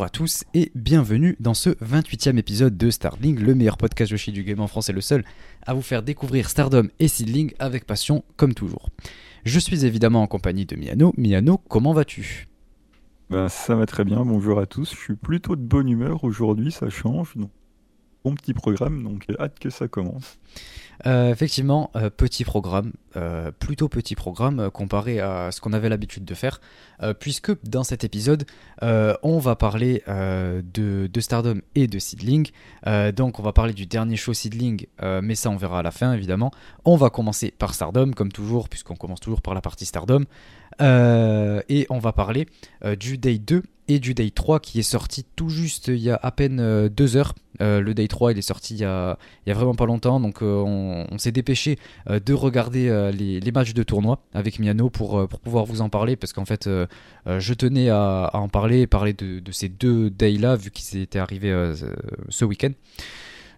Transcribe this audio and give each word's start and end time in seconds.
Bonjour 0.00 0.06
à 0.06 0.08
tous 0.08 0.44
et 0.54 0.72
bienvenue 0.74 1.36
dans 1.40 1.52
ce 1.52 1.68
28e 1.68 2.38
épisode 2.38 2.78
de 2.78 2.90
Starling, 2.90 3.38
le 3.38 3.54
meilleur 3.54 3.76
podcast 3.76 4.10
Yoshi 4.10 4.32
du 4.32 4.44
game 4.44 4.60
en 4.60 4.66
France 4.66 4.88
et 4.88 4.94
le 4.94 5.02
seul 5.02 5.24
à 5.66 5.74
vous 5.74 5.82
faire 5.82 6.02
découvrir 6.02 6.48
Stardom 6.48 6.88
et 7.00 7.06
Seedling 7.06 7.52
avec 7.58 7.84
passion 7.84 8.24
comme 8.38 8.54
toujours. 8.54 8.88
Je 9.44 9.58
suis 9.58 9.84
évidemment 9.84 10.22
en 10.22 10.26
compagnie 10.26 10.64
de 10.64 10.74
Miano. 10.74 11.12
Miano, 11.18 11.58
comment 11.68 11.92
vas-tu? 11.92 12.48
Ben, 13.28 13.50
ça 13.50 13.74
va 13.74 13.84
très 13.84 14.06
bien, 14.06 14.24
bonjour 14.24 14.58
à 14.58 14.64
tous. 14.64 14.90
Je 14.94 14.96
suis 14.98 15.16
plutôt 15.16 15.54
de 15.54 15.60
bonne 15.60 15.90
humeur 15.90 16.24
aujourd'hui, 16.24 16.72
ça 16.72 16.88
change. 16.88 17.36
Donc, 17.36 17.50
bon 18.24 18.34
petit 18.34 18.54
programme, 18.54 19.02
donc 19.02 19.26
hâte 19.38 19.58
que 19.58 19.68
ça 19.68 19.86
commence. 19.86 20.38
Euh, 21.06 21.30
effectivement, 21.30 21.90
euh, 21.96 22.10
petit 22.10 22.44
programme, 22.44 22.92
euh, 23.16 23.50
plutôt 23.58 23.88
petit 23.88 24.14
programme 24.14 24.70
comparé 24.70 25.20
à 25.20 25.50
ce 25.50 25.60
qu'on 25.60 25.72
avait 25.72 25.88
l'habitude 25.88 26.24
de 26.24 26.34
faire, 26.34 26.60
puisque 27.18 27.52
dans 27.64 27.82
cet 27.82 28.04
épisode, 28.04 28.44
on 28.82 29.38
va 29.38 29.56
parler 29.56 30.02
de, 30.06 31.20
Stardom 31.20 31.60
et 31.74 31.86
de 31.86 31.98
Seedling. 31.98 32.50
donc 33.16 33.38
on 33.38 33.42
va 33.42 33.52
parler 33.52 33.72
du 33.72 33.86
dernier 33.86 34.16
show 34.16 34.34
Seedling, 34.34 34.86
mais 35.22 35.34
ça 35.34 35.48
on 35.50 35.56
verra 35.56 35.78
à 35.78 35.82
la 35.82 35.92
fin 35.92 36.12
évidemment. 36.12 36.50
On 36.84 36.96
va 36.96 37.08
commencer 37.08 37.54
par 37.58 37.72
Stardom, 37.72 38.10
comme 38.12 38.30
toujours, 38.30 38.68
puisqu'on 38.68 38.96
commence 38.96 39.20
toujours 39.20 39.40
par 39.40 39.54
la 39.54 39.62
partie 39.62 39.86
Stardom. 39.86 40.24
et 40.80 41.86
on 41.88 41.98
va 41.98 42.12
parler 42.12 42.46
du 42.98 43.16
Day 43.16 43.38
2 43.38 43.62
et 43.90 43.98
du 43.98 44.14
Day 44.14 44.30
3 44.30 44.60
qui 44.60 44.78
est 44.78 44.84
sorti 44.84 45.26
tout 45.34 45.48
juste 45.48 45.88
il 45.88 45.98
y 45.98 46.10
a 46.10 46.18
à 46.22 46.30
peine 46.30 46.88
deux 46.88 47.16
heures. 47.16 47.34
le 47.58 47.92
Day 47.92 48.06
3 48.06 48.32
il 48.32 48.38
est 48.38 48.42
sorti 48.42 48.74
il 48.74 48.80
y 48.80 48.84
a, 48.84 49.18
vraiment 49.46 49.74
pas 49.74 49.86
longtemps, 49.86 50.20
donc 50.20 50.42
on, 50.42 51.06
on, 51.10 51.18
s'est 51.18 51.32
dépêché 51.32 51.76
euh, 52.08 52.20
de 52.20 52.32
regarder 52.32 52.88
euh, 52.88 53.10
les, 53.10 53.52
matchs 53.52 53.74
de 53.74 53.82
tournoi 53.82 54.22
avec 54.32 54.60
Miano 54.60 54.90
pour, 54.90 55.18
euh, 55.18 55.26
pouvoir 55.26 55.64
vous 55.64 55.80
en 55.80 55.88
parler 55.88 56.14
parce 56.14 56.32
qu'en 56.32 56.44
fait 56.44 56.68
je 57.26 57.54
tenais 57.54 57.90
à, 57.90 58.30
en 58.32 58.48
parler, 58.48 58.86
parler 58.86 59.12
de, 59.12 59.52
ces 59.52 59.68
deux 59.68 60.08
days-là 60.08 60.54
vu 60.54 60.70
qu'ils 60.70 61.00
étaient 61.00 61.18
arrivés 61.18 61.74
ce 62.28 62.44
week-end. 62.44 62.70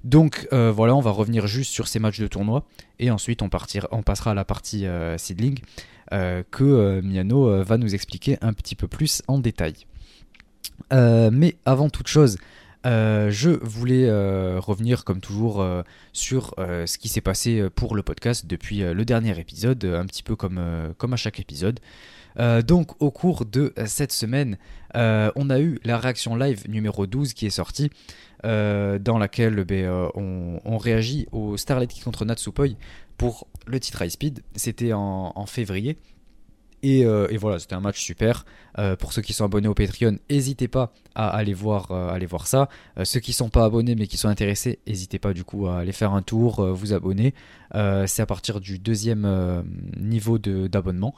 Donc 0.04 0.48
voilà, 0.50 0.96
on 0.96 1.00
va 1.00 1.10
revenir 1.10 1.46
juste 1.46 1.72
sur 1.72 1.88
ces 1.88 1.98
matchs 1.98 2.20
de 2.20 2.26
tournoi 2.26 2.64
et 2.98 3.10
ensuite 3.10 3.42
on 3.42 3.48
passera 3.48 4.30
à 4.30 4.34
la 4.34 4.44
partie 4.44 4.86
seedling 5.18 5.58
que 6.10 7.00
Miano 7.02 7.62
va 7.62 7.76
nous 7.76 7.94
expliquer 7.94 8.38
un 8.40 8.52
petit 8.52 8.74
peu 8.74 8.88
plus 8.88 9.22
en 9.28 9.38
détail. 9.38 9.74
Mais 10.92 11.56
avant 11.64 11.88
toute 11.88 12.08
chose, 12.08 12.36
euh, 12.84 13.30
je 13.30 13.50
voulais 13.62 14.08
euh, 14.08 14.58
revenir 14.58 15.04
comme 15.04 15.20
toujours 15.20 15.62
euh, 15.62 15.82
sur 16.12 16.54
ce 16.58 16.98
qui 16.98 17.08
s'est 17.08 17.20
passé 17.20 17.68
pour 17.74 17.94
le 17.94 18.02
podcast 18.02 18.46
depuis 18.46 18.78
le 18.78 19.04
dernier 19.04 19.38
épisode, 19.38 19.84
un 19.84 20.06
petit 20.06 20.22
peu 20.22 20.36
comme, 20.36 20.60
comme 20.98 21.12
à 21.12 21.16
chaque 21.16 21.40
épisode. 21.40 21.80
donc 22.66 23.00
au 23.00 23.10
cours 23.10 23.44
de 23.44 23.72
cette 23.86 24.12
semaine, 24.12 24.58
on 24.94 25.50
a 25.50 25.60
eu 25.60 25.78
la 25.84 25.98
réaction 25.98 26.36
live 26.36 26.68
numéro 26.68 27.06
12 27.06 27.32
qui 27.34 27.46
est 27.46 27.50
sortie, 27.50 27.90
dans 28.42 29.18
laquelle 29.18 29.64
ben, 29.64 30.10
on, 30.14 30.78
réagit 30.78 31.26
au 31.32 31.56
Starlight 31.56 31.90
qui 31.90 32.00
contre 32.00 32.24
Natsupoi 32.24 32.66
pour 33.16 33.46
le 33.66 33.78
titre 33.78 34.02
High 34.02 34.10
Speed. 34.10 34.42
C'était 34.56 34.92
en, 34.92 35.46
février. 35.46 35.96
Euh, 36.84 37.28
et, 37.30 37.36
voilà, 37.36 37.58
c'était 37.58 37.74
un 37.74 37.80
match 37.80 38.00
super. 38.00 38.44
Euh, 38.78 38.96
pour 38.96 39.12
ceux 39.12 39.22
qui 39.22 39.32
sont 39.32 39.44
abonnés 39.44 39.68
au 39.68 39.74
Patreon, 39.74 40.18
n'hésitez 40.30 40.68
pas 40.68 40.92
à 41.14 41.28
aller 41.28 41.54
voir, 41.54 41.88
euh, 41.90 42.18
ça. 42.44 42.68
ceux 43.04 43.20
qui 43.20 43.30
ne 43.30 43.36
sont 43.36 43.50
pas 43.50 43.64
abonnés 43.64 43.94
mais 43.94 44.06
qui 44.06 44.16
sont 44.16 44.28
intéressés, 44.28 44.80
n'hésitez 44.86 45.18
pas 45.18 45.32
du 45.32 45.44
coup 45.44 45.68
à 45.68 45.78
aller 45.78 45.92
faire 45.92 46.12
un 46.12 46.22
tour, 46.22 46.64
vous 46.72 46.92
abonner. 46.92 47.34
c'est 47.72 48.22
à 48.22 48.26
partir 48.26 48.60
du 48.60 48.78
deuxième 48.78 49.64
niveau 49.96 50.38
d'abonnement. 50.38 51.14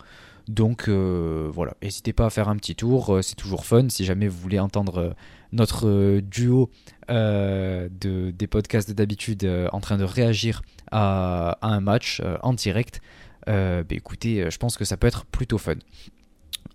Donc 0.49 0.89
voilà, 0.89 1.75
n'hésitez 1.83 2.13
pas 2.13 2.27
à 2.27 2.31
faire 2.31 2.49
un 2.49 2.57
petit 2.57 2.75
tour, 2.75 3.19
c'est 3.23 3.37
toujours 3.37 3.65
fun. 3.65 3.89
Si 3.89 4.05
jamais 4.05 4.29
vous 4.29 4.39
voulez 4.39 4.59
entendre 4.59 5.15
notre 5.53 6.21
duo 6.21 6.71
de, 7.09 8.31
des 8.31 8.47
podcasts 8.47 8.91
d'habitude 8.91 9.49
en 9.73 9.81
train 9.81 9.97
de 9.97 10.05
réagir 10.05 10.63
à 10.91 11.59
un 11.63 11.81
match 11.81 12.21
en 12.43 12.53
direct, 12.53 13.01
bah, 13.47 13.84
écoutez, 13.91 14.43
euh, 14.43 14.50
je 14.50 14.59
pense 14.59 14.77
que 14.77 14.84
ça 14.84 14.97
peut 14.97 15.06
être 15.06 15.25
plutôt 15.27 15.59
fun. 15.59 15.75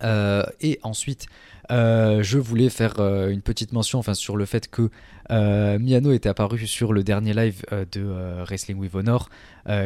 Euh, 0.03 0.43
et 0.61 0.79
ensuite, 0.83 1.27
je 1.69 2.37
voulais 2.37 2.69
faire 2.69 2.99
une 2.99 3.41
petite 3.41 3.73
mention 3.73 3.99
enfin, 3.99 4.13
sur 4.13 4.37
le 4.37 4.45
fait 4.45 4.69
que 4.69 4.89
Miano 5.29 6.11
était 6.11 6.29
apparu 6.29 6.65
sur 6.65 6.93
le 6.93 7.03
dernier 7.03 7.33
live 7.33 7.63
de 7.91 8.43
Wrestling 8.47 8.77
with 8.77 8.95
Honor, 8.95 9.29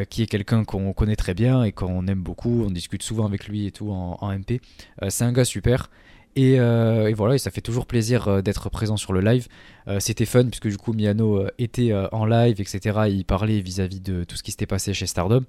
qui 0.09 0.21
est 0.21 0.27
quelqu'un 0.27 0.63
qu'on 0.65 0.93
connaît 0.93 1.15
très 1.15 1.33
bien 1.33 1.63
et 1.63 1.71
qu'on 1.71 2.05
aime 2.07 2.21
beaucoup. 2.21 2.63
On 2.63 2.71
discute 2.71 3.03
souvent 3.03 3.25
avec 3.25 3.47
lui 3.47 3.65
et 3.65 3.71
tout 3.71 3.91
en, 3.91 4.17
en 4.21 4.31
MP. 4.31 4.61
c'est 5.09 5.25
un 5.25 5.33
gars 5.33 5.45
super. 5.45 5.89
Euh, 6.37 7.07
et, 7.07 7.13
voilà, 7.13 7.35
et 7.35 7.37
ça 7.37 7.51
fait 7.51 7.61
toujours 7.61 7.85
plaisir 7.85 8.27
euh, 8.27 8.41
d'être 8.41 8.69
présent 8.69 8.97
sur 8.97 9.13
le 9.13 9.21
live. 9.21 9.47
Euh, 9.87 9.99
c'était 9.99 10.25
fun 10.25 10.45
puisque 10.45 10.67
du 10.67 10.77
coup 10.77 10.93
Miano 10.93 11.45
était 11.57 11.93
en 12.11 12.25
live, 12.25 12.59
etc. 12.59 13.01
il 13.09 13.25
parlait 13.25 13.59
vis-à-vis 13.59 13.99
de 13.99 14.23
tout 14.23 14.35
ce 14.35 14.43
qui 14.43 14.51
s'était 14.51 14.65
passé 14.65 14.93
chez 14.93 15.05
Stardom. 15.05 15.43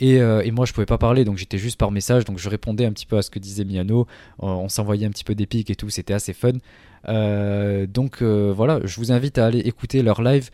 Et, 0.00 0.20
moi 0.50 0.66
je 0.66 0.72
pouvais 0.72 0.86
pas 0.86 0.98
parler, 0.98 1.24
donc 1.24 1.38
j'étais 1.38 1.58
juste 1.58 1.78
par 1.78 1.90
message, 1.90 2.24
donc 2.24 2.38
je 2.38 2.48
répondais 2.48 2.84
un 2.84 2.92
petit 2.92 3.06
peu 3.06 3.16
à 3.16 3.22
ce 3.22 3.30
que 3.30 3.38
disait 3.38 3.64
Miano. 3.64 4.06
on 4.38 4.68
s'envoyait 4.68 5.06
un 5.06 5.10
petit 5.10 5.24
peu 5.24 5.34
des 5.34 5.46
pics 5.46 5.70
et 5.70 5.74
tout, 5.74 5.90
c'était 5.90 6.14
assez 6.14 6.32
fun. 6.32 6.52
donc 7.86 8.22
voilà, 8.22 8.80
je 8.84 8.96
vous 8.96 9.12
invite 9.12 9.38
à 9.38 9.46
aller 9.46 9.60
écouter 9.60 10.02
leur 10.02 10.22
live. 10.22 10.50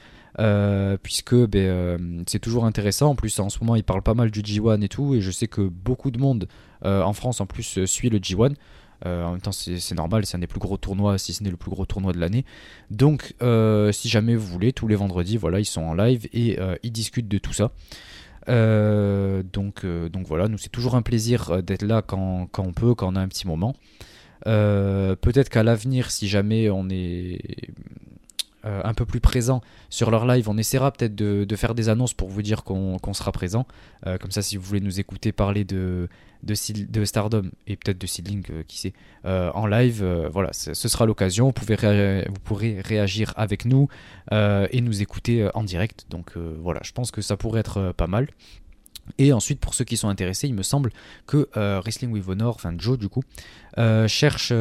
puisque 1.03 1.35
ben, 1.35 2.25
c'est 2.27 2.41
toujours 2.41 2.65
intéressant. 2.65 3.11
En 3.11 3.15
plus, 3.15 3.39
en 3.41 3.51
ce 3.51 3.59
moment, 3.61 3.77
ils 3.77 3.85
parlent 3.85 4.03
pas 4.03 4.15
mal 4.15 4.31
du 4.31 4.41
G1 4.41 4.83
et 4.83 4.89
tout, 4.89 5.15
et 5.15 5.21
je 5.21 5.31
sais 5.31 5.49
que 5.49 5.61
beaucoup 5.61 6.11
de 6.11 6.19
monde 6.19 6.49
en 6.83 7.13
France 7.13 7.41
en 7.41 7.47
plus 7.47 7.85
suit 7.85 8.11
le 8.11 8.19
G1. 8.19 8.55
Euh, 9.07 9.25
en 9.25 9.33
même 9.33 9.41
temps, 9.41 9.53
c'est 9.53 9.95
normal, 9.95 10.27
c'est 10.27 10.37
un 10.37 10.41
des 10.41 10.47
plus 10.47 10.61
gros 10.61 10.77
tournois, 10.77 11.19
si 11.19 11.33
ce 11.33 11.43
n'est 11.43 11.51
le 11.51 11.57
plus 11.57 11.71
gros 11.71 11.87
tournoi 11.87 12.13
de 12.13 12.19
l'année. 12.19 12.45
Donc, 12.91 13.35
euh, 13.43 13.93
si 13.93 14.09
jamais 14.09 14.35
vous 14.35 14.47
voulez, 14.47 14.73
tous 14.73 14.89
les 14.89 14.97
vendredis, 14.97 15.37
voilà, 15.37 15.61
ils 15.61 15.65
sont 15.65 15.83
en 15.83 15.95
live 15.95 16.29
et 16.33 16.59
euh, 16.59 16.77
ils 16.83 16.93
discutent 16.93 17.29
de 17.29 17.39
tout 17.39 17.53
ça. 17.53 17.71
donc, 18.49 19.85
donc 19.87 20.27
voilà, 20.27 20.49
nous 20.49 20.59
c'est 20.59 20.71
toujours 20.71 20.95
un 20.95 21.03
plaisir 21.03 21.63
d'être 21.63 21.83
là 21.83 22.03
quand, 22.03 22.49
quand, 22.51 22.65
on 22.65 22.73
peut, 22.73 22.95
quand 22.95 23.13
on 23.13 23.17
a 23.17 23.21
un 23.21 23.29
petit 23.29 23.47
moment. 23.47 23.75
Peut-être 24.45 25.49
qu'à 25.49 25.63
l'avenir, 25.63 26.11
si 26.11 26.29
jamais 26.29 26.71
on 26.71 26.89
est 26.91 27.41
un 28.65 28.95
peu 28.95 29.07
plus 29.07 29.21
présent 29.21 29.61
sur 29.89 30.11
leur 30.11 30.27
live, 30.27 30.49
on 30.49 30.59
essaiera 30.59 30.91
peut-être 30.93 31.15
de, 31.15 31.57
faire 31.57 31.75
des 31.75 31.89
annonces 31.89 32.15
pour 32.15 32.29
vous 32.29 32.43
dire 32.43 32.65
qu'on 32.65 33.15
sera 33.15 33.33
présent. 33.33 33.67
comme 34.05 34.31
ça, 34.31 34.43
si 34.43 34.57
vous 34.57 34.63
voulez 34.63 34.81
nous 34.81 35.01
écouter 35.01 35.33
parler 35.33 35.65
de, 35.65 36.09
Stardom 37.05 37.51
et 37.67 37.77
peut-être 37.77 37.99
de 37.99 38.07
Seedling, 38.07 38.45
euh, 38.51 38.63
qui 38.67 38.79
sait, 38.79 38.93
euh, 39.25 39.51
en 39.55 39.67
live. 39.67 40.03
Euh, 40.03 40.29
voilà, 40.33 40.53
ce 40.53 40.75
sera 40.75 41.07
l'occasion. 41.07 41.53
Vous 41.57 42.41
pourrez 42.45 42.81
réagir 42.81 43.33
avec 43.37 43.65
nous 43.65 43.89
et 44.31 44.81
nous 44.81 45.03
écouter 45.03 45.49
en 45.55 45.65
direct. 45.65 46.07
Donc 46.11 46.37
voilà, 46.37 46.81
je 46.85 46.93
pense 46.93 47.11
que 47.11 47.23
ça 47.23 47.37
pourrait 47.37 47.61
être 47.61 47.93
pas 47.97 48.07
mal. 48.07 48.29
Et 49.17 49.33
ensuite, 49.33 49.59
pour 49.59 49.73
ceux 49.73 49.85
qui 49.85 49.97
sont 49.97 50.11
intéressés, 50.11 50.49
il 50.49 50.55
me 50.55 50.63
semble 50.63 50.91
que 51.27 51.49
Wrestling 51.55 52.13
with 52.13 52.29
Honor, 52.29 52.55
enfin 52.55 52.75
Joe 52.77 52.99
du 52.99 53.09
coup, 53.09 53.23
cherche 54.09 54.53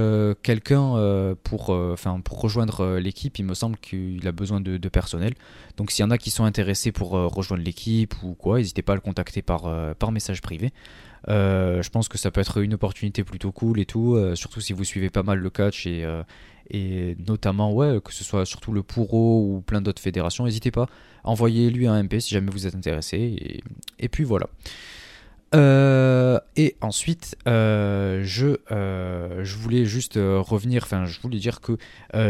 quelqu'un 0.43 1.35
pour, 1.43 1.69
enfin 1.69 2.19
pour 2.21 2.41
rejoindre 2.41 2.97
l'équipe. 2.97 3.37
Il 3.39 3.45
me 3.45 3.53
semble 3.53 3.77
qu'il 3.77 4.27
a 4.27 4.31
besoin 4.31 4.61
de, 4.61 4.89
personnel. 4.89 5.33
Donc 5.77 5.91
s'il 5.91 6.03
y 6.03 6.05
en 6.05 6.11
a 6.11 6.17
qui 6.17 6.29
sont 6.29 6.43
intéressés 6.43 6.91
pour 6.91 7.11
rejoindre 7.11 7.63
l'équipe 7.63 8.13
ou 8.23 8.33
quoi, 8.33 8.57
n'hésitez 8.57 8.81
pas 8.81 8.93
à 8.93 8.95
le 8.95 9.01
contacter 9.01 9.41
par, 9.41 9.95
par 9.95 10.11
message 10.11 10.41
privé. 10.41 10.71
Euh, 11.29 11.81
je 11.81 11.89
pense 11.89 12.07
que 12.07 12.17
ça 12.17 12.31
peut 12.31 12.41
être 12.41 12.57
une 12.61 12.73
opportunité 12.73 13.23
plutôt 13.23 13.51
cool 13.51 13.79
et 13.79 13.85
tout, 13.85 14.15
euh, 14.15 14.35
surtout 14.35 14.61
si 14.61 14.73
vous 14.73 14.83
suivez 14.83 15.09
pas 15.09 15.23
mal 15.23 15.39
le 15.39 15.49
catch 15.49 15.85
et, 15.85 16.05
euh, 16.05 16.23
et 16.69 17.17
notamment 17.27 17.73
ouais 17.73 17.99
que 18.03 18.13
ce 18.13 18.23
soit 18.23 18.45
surtout 18.45 18.71
le 18.71 18.81
Puro 18.81 19.43
ou 19.43 19.61
plein 19.61 19.81
d'autres 19.81 20.01
fédérations, 20.01 20.45
n'hésitez 20.45 20.71
pas, 20.71 20.87
envoyez-lui 21.23 21.87
un 21.87 22.01
MP 22.01 22.19
si 22.19 22.33
jamais 22.33 22.51
vous 22.51 22.65
êtes 22.65 22.75
intéressé 22.75 23.61
et 23.99 24.09
puis 24.09 24.23
voilà. 24.23 24.47
Euh, 25.55 26.39
et 26.57 26.75
ensuite, 26.81 27.37
euh, 27.47 28.21
je, 28.23 28.57
euh, 28.71 29.45
je 29.45 29.55
voulais 29.55 29.85
juste 29.85 30.15
revenir, 30.15 30.83
enfin, 30.83 31.05
je 31.05 31.19
voulais 31.21 31.39
dire 31.39 31.61
que 31.61 31.77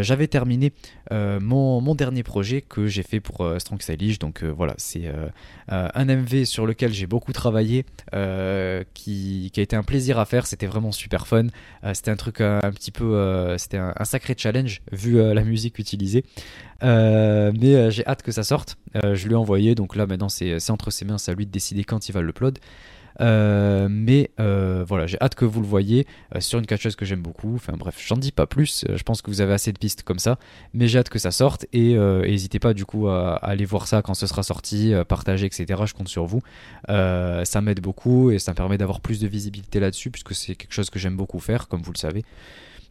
j'avais 0.01 0.27
terminé 0.27 0.73
mon, 1.11 1.81
mon, 1.81 1.95
dernier 1.95 2.23
projet 2.23 2.61
que 2.61 2.87
j'ai 2.87 3.03
fait 3.03 3.19
pour 3.19 3.49
Strong 3.57 3.81
Stylish. 3.81 4.19
Donc 4.19 4.43
voilà, 4.43 4.75
c'est 4.77 5.11
un 5.69 6.05
MV 6.05 6.45
sur 6.45 6.65
lequel 6.65 6.93
j'ai 6.93 7.07
beaucoup 7.07 7.33
travaillé, 7.33 7.85
qui, 8.93 9.49
qui, 9.53 9.59
a 9.59 9.63
été 9.63 9.75
un 9.75 9.83
plaisir 9.83 10.19
à 10.19 10.25
faire. 10.25 10.45
C'était 10.45 10.67
vraiment 10.67 10.91
super 10.91 11.27
fun. 11.27 11.47
c'était 11.93 12.11
un 12.11 12.17
truc 12.17 12.41
un, 12.41 12.71
petit 12.71 12.91
peu, 12.91 13.55
c'était 13.57 13.77
un, 13.77 13.93
sacré 14.03 14.35
challenge 14.37 14.81
vu 14.91 15.17
la 15.17 15.43
musique 15.43 15.79
utilisée. 15.79 16.23
mais 16.81 17.91
j'ai 17.91 18.05
hâte 18.05 18.21
que 18.21 18.31
ça 18.31 18.43
sorte. 18.43 18.77
je 18.95 19.25
lui 19.25 19.33
ai 19.33 19.37
envoyé, 19.37 19.73
donc 19.73 19.95
là 19.95 20.05
maintenant 20.05 20.29
c'est 20.29 20.69
entre 20.69 20.91
ses 20.91 21.05
mains, 21.05 21.17
c'est 21.17 21.31
à 21.31 21.35
lui 21.35 21.45
de 21.45 21.51
décider 21.51 21.83
quand 21.83 22.09
il 22.09 22.11
va 22.11 22.21
l'upload. 22.21 22.59
Euh, 23.19 23.87
mais 23.89 24.29
euh, 24.39 24.83
voilà, 24.87 25.07
j'ai 25.07 25.17
hâte 25.19 25.35
que 25.35 25.45
vous 25.45 25.61
le 25.61 25.67
voyez 25.67 26.05
euh, 26.35 26.39
sur 26.39 26.59
une 26.59 26.65
catcheuse 26.65 26.95
que 26.95 27.05
j'aime 27.05 27.21
beaucoup. 27.21 27.55
Enfin 27.55 27.73
bref, 27.77 28.03
j'en 28.05 28.17
dis 28.17 28.31
pas 28.31 28.45
plus. 28.45 28.85
je 28.87 29.03
pense 29.03 29.21
que 29.21 29.29
vous 29.29 29.41
avez 29.41 29.53
assez 29.53 29.71
de 29.71 29.77
pistes 29.77 30.03
comme 30.03 30.19
ça, 30.19 30.37
mais 30.73 30.87
j'ai 30.87 30.99
hâte 30.99 31.09
que 31.09 31.19
ça 31.19 31.31
sorte 31.31 31.65
et 31.73 31.95
n'hésitez 31.95 32.59
pas 32.59 32.73
du 32.73 32.85
coup 32.85 33.07
à, 33.07 33.35
aller 33.35 33.65
voir 33.65 33.87
ça 33.87 34.01
quand 34.01 34.13
ce 34.13 34.27
sera 34.27 34.43
sorti, 34.43 34.93
partager, 35.07 35.45
etc. 35.45 35.81
Je 35.85 35.93
compte 35.93 36.09
sur 36.09 36.25
vous. 36.25 36.41
ça 36.87 37.61
m'aide 37.61 37.81
beaucoup 37.81 38.31
et 38.31 38.39
ça 38.39 38.51
me 38.51 38.55
permet 38.55 38.77
d'avoir 38.77 39.01
plus 39.01 39.19
de 39.19 39.27
visibilité 39.27 39.79
là-dessus 39.79 40.11
puisque 40.11 40.35
c'est 40.35 40.55
quelque 40.55 40.73
chose 40.73 40.89
que 40.89 40.99
j'aime 40.99 41.15
beaucoup 41.15 41.39
faire, 41.39 41.67
comme 41.67 41.81
vous 41.81 41.93
le 41.93 41.97
savez. 41.97 42.23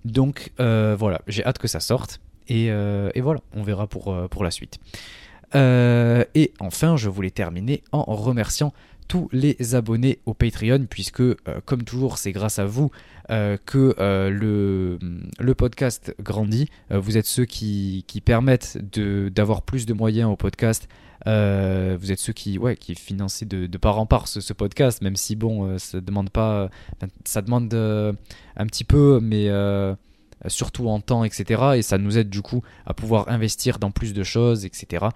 Donc 0.05 0.53
voilà, 0.59 1.21
j'ai 1.27 1.45
hâte 1.45 1.59
que 1.59 1.69
ça 1.69 1.81
sorte. 1.81 2.21
Et, 2.49 2.71
voilà, 3.21 3.41
on 3.55 3.63
verra 3.63 3.87
pour 3.87 4.45
la 4.45 4.51
suite. 4.51 4.79
et 5.55 6.53
enfin, 6.61 6.97
je 6.97 7.09
voulais 7.09 7.31
terminer 7.31 7.83
en 7.93 8.03
remerciant 8.03 8.73
tous 9.09 9.29
les 9.33 9.75
abonnés 9.75 10.19
au 10.27 10.35
Patreon, 10.35 10.87
puisque, 10.89 11.21
euh, 11.21 11.37
comme 11.65 11.83
toujours, 11.83 12.19
c'est 12.19 12.33
grâce 12.33 12.59
à 12.59 12.67
vous 12.67 12.91
euh, 13.31 13.57
que 13.65 13.95
euh, 13.99 14.31
le, 14.31 14.99
le, 15.39 15.55
podcast 15.55 16.15
grandit. 16.21 16.69
vous 16.91 17.17
êtes 17.17 17.27
ceux 17.27 17.45
qui, 17.45 18.05
qui 18.07 18.21
permettent 18.21 18.79
d'avoir 18.79 19.63
plus 19.63 19.87
de 19.87 19.95
moyens 19.95 20.31
au 20.31 20.37
podcast. 20.37 20.89
vous 21.25 22.13
êtes 22.13 22.19
ceux 22.19 22.33
qui, 22.33 22.59
ouais, 22.59 22.77
qui 22.77 22.95
financent 22.95 23.43
de, 23.43 23.79
part 23.79 23.99
en 23.99 24.07
part 24.07 24.29
ce, 24.29 24.53
podcast, 24.53 25.03
même 25.03 25.17
si, 25.17 25.37
bon, 25.37 25.79
ça 25.79 26.01
demande 26.01 26.31
pas. 26.31 26.71
Ça 27.25 27.43
demande 27.43 27.73
un 27.75 28.67
petit 28.67 28.85
peu, 28.85 29.21
mais 29.21 29.51
surtout 30.47 30.89
en 30.89 31.01
temps, 31.01 31.25
etc. 31.25 31.63
Et 31.77 31.83
ça 31.83 31.99
nous 31.99 32.19
aide 32.19 32.29
du 32.29 32.43
coup 32.43 32.63
à 32.85 32.95
pouvoir 32.95 33.29
investir 33.29 33.79
dans 33.79 33.91
plus 33.91 34.13
de 34.13 34.23
choses, 34.23 34.65
etc. 34.65 35.07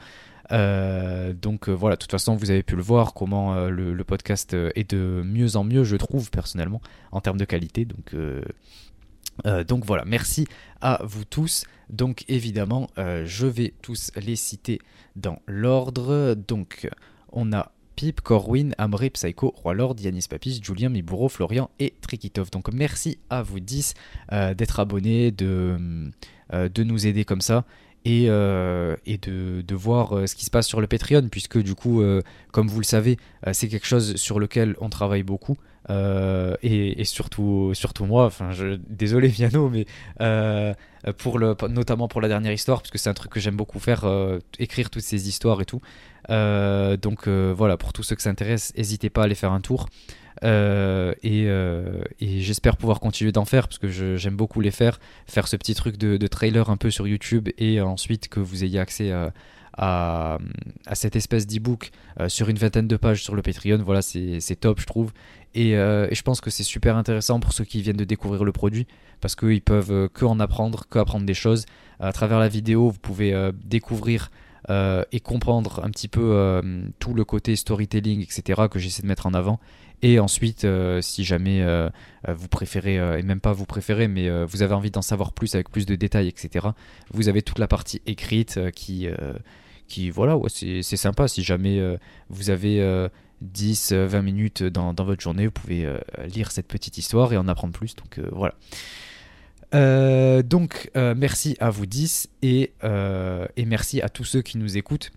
Euh, 0.53 1.33
donc 1.33 1.69
euh, 1.69 1.73
voilà, 1.73 1.97
de 1.97 2.01
toute 2.01 2.11
façon, 2.11 2.37
vous 2.37 2.51
avez 2.51 2.63
pu 2.63 2.77
le 2.77 2.83
voir 2.83 3.15
comment 3.15 3.55
euh, 3.55 3.71
le, 3.71 4.05
podcast 4.05 4.55
est 4.75 4.91
de 4.91 5.23
mieux 5.25 5.57
en 5.57 5.65
mieux, 5.65 5.85
je 5.85 5.97
trouve 5.97 6.31
personnellement, 6.31 6.81
en 7.13 7.21
termes 7.21 7.39
de 7.39 7.45
qualité. 7.45 7.85
Donc, 7.85 8.15
donc 9.69 9.85
voilà, 9.85 10.05
merci 10.05 10.47
à 10.81 11.01
vous 11.05 11.25
tous. 11.25 11.65
Donc 11.89 12.25
évidemment, 12.29 12.89
je 12.97 13.47
vais 13.47 13.73
tous 13.83 14.11
les 14.17 14.37
citer 14.37 14.81
dans 15.17 15.41
l'ordre. 15.47 16.35
Donc 16.35 16.89
on 17.31 17.53
a 17.53 17.71
Pip, 17.95 18.21
Corwin, 18.21 18.75
Amri, 18.79 19.11
Psycho, 19.11 19.53
Roi 19.57 19.75
Lord, 19.75 19.97
Yanis 20.01 20.27
Papis, 20.29 20.61
Julien, 20.63 20.89
Mibouro, 20.89 21.29
Florian 21.29 21.71
et 21.79 21.95
Trikitov. 22.01 22.51
Donc 22.51 22.73
merci 22.73 23.19
à 23.29 23.43
vous 23.43 23.61
10 23.61 23.95
d'être 24.57 24.81
abonnés, 24.81 25.31
de, 25.31 26.11
de 26.53 26.83
nous 26.83 27.07
aider 27.07 27.25
comme 27.25 27.43
ça 27.43 27.65
et, 28.05 28.27
euh, 28.29 28.97
et 29.07 29.19
de, 29.19 29.75
voir 29.75 30.17
euh, 30.17 30.27
ce 30.27 30.35
qui 30.35 30.45
se 30.45 30.51
passe 30.51 30.67
sur 30.67 30.81
le 30.81 30.87
Patreon, 30.87 31.29
puisque 31.31 31.59
du 31.59 31.75
coup, 31.75 32.01
euh, 32.01 32.23
comme 32.53 32.69
vous 32.69 32.81
le 32.81 32.85
savez, 32.85 33.19
c'est 33.53 33.69
quelque 33.69 33.87
chose 33.87 34.17
sur 34.17 34.39
lequel 34.39 34.77
on 34.81 34.89
travaille 34.89 35.23
beaucoup. 35.23 35.57
Et, 35.89 37.05
surtout, 37.05 37.73
surtout 37.75 38.05
moi, 38.05 38.31
je, 38.51 38.79
désolé 38.89 39.29
Viano, 39.29 39.69
mais 39.69 39.87
pour 41.19 41.39
le, 41.39 41.57
notamment 41.69 42.09
pour 42.09 42.21
la 42.21 42.29
dernière 42.29 42.53
histoire, 42.53 42.81
parce 42.81 42.91
que 42.91 42.99
c'est 42.99 43.11
un 43.11 43.15
truc 43.15 43.33
que 43.33 43.41
j'aime 43.41 43.57
beaucoup 43.57 43.79
faire, 43.79 44.07
écrire 44.59 44.91
toutes 44.91 45.03
ces 45.03 45.29
histoires 45.29 45.61
et 45.61 45.67
tout. 45.67 45.81
donc 46.29 47.29
voilà, 47.29 47.77
pour 47.77 47.93
tous 47.93 48.03
ceux 48.03 48.17
que 48.17 48.23
ça 48.23 48.31
intéresse, 48.31 48.73
n'hésitez 48.77 49.11
pas 49.11 49.23
à 49.23 49.25
aller 49.25 49.35
faire 49.35 49.53
un 49.53 49.61
tour. 49.61 49.89
Euh, 50.43 51.15
euh, 51.25 52.03
et, 52.21 52.41
j'espère 52.41 52.77
pouvoir 52.77 53.01
continuer 53.01 53.33
d'en 53.33 53.45
faire 53.45 53.69
parce 53.69 53.79
que 53.79 53.89
j'aime 53.89 54.37
beaucoup 54.37 54.61
les 54.61 54.71
faire. 54.71 54.99
Faire 55.27 55.49
ce 55.49 55.57
petit 55.57 55.75
truc 55.75 55.97
de, 55.97 56.27
trailer 56.27 56.71
un 56.71 56.77
peu 56.77 56.91
sur 56.91 57.07
YouTube 57.07 57.49
et 57.59 57.81
ensuite 57.81 58.29
que 58.29 58.41
vous 58.41 58.65
ayez 58.65 58.79
accès 58.79 59.13
à, 59.77 60.39
cette 60.93 61.17
espèce 61.17 61.47
d'e-book 61.47 61.91
euh, 62.19 62.29
sur 62.29 62.49
une 62.49 62.59
vingtaine 62.59 62.89
de 62.89 62.97
pages 62.97 63.23
sur 63.23 63.35
le 63.35 63.43
Patreon. 63.43 63.79
Voilà, 63.85 64.03
c'est 64.03 64.57
top, 64.61 64.81
je 64.81 64.87
trouve. 64.87 65.13
Et, 65.55 65.73
je 65.73 66.23
pense 66.23 66.41
que 66.41 66.51
c'est 66.51 66.65
super 66.65 66.97
intéressant 66.97 67.41
pour 67.41 67.53
ceux 67.53 67.65
qui 67.65 67.83
viennent 67.83 67.97
de 67.97 68.05
découvrir 68.05 68.45
le 68.45 68.53
produit 68.53 68.87
parce 69.21 69.37
qu'ils 69.37 69.63
peuvent 69.63 70.09
que 70.09 70.25
en 70.25 70.41
apprendre, 70.41 70.87
que 70.89 70.99
apprendre 70.99 71.27
des 71.27 71.35
choses. 71.35 71.67
À 71.99 72.13
travers 72.13 72.39
la 72.39 72.49
vidéo, 72.49 72.89
vous 72.89 72.99
pouvez 72.99 73.51
découvrir 73.65 74.31
et 74.69 75.21
comprendre 75.21 75.83
un 75.85 75.91
petit 75.91 76.09
peu 76.09 76.63
tout 76.99 77.15
le 77.15 77.25
côté 77.25 77.57
storytelling, 77.57 78.23
etc., 78.23 78.63
que 78.71 78.79
j'essaie 78.79 79.03
de 79.03 79.09
mettre 79.09 79.27
en 79.27 79.35
avant. 79.35 79.61
Et 80.03 80.19
ensuite, 80.19 80.65
euh, 80.65 81.03
si 81.03 81.25
jamais 81.25 81.61
euh, 81.61 81.91
euh, 82.29 82.35
vous 82.35 82.49
préférez, 82.49 82.97
et 82.97 83.23
même 83.23 83.41
pas 83.41 83.53
vous 83.53 83.67
préférez, 83.67 84.09
mais 84.09 84.45
vous 84.45 84.63
avez 84.63 84.75
envie 84.75 84.91
d'en 84.91 85.03
savoir 85.03 85.33
plus 85.33 85.55
avec 85.55 85.71
plus 85.71 85.87
de 85.87 85.95
détails, 85.95 86.29
etc., 86.29 86.69
vous 87.13 87.29
avez 87.29 87.43
toute 87.43 87.59
la 87.59 87.69
partie 87.69 88.01
écrite 88.07 88.59
qui, 88.73 89.09
qui 89.89 90.11
voilà, 90.11 90.39
c'est 90.49 90.83
sympa. 90.83 91.29
Si 91.29 91.43
jamais 91.43 91.81
vous 92.29 92.51
avez 92.51 93.09
10, 93.43 93.93
20 93.93 94.23
minutes 94.23 94.63
dans, 94.63 94.95
votre 94.95 95.21
journée, 95.21 95.47
vous 95.47 95.53
pouvez 95.53 95.87
lire 96.27 96.51
cette 96.51 96.69
petite 96.69 96.99
histoire 96.99 97.33
et 97.33 97.37
en 97.37 97.49
apprendre 97.49 97.73
plus. 97.73 97.95
Donc 97.97 98.21
voilà. 98.33 98.55
donc 100.43 100.91
merci 100.95 101.57
à 101.61 101.71
vous 101.71 101.87
10 101.87 102.29
et, 102.43 102.73
et, 102.83 103.65
merci 103.65 104.01
à 104.01 104.09
tous 104.09 104.25
ceux 104.25 104.43
qui 104.43 104.59
nous 104.59 104.77
écoutent 104.77 105.11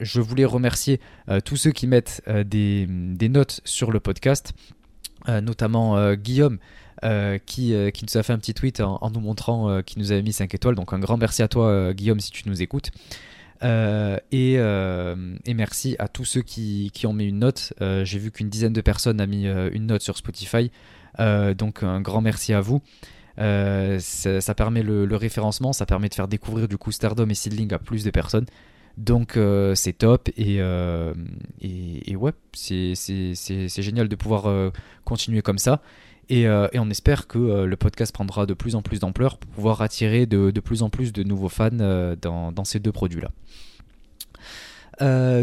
je 0.00 0.20
voulais 0.20 0.44
remercier 0.44 1.00
euh, 1.28 1.40
tous 1.40 1.56
ceux 1.56 1.72
qui 1.72 1.86
mettent 1.86 2.22
euh, 2.28 2.44
des, 2.44 2.86
notes 3.28 3.60
sur 3.64 3.90
le 3.90 4.00
podcast, 4.00 4.52
euh, 5.28 5.40
notamment 5.40 6.14
Guillaume. 6.14 6.58
qui, 7.46 7.72
nous 7.72 8.16
a 8.16 8.22
fait 8.22 8.32
un 8.32 8.38
petit 8.38 8.54
tweet 8.54 8.80
en, 8.80 9.10
nous 9.10 9.20
montrant 9.20 9.82
qu'il 9.82 10.00
nous 10.00 10.12
avait 10.12 10.22
mis 10.22 10.32
5 10.32 10.54
étoiles. 10.54 10.74
Donc 10.74 10.92
un 10.92 10.98
grand 10.98 11.16
merci 11.16 11.42
à 11.42 11.48
toi 11.48 11.92
Guillaume 11.92 12.20
si 12.20 12.30
tu 12.30 12.48
nous 12.48 12.62
écoutes. 12.62 12.90
Et, 13.62 14.58
merci 15.54 15.96
à 15.98 16.08
tous 16.08 16.24
ceux 16.24 16.42
qui, 16.42 16.92
ont 17.04 17.12
mis 17.12 17.26
une 17.26 17.40
note. 17.40 17.72
J'ai 17.80 18.18
vu 18.18 18.30
qu'une 18.30 18.48
dizaine 18.48 18.72
de 18.72 18.80
personnes 18.80 19.20
a 19.20 19.26
mis 19.26 19.46
une 19.46 19.86
note 19.86 20.02
sur 20.02 20.16
Spotify. 20.16 20.70
donc 21.18 21.82
un 21.82 22.00
grand 22.00 22.20
merci 22.20 22.52
à 22.52 22.60
vous. 22.60 22.80
Ça, 23.36 24.54
permet 24.56 24.82
le, 24.82 25.06
le, 25.06 25.16
référencement, 25.16 25.72
ça 25.72 25.86
permet 25.86 26.08
de 26.08 26.14
faire 26.14 26.28
découvrir 26.28 26.66
du 26.66 26.78
coup 26.78 26.90
Stardom 26.90 27.28
et 27.28 27.34
Seedling 27.34 27.72
à 27.74 27.78
plus 27.78 28.02
de 28.02 28.10
personnes. 28.10 28.46
Donc 28.98 29.36
euh, 29.36 29.76
c'est 29.76 29.92
top 29.92 30.28
euh, 30.40 31.14
et, 31.60 32.10
et, 32.10 32.16
ouais, 32.16 32.32
c'est 32.52 32.94
génial 33.78 34.08
de 34.08 34.16
pouvoir 34.16 34.46
euh, 34.46 34.70
continuer 35.04 35.40
comme 35.40 35.58
ça. 35.58 35.80
Et, 36.28 36.42
et, 36.42 36.78
on 36.78 36.90
espère 36.90 37.26
que 37.26 37.38
le 37.64 37.76
podcast 37.76 38.12
prendra 38.12 38.44
de 38.44 38.52
plus 38.52 38.74
en 38.74 38.82
plus 38.82 39.00
d'ampleur 39.00 39.38
pour 39.38 39.50
pouvoir 39.50 39.80
attirer 39.80 40.26
de, 40.26 40.50
de, 40.50 40.60
plus 40.60 40.82
en 40.82 40.90
plus 40.90 41.10
de 41.14 41.22
nouveaux 41.22 41.48
fans 41.48 41.70
dans, 41.70 42.52
dans, 42.52 42.64
ces 42.64 42.80
deux 42.80 42.92
produits-là. 42.92 43.30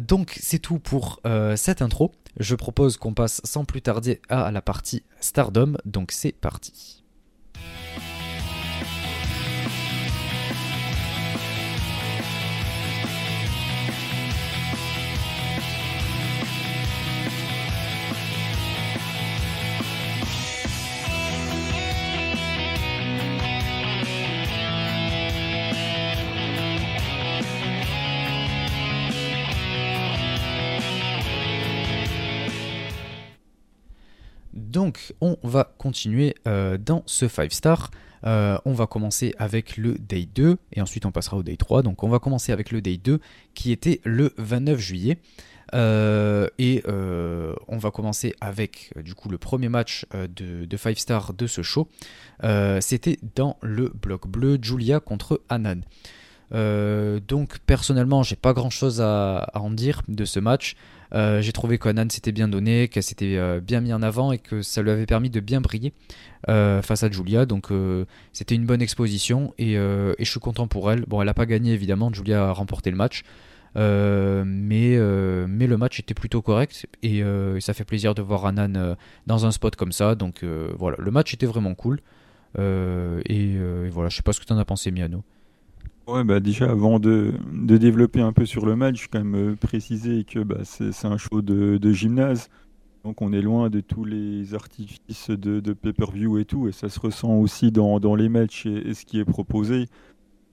donc 0.01 0.37
c'est 0.39 0.59
tout 0.59 0.77
pour 0.77 1.21
cette 1.55 1.81
intro. 1.81 2.11
Je 2.39 2.53
propose 2.53 2.97
qu'on 2.97 3.15
passe 3.15 3.41
sans 3.43 3.65
plus 3.65 3.81
tarder 3.81 4.21
à 4.29 4.51
la 4.51 4.62
partie 4.62 5.01
Stardom. 5.21 5.74
Donc 5.85 6.12
c'est 6.12 6.33
parti. 6.33 7.03
Donc 34.75 35.13
on 35.22 35.38
va 35.41 35.74
continuer 35.77 36.36
euh, 36.48 36.77
dans 36.77 37.01
ce 37.05 37.29
5 37.29 37.50
star. 37.53 37.91
Euh, 38.25 38.58
on 38.65 38.74
va 38.74 38.88
commencer 38.88 39.34
avec 39.38 39.77
le 39.77 39.94
day 39.94 40.25
2 40.25 40.58
et 40.74 40.82
ensuite 40.82 41.05
on 41.05 41.12
passera 41.12 41.38
au 41.38 41.44
day 41.44 41.55
3. 41.55 41.82
Donc 41.82 42.03
on 42.03 42.10
va 42.10 42.20
commencer 42.20 42.51
avec 42.51 42.72
le 42.72 42.82
day 42.82 42.98
2 42.98 43.22
qui 43.53 43.72
était 43.72 44.01
le 44.03 44.34
29 44.38 44.77
juillet. 44.77 45.17
Euh, 45.74 46.50
et 46.60 46.84
on 46.86 47.77
va 47.77 47.89
commencer 47.91 48.36
avec 48.41 48.91
du 49.01 49.15
coup 49.15 49.29
le 49.29 49.38
premier 49.38 49.70
match 49.70 50.05
de, 50.12 50.65
de 50.65 50.77
5 50.77 50.98
star 51.00 51.34
de 51.34 51.48
ce 51.48 51.62
show. 51.62 51.88
C'était 52.82 53.17
dans 53.34 53.55
le 53.62 53.88
bloc 53.88 54.27
bleu 54.27 54.60
Julia 54.62 55.00
contre 55.00 55.41
Anan. 55.48 55.84
Donc 56.51 57.59
personnellement 57.65 58.23
j'ai 58.23 58.35
pas 58.35 58.53
grand 58.53 58.69
chose 58.69 59.01
à, 59.01 59.49
en 59.53 59.71
dire 59.71 60.01
de 60.07 60.25
ce 60.25 60.39
match. 60.39 60.75
Euh, 61.13 61.41
j'ai 61.41 61.51
trouvé 61.51 61.77
qu'Anan 61.77 62.09
s'était 62.09 62.31
bien 62.31 62.47
donné, 62.47 62.87
qu'elle 62.87 63.03
s'était 63.03 63.37
euh, 63.37 63.61
bien 63.61 63.81
mis 63.81 63.93
en 63.93 64.01
avant 64.01 64.31
et 64.31 64.37
que 64.37 64.61
ça 64.61 64.81
lui 64.81 64.89
avait 64.89 65.05
permis 65.05 65.29
de 65.29 65.39
bien 65.39 65.61
briller 65.61 65.93
euh, 66.49 66.81
face 66.81 67.03
à 67.03 67.11
Julia. 67.11 67.45
Donc 67.45 67.69
c'était 68.33 68.55
une 68.55 68.65
bonne 68.65 68.81
exposition 68.81 69.53
et, 69.57 69.75
je 69.75 70.15
suis 70.23 70.39
content 70.39 70.67
pour 70.67 70.91
elle. 70.91 71.05
Bon, 71.07 71.21
elle 71.21 71.27
n'a 71.27 71.33
pas 71.33 71.45
gagné 71.45 71.73
évidemment, 71.73 72.11
Julia 72.13 72.49
a 72.49 72.51
remporté 72.51 72.91
le 72.91 72.97
match. 72.97 73.23
mais, 73.75 74.97
mais 75.47 75.67
le 75.67 75.77
match 75.77 75.99
était 75.99 76.13
plutôt 76.13 76.41
correct 76.41 76.87
et, 77.03 77.23
ça 77.59 77.73
fait 77.73 77.85
plaisir 77.85 78.15
de 78.15 78.21
voir 78.21 78.45
Anan 78.45 78.95
dans 79.27 79.45
un 79.45 79.51
spot 79.51 79.75
comme 79.75 79.91
ça. 79.91 80.15
Donc 80.15 80.43
voilà, 80.77 80.97
le 80.99 81.11
match 81.11 81.33
était 81.33 81.47
vraiment 81.47 81.75
cool. 81.75 82.01
Et, 82.57 83.57
voilà, 83.91 84.09
je 84.09 84.15
sais 84.15 84.23
pas 84.23 84.33
ce 84.33 84.39
que 84.39 84.45
tu 84.45 84.53
en 84.53 84.57
as 84.57 84.65
pensé, 84.65 84.91
Miano. 84.91 85.23
Ouais, 86.07 86.24
bah 86.24 86.39
déjà, 86.39 86.69
avant 86.69 87.00
de, 87.00 87.33
de, 87.51 87.77
développer 87.77 88.21
un 88.21 88.31
peu 88.31 88.45
sur 88.45 88.67
le 88.67 88.75
match, 88.75 89.03
je 89.03 89.07
quand 89.07 89.24
même 89.24 89.53
euh, 89.53 89.55
préciser 89.55 90.24
que 90.24 90.39
bah, 90.39 90.59
c'est 90.63 91.05
un 91.05 91.17
show 91.17 91.41
de, 91.41 91.77
de, 91.77 91.91
gymnase. 91.91 92.50
Donc 93.03 93.24
on 93.24 93.33
est 93.33 93.41
loin 93.41 93.71
de 93.71 93.81
tous 93.81 94.05
les 94.05 94.53
artifices 94.53 95.31
de, 95.31 95.59
de 95.59 95.74
pay-per-view 95.74 96.38
et 96.38 96.45
tout. 96.45 96.67
Et 96.67 96.71
ça 96.71 96.89
se 96.89 97.00
ressent 97.00 97.33
aussi 97.39 97.71
dans, 97.71 98.00
dans 98.00 98.13
les 98.13 98.29
matchs 98.29 98.67
et, 98.67 98.93
ce 98.93 99.03
qui 99.03 99.19
est 99.19 99.25
proposé. 99.25 99.88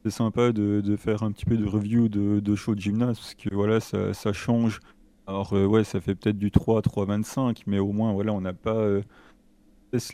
C'est 0.04 0.10
sympa 0.10 0.52
de, 0.52 0.96
faire 0.96 1.22
un 1.22 1.32
petit 1.32 1.44
peu 1.44 1.58
de 1.58 1.66
review 1.66 2.08
de, 2.08 2.54
show 2.54 2.74
de 2.74 2.80
gymnase 2.80 3.18
parce 3.18 3.34
que 3.34 3.54
voilà, 3.54 3.80
ça, 3.80 4.14
ça 4.14 4.32
change. 4.32 4.80
Alors 5.26 5.52
euh, 5.52 5.66
ouais, 5.66 5.84
ça 5.84 6.00
fait 6.00 6.14
peut-être 6.14 6.38
du 6.38 6.50
3 6.50 6.80
3,25, 6.80 7.64
mais 7.66 7.78
au 7.78 7.92
moins 7.92 8.12
voilà, 8.12 8.32
on 8.32 8.40
n'a 8.40 8.54
pas... 8.54 8.76
Euh, 8.76 9.02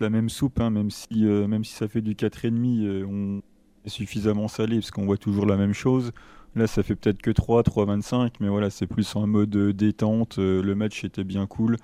la 0.01 0.11
même 0.11 0.29
soupe, 0.29 0.59
hein, 0.61 0.71
même, 0.71 0.91
si, 0.91 1.23
même 1.25 1.63
si 1.63 1.73
ça 1.73 1.87
fait 1.87 2.03
du 2.03 2.15
4,5, 2.15 3.05
on 3.05 3.41
suffisamment 3.87 4.49
salé 4.49 4.77
parce 4.77 4.91
qu'on 4.91 5.07
voit 5.07 5.17
toujours 5.17 5.47
la 5.47 5.57
même 5.57 5.73
chose. 5.73 6.13
Là, 6.57 6.67
ça 6.67 6.83
fait 6.83 6.95
peut-être 6.95 7.23
que 7.23 7.31
3, 7.31 7.63
3,25, 7.63 8.33
mais 8.41 8.49
voilà, 8.49 8.71
c'est 8.71 8.87
plus 8.87 9.15
en 9.17 9.27
mode 9.27 9.51
détente. 9.51 10.39
le 10.39 10.75
match 10.75 11.05
était 11.05 11.25
bien 11.25 11.47
cool. 11.47 11.77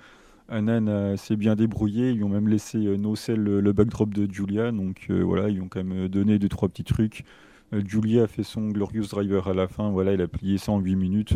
Anan 0.49 1.15
s'est 1.17 1.35
bien 1.35 1.55
débrouillé. 1.55 2.11
Ils 2.11 2.23
ont 2.23 2.29
même 2.29 2.47
laissé 2.47 2.77
no 2.77 3.15
sell 3.15 3.41
le, 3.41 3.73
backdrop 3.73 4.13
de 4.13 4.31
Julia. 4.31 4.71
Donc 4.71 5.09
voilà, 5.09 5.49
ils 5.49 5.61
ont 5.61 5.67
quand 5.67 5.83
même 5.83 6.07
donné 6.07 6.39
deux, 6.39 6.49
trois 6.49 6.67
petits 6.67 6.83
trucs. 6.83 7.23
Julia 7.71 8.23
a 8.23 8.27
fait 8.27 8.43
son 8.43 8.69
Glorious 8.69 9.05
Driver 9.09 9.47
à 9.47 9.53
la 9.53 9.67
fin. 9.67 9.89
Voilà, 9.91 10.13
il 10.13 10.21
a 10.21 10.27
plié 10.27 10.57
ça 10.57 10.71
en 10.71 10.79
8 10.79 10.95
minutes. 10.95 11.35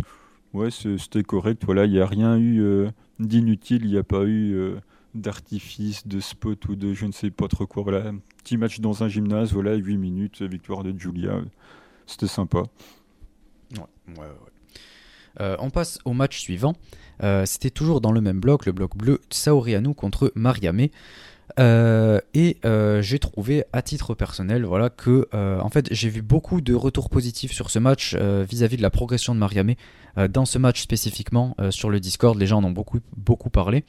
Ouais, 0.53 0.69
c'était 0.71 1.23
correct. 1.23 1.63
Voilà, 1.65 1.85
il 1.85 1.91
n'y 1.91 1.99
a 1.99 2.07
rien 2.07 2.37
eu 2.37 2.61
euh, 2.61 2.89
d'inutile, 3.19 3.85
il 3.85 3.91
n'y 3.91 3.97
a 3.97 4.03
pas 4.03 4.23
eu 4.23 4.53
euh, 4.55 4.75
d'artifice, 5.19 6.07
de 6.07 6.19
spot 6.19 6.67
ou 6.67 6.75
de 6.75 6.93
je 6.93 7.05
ne 7.05 7.11
sais 7.11 7.31
pas 7.31 7.47
trop 7.47 7.67
quoi. 7.67 7.83
Voilà, 7.83 8.11
petit 8.43 8.57
match 8.57 8.79
dans 8.79 9.03
un 9.03 9.07
gymnase, 9.07 9.53
voilà, 9.53 9.75
8 9.75 9.97
minutes, 9.97 10.41
victoire 10.41 10.83
de 10.83 10.97
Julia. 10.97 11.41
C'était 12.05 12.27
sympa. 12.27 12.63
Euh, 15.39 15.55
on 15.59 15.69
passe 15.69 15.99
au 16.05 16.13
match 16.13 16.39
suivant. 16.39 16.73
C'était 17.45 17.69
toujours 17.69 18.01
dans 18.01 18.11
le 18.11 18.21
même 18.21 18.39
bloc, 18.39 18.65
le 18.65 18.71
bloc 18.71 18.97
bleu, 18.97 19.21
Saorianou 19.29 19.93
contre 19.93 20.31
Mariame. 20.35 20.87
Euh, 21.57 22.19
et 22.33 22.57
euh, 22.63 23.01
j'ai 23.01 23.17
trouvé 23.17 23.63
à 23.73 23.81
titre 23.81 24.13
personnel 24.13 24.65
voilà 24.65 24.89
que 24.89 25.27
euh, 25.33 25.59
en 25.59 25.69
fait 25.69 25.87
j'ai 25.91 26.09
vu 26.09 26.21
beaucoup 26.21 26.61
de 26.61 26.75
retours 26.75 27.09
positifs 27.09 27.51
sur 27.51 27.71
ce 27.71 27.79
match 27.79 28.15
vis-à-vis 28.15 28.77
de 28.77 28.81
la 28.81 28.89
progression 28.89 29.33
de 29.33 29.39
Mariamé 29.39 29.77
dans 30.29 30.45
ce 30.45 30.57
match 30.57 30.81
spécifiquement 30.81 31.55
sur 31.71 31.89
le 31.89 31.99
Discord 31.99 32.37
les 32.37 32.45
gens 32.45 32.59
en 32.59 32.65
ont 32.65 32.71
beaucoup 32.71 32.99
beaucoup 33.17 33.49
parlé 33.49 33.83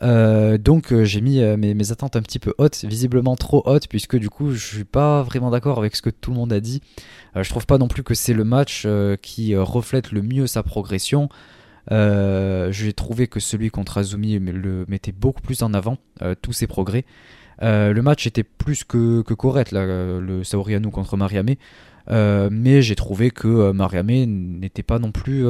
donc 0.00 0.92
j'ai 1.02 1.20
mis 1.20 1.40
mes, 1.40 1.74
mes, 1.74 1.92
attentes 1.92 2.16
un 2.16 2.22
petit 2.22 2.38
peu 2.38 2.52
hautes 2.58 2.84
visiblement 2.84 3.36
trop 3.36 3.62
hautes 3.66 3.88
puisque 3.88 4.16
du 4.16 4.28
coup 4.28 4.52
je 4.52 4.66
suis 4.66 4.84
pas 4.84 5.22
vraiment 5.22 5.50
d'accord 5.50 5.78
avec 5.78 5.96
ce 5.96 6.02
que 6.02 6.10
tout 6.10 6.30
le 6.30 6.36
monde 6.36 6.52
a 6.52 6.60
dit 6.60 6.82
je 7.36 7.48
trouve 7.48 7.64
pas 7.64 7.78
non 7.78 7.88
plus 7.88 8.02
que 8.02 8.14
c'est 8.14 8.34
le 8.34 8.44
match 8.44 8.86
qui 9.22 9.56
reflète 9.56 10.12
le 10.12 10.22
mieux 10.22 10.46
sa 10.46 10.62
progression 10.62 11.28
euh, 11.92 12.72
j'ai 12.72 12.92
trouvé 12.92 13.26
que 13.26 13.40
celui 13.40 13.70
contre 13.70 13.98
Azumi 13.98 14.38
le 14.38 14.84
mettait 14.88 15.12
beaucoup 15.12 15.42
plus 15.42 15.62
en 15.62 15.74
avant, 15.74 15.98
euh, 16.22 16.34
tous 16.40 16.52
ses 16.52 16.66
progrès. 16.66 17.04
Euh, 17.62 17.92
le 17.92 18.02
match 18.02 18.26
était 18.26 18.44
plus 18.44 18.84
que, 18.84 19.22
correct, 19.22 19.72
là, 19.72 19.84
le 19.84 20.42
Saoriano 20.44 20.90
contre 20.90 21.16
Mariame. 21.16 21.54
mais 22.08 22.82
j'ai 22.82 22.96
trouvé 22.96 23.30
que 23.30 23.72
Mariame 23.72 24.58
n'était 24.60 24.82
pas 24.82 24.98
non 24.98 25.12
plus 25.12 25.44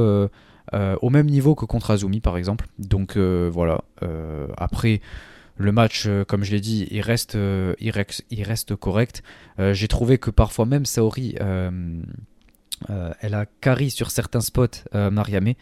au 0.73 1.11
même 1.11 1.27
niveau 1.27 1.55
que 1.55 1.65
contre 1.65 1.91
Azumi, 1.91 2.21
par 2.21 2.37
exemple. 2.37 2.67
Donc 2.79 3.17
voilà. 3.17 3.83
après, 4.57 5.01
le 5.57 5.73
match, 5.73 6.09
comme 6.27 6.45
je 6.45 6.51
l'ai 6.53 6.61
dit, 6.61 6.89
il 6.91 7.01
reste, 7.01 7.37
correct. 8.77 9.23
j'ai 9.59 9.89
trouvé 9.89 10.19
que 10.19 10.31
parfois 10.31 10.67
même 10.67 10.85
Saori, 10.85 11.37
elle 11.39 13.35
a 13.35 13.47
carry 13.61 13.91
sur 13.91 14.11
certains 14.11 14.41
spots 14.41 14.85
Mariame. 14.93 15.55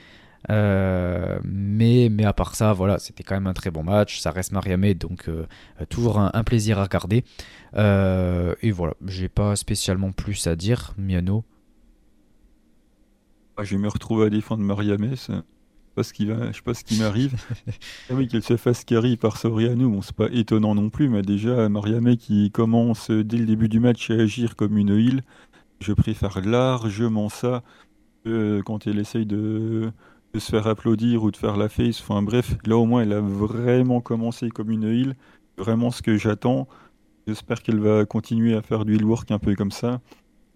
Euh, 0.51 1.39
mais, 1.45 2.09
mais 2.11 2.25
à 2.25 2.33
part 2.33 2.55
ça, 2.55 2.73
voilà, 2.73 2.99
c'était 2.99 3.23
quand 3.23 3.35
même 3.35 3.47
un 3.47 3.53
très 3.53 3.71
bon 3.71 3.83
match. 3.83 4.19
Ça 4.19 4.31
reste 4.31 4.53
Mariamé, 4.53 4.95
donc 4.95 5.29
euh, 5.29 5.47
toujours 5.89 6.19
un, 6.19 6.45
plaisir 6.45 6.79
à 6.79 6.85
regarder. 6.85 7.25
Euh, 7.77 8.55
et 8.63 8.71
voilà, 8.71 8.95
j'ai 9.07 9.29
pas 9.29 9.57
spécialement 9.57 10.13
plus 10.13 10.47
à 10.47 10.57
dire. 10.57 10.95
Miano 10.99 11.45
ah, 13.63 13.65
Je 13.65 13.77
vais 13.77 13.83
me 13.83 13.89
retrouver 13.89 14.27
à 14.27 14.31
défendre 14.31 14.63
Mariamé. 14.63 15.17
Ça... 15.17 15.43
Je 15.97 16.03
sais 16.03 16.63
pas 16.65 16.75
ce 16.75 16.85
qui 16.85 16.99
m'arrive. 16.99 17.35
ah 18.11 18.15
oui, 18.15 18.27
qu'elle 18.27 18.43
se 18.43 18.57
fasse 18.57 18.85
carry 18.85 19.17
par 19.17 19.37
Soriano, 19.37 19.91
bon, 19.91 20.01
c'est 20.01 20.17
pas 20.17 20.29
étonnant 20.33 20.75
non 20.75 20.89
plus, 20.89 21.09
mais 21.09 21.23
déjà, 21.23 21.69
Mariamé 21.69 22.17
qui 22.17 22.51
commence 22.51 23.11
dès 23.11 23.37
le 23.37 23.45
début 23.45 23.69
du 23.69 23.79
match 23.79 24.11
à 24.11 24.15
agir 24.15 24.57
comme 24.57 24.79
une 24.79 24.97
île, 24.97 25.23
je 25.81 25.93
préfère 25.93 26.41
largement 26.41 27.29
ça 27.29 27.63
quand 28.25 28.87
elle 28.87 28.99
essaye 28.99 29.27
de, 29.27 29.93
de 30.33 30.39
se 30.39 30.51
faire 30.51 30.67
applaudir 30.67 31.25
ou 31.25 31.31
de 31.31 31.37
faire 31.37 31.57
la 31.57 31.69
face. 31.69 32.01
Enfin 32.01 32.23
bref, 32.23 32.57
là 32.65 32.77
au 32.77 32.87
moins 32.87 33.03
elle 33.03 33.13
a 33.13 33.21
vraiment 33.21 34.01
commencé 34.01 34.49
comme 34.49 34.71
une 34.71 34.85
heal. 34.85 35.17
Vraiment 35.59 35.91
ce 35.91 36.03
que 36.03 36.17
j'attends. 36.17 36.69
J'espère 37.27 37.63
qu'elle 37.63 37.81
va 37.81 38.05
continuer 38.05 38.55
à 38.55 38.63
faire 38.63 38.85
du 38.85 38.97
heal 38.97 39.05
work 39.05 39.31
un 39.31 39.39
peu 39.39 39.55
comme 39.55 39.71
ça. 39.71 40.01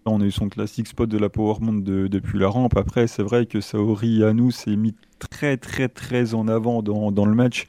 On 0.09 0.21
a 0.21 0.25
eu 0.25 0.31
son 0.31 0.49
classique 0.49 0.87
spot 0.87 1.09
de 1.09 1.17
la 1.17 1.29
Power 1.29 1.55
Mount 1.61 1.81
depuis 1.81 2.39
la 2.39 2.47
rampe. 2.47 2.77
Après, 2.77 3.07
c'est 3.07 3.23
vrai 3.23 3.45
que 3.45 3.61
Saori 3.61 4.23
Anu 4.23 4.51
s'est 4.51 4.75
mis 4.75 4.95
très 5.19 5.57
très 5.57 5.89
très 5.89 6.33
en 6.33 6.47
avant 6.47 6.81
dans, 6.81 7.25
le 7.25 7.35
match. 7.35 7.67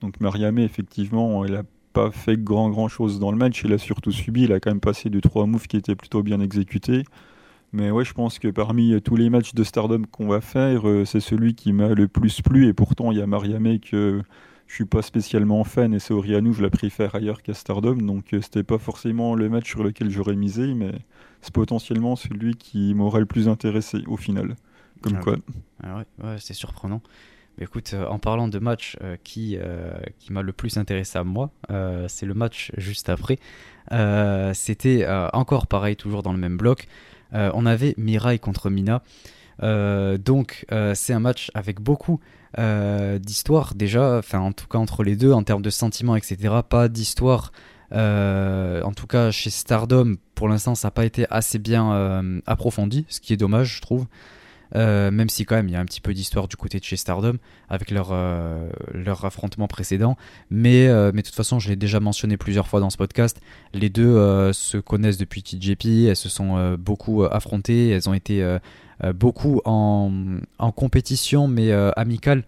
Donc 0.00 0.20
Mariamé, 0.20 0.62
effectivement, 0.64 1.44
elle 1.44 1.56
a 1.56 1.62
pas 1.92 2.10
fait 2.10 2.36
grand 2.36 2.70
grand 2.70 2.88
chose 2.88 3.18
dans 3.18 3.32
le 3.32 3.38
match. 3.38 3.62
Il 3.64 3.72
a 3.72 3.78
surtout 3.78 4.12
subi. 4.12 4.44
Il 4.44 4.52
a 4.52 4.60
quand 4.60 4.70
même 4.70 4.80
passé 4.80 5.10
deux 5.10 5.20
trois 5.20 5.46
moves 5.46 5.66
qui 5.66 5.76
étaient 5.76 5.96
plutôt 5.96 6.22
bien 6.22 6.40
exécutés. 6.40 7.04
Mais 7.72 7.90
ouais, 7.90 8.04
je 8.04 8.14
pense 8.14 8.38
que 8.38 8.48
parmi 8.48 9.00
tous 9.02 9.16
les 9.16 9.30
matchs 9.30 9.54
de 9.54 9.62
Stardom 9.62 10.02
qu'on 10.10 10.26
va 10.28 10.40
faire, 10.40 10.88
euh, 10.88 11.04
c'est 11.04 11.20
celui 11.20 11.54
qui 11.54 11.72
m'a 11.72 11.88
le 11.88 12.08
plus 12.08 12.40
plu. 12.40 12.66
Et 12.66 12.72
pourtant, 12.72 13.12
il 13.12 13.18
y 13.18 13.22
a 13.22 13.26
Mariamé 13.26 13.78
que 13.78 14.22
je 14.68 14.74
suis 14.74 14.84
pas 14.84 15.02
spécialement 15.02 15.64
fan 15.64 15.92
et 15.92 15.98
c'est 15.98 16.14
Orianou, 16.14 16.52
je 16.52 16.62
la 16.62 16.70
préfère 16.70 17.16
ailleurs 17.16 17.42
qu'à 17.42 17.54
Stardom. 17.54 17.96
Donc 17.96 18.32
euh, 18.32 18.40
c'était 18.40 18.62
pas 18.62 18.78
forcément 18.78 19.34
le 19.34 19.48
match 19.48 19.68
sur 19.68 19.82
lequel 19.82 20.10
j'aurais 20.10 20.36
misé, 20.36 20.74
mais 20.74 20.92
c'est 21.40 21.52
potentiellement 21.52 22.14
celui 22.14 22.54
qui 22.54 22.94
m'aurait 22.94 23.20
le 23.20 23.26
plus 23.26 23.48
intéressé 23.48 23.98
au 24.06 24.16
final. 24.16 24.54
Comme 25.02 25.16
ah 25.16 25.20
quoi. 25.20 25.36
Ah 25.82 25.96
ouais 25.96 26.36
c'est 26.38 26.54
surprenant 26.54 27.02
écoute, 27.60 27.92
euh, 27.94 28.06
en 28.06 28.18
parlant 28.18 28.48
de 28.48 28.58
match 28.58 28.96
euh, 29.02 29.16
qui, 29.22 29.56
euh, 29.58 29.92
qui 30.18 30.32
m'a 30.32 30.42
le 30.42 30.52
plus 30.52 30.78
intéressé 30.78 31.18
à 31.18 31.24
moi, 31.24 31.50
c'est 32.08 32.26
le 32.26 32.34
match 32.34 32.72
juste 32.76 33.08
après. 33.08 33.38
C'était 34.54 35.06
encore 35.32 35.66
pareil, 35.66 35.96
toujours 35.96 36.22
dans 36.22 36.32
le 36.32 36.38
même 36.38 36.56
bloc. 36.56 36.86
on 37.32 37.66
avait 37.66 37.94
Mirai 37.96 38.38
contre 38.38 38.70
Mina. 38.70 39.02
donc 39.60 40.66
c'est 40.94 41.12
un 41.12 41.20
match 41.20 41.50
avec 41.54 41.80
beaucoup 41.80 42.20
d'histoire 42.56 43.74
déjà, 43.74 44.18
enfin 44.18 44.40
en 44.40 44.52
tout 44.52 44.66
cas 44.66 44.78
entre 44.78 45.04
les 45.04 45.16
deux 45.16 45.32
en 45.32 45.42
termes 45.42 45.62
de 45.62 45.70
sentiments, 45.70 46.16
etc. 46.16 46.54
Pas 46.68 46.88
d'histoire. 46.88 47.52
en 47.92 48.92
tout 48.96 49.06
cas, 49.06 49.30
chez 49.30 49.50
Stardom, 49.50 50.16
pour 50.34 50.48
l'instant, 50.48 50.74
ça 50.74 50.88
n'a 50.88 50.92
pas 50.92 51.04
été 51.04 51.26
assez 51.30 51.58
bien 51.58 52.40
approfondi, 52.46 53.04
ce 53.08 53.20
qui 53.20 53.32
est 53.32 53.36
dommage, 53.36 53.76
je 53.76 53.80
trouve. 53.82 54.06
Euh, 54.74 55.10
même 55.10 55.30
si 55.30 55.46
quand 55.46 55.56
même 55.56 55.68
il 55.68 55.72
y 55.72 55.76
a 55.76 55.80
un 55.80 55.84
petit 55.86 56.02
peu 56.02 56.12
d'histoire 56.12 56.46
du 56.46 56.56
côté 56.56 56.78
de 56.78 56.84
chez 56.84 56.96
Stardom 56.96 57.38
avec 57.70 57.90
leur, 57.90 58.10
euh, 58.12 58.68
leur 58.92 59.24
affrontement 59.24 59.66
précédent. 59.66 60.16
Mais, 60.50 60.88
euh, 60.88 61.10
mais 61.14 61.22
de 61.22 61.26
toute 61.26 61.36
façon, 61.36 61.58
je 61.58 61.68
l'ai 61.68 61.76
déjà 61.76 62.00
mentionné 62.00 62.36
plusieurs 62.36 62.68
fois 62.68 62.80
dans 62.80 62.90
ce 62.90 62.96
podcast, 62.96 63.40
les 63.72 63.88
deux 63.88 64.52
se 64.52 64.78
connaissent 64.78 65.18
depuis 65.18 65.42
TJP, 65.42 66.08
elles 66.08 66.16
se 66.16 66.28
sont 66.28 66.76
beaucoup 66.78 67.24
affrontées, 67.24 67.90
elles 67.90 68.08
ont 68.08 68.14
été 68.14 68.58
beaucoup 69.14 69.60
en, 69.64 70.40
compétition 70.74 71.48
mais 71.48 71.72
amicale 71.72 72.44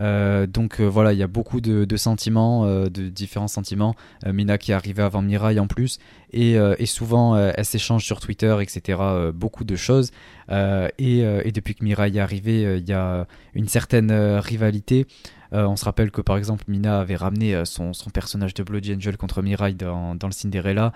euh, 0.00 0.46
donc 0.46 0.80
euh, 0.80 0.84
voilà, 0.86 1.12
il 1.12 1.18
y 1.18 1.22
a 1.22 1.26
beaucoup 1.26 1.60
de, 1.60 1.96
sentiments, 1.96 2.64
euh, 2.66 2.88
de 2.88 3.08
différents 3.08 3.48
sentiments. 3.48 3.94
Mina 4.26 4.58
qui 4.58 4.72
est 4.72 4.74
arrivée 4.74 5.02
avant 5.02 5.22
Mirai 5.22 5.58
en 5.58 5.66
plus, 5.66 5.98
et, 6.32 6.56
souvent 6.86 7.36
elle 7.36 7.64
s'échange 7.64 8.04
sur 8.04 8.20
Twitter, 8.20 8.56
etc. 8.60 8.98
beaucoup 9.34 9.64
de 9.64 9.76
choses. 9.76 10.10
Et, 10.50 11.52
depuis 11.52 11.74
que 11.74 11.84
Mirai 11.84 12.08
est 12.08 12.20
arrivée, 12.20 12.78
il 12.78 12.88
y 12.88 12.92
a 12.92 13.26
une 13.54 13.68
certaine 13.68 14.12
rivalité. 14.12 15.06
On 15.54 15.76
se 15.76 15.84
rappelle 15.84 16.10
que 16.10 16.20
par 16.20 16.36
exemple 16.36 16.64
Mina 16.68 17.00
avait 17.00 17.16
ramené 17.16 17.62
son, 17.64 17.92
personnage 18.12 18.54
de 18.54 18.62
Bloody 18.62 18.94
Angel 18.94 19.16
contre 19.16 19.40
Mirai 19.40 19.74
dans, 19.74 20.16
le 20.20 20.32
Cinderella. 20.32 20.92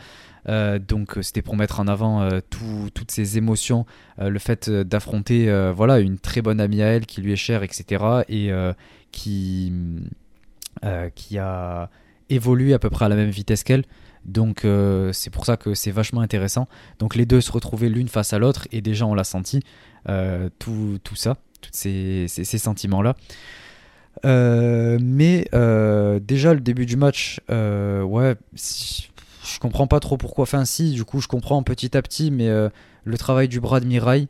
donc 0.47 1.17
c'était 1.23 1.43
pour 1.43 1.57
mettre 1.57 1.81
en 1.81 1.87
avant 1.87 2.29
toutes 2.51 3.11
ses 3.11 3.39
émotions, 3.39 3.87
le 4.19 4.39
fait 4.39 4.69
d'affronter 4.69 5.49
voilà 5.75 6.01
une 6.01 6.19
très 6.19 6.43
bonne 6.43 6.61
amie 6.61 6.83
à 6.83 6.87
elle 6.87 7.07
qui 7.07 7.21
lui 7.23 7.33
est 7.33 7.37
chère, 7.37 7.63
etc. 7.63 8.05
Et, 8.29 8.53
qui, 9.13 9.73
euh, 10.85 11.11
a 11.39 11.91
évolué 12.31 12.75
à 12.75 12.79
peu 12.79 12.91
près 12.91 13.05
à 13.05 13.09
la 13.09 13.17
même 13.17 13.31
vitesse 13.31 13.65
qu'elle. 13.65 13.85
Donc 14.25 14.65
euh, 14.65 15.13
c'est 15.13 15.31
pour 15.31 15.47
ça 15.47 15.57
que 15.57 15.75
c'est 15.75 15.91
vachement 15.91 16.21
intéressant. 16.21 16.69
Donc 16.99 17.15
les 17.15 17.27
deux 17.27 17.41
se 17.41 17.51
retrouver 17.51 17.89
l'une 17.89 18.09
face 18.09 18.33
à 18.33 18.39
l'autre 18.39 18.69
et 18.73 18.81
déjà 18.81 19.07
on 19.07 19.15
l'a 19.15 19.25
senti, 19.25 19.61
euh, 20.09 20.51
tout, 20.59 20.99
ça, 21.15 21.37
tous 21.61 21.71
ces, 21.73 22.27
ces, 22.29 22.59
sentiments-là. 22.59 23.15
Mais 24.25 25.49
déjà 26.21 26.55
le 26.55 26.61
début 26.61 26.87
du 26.87 26.97
match, 26.97 27.41
ouais, 27.49 28.37
je 28.55 29.59
comprends 29.61 29.87
pas 29.87 30.01
trop 30.01 30.17
pourquoi. 30.17 30.43
Enfin 30.43 30.65
si, 30.65 30.93
du 30.93 31.05
coup 31.05 31.21
je 31.21 31.29
comprends 31.29 31.63
petit 31.63 31.97
à 31.97 32.03
petit, 32.03 32.31
mais 32.31 32.49
le 32.49 33.19
travail 33.19 33.49
du 33.49 33.61
bras 33.61 33.81
de 33.81 33.87
Mirai, 33.87 34.29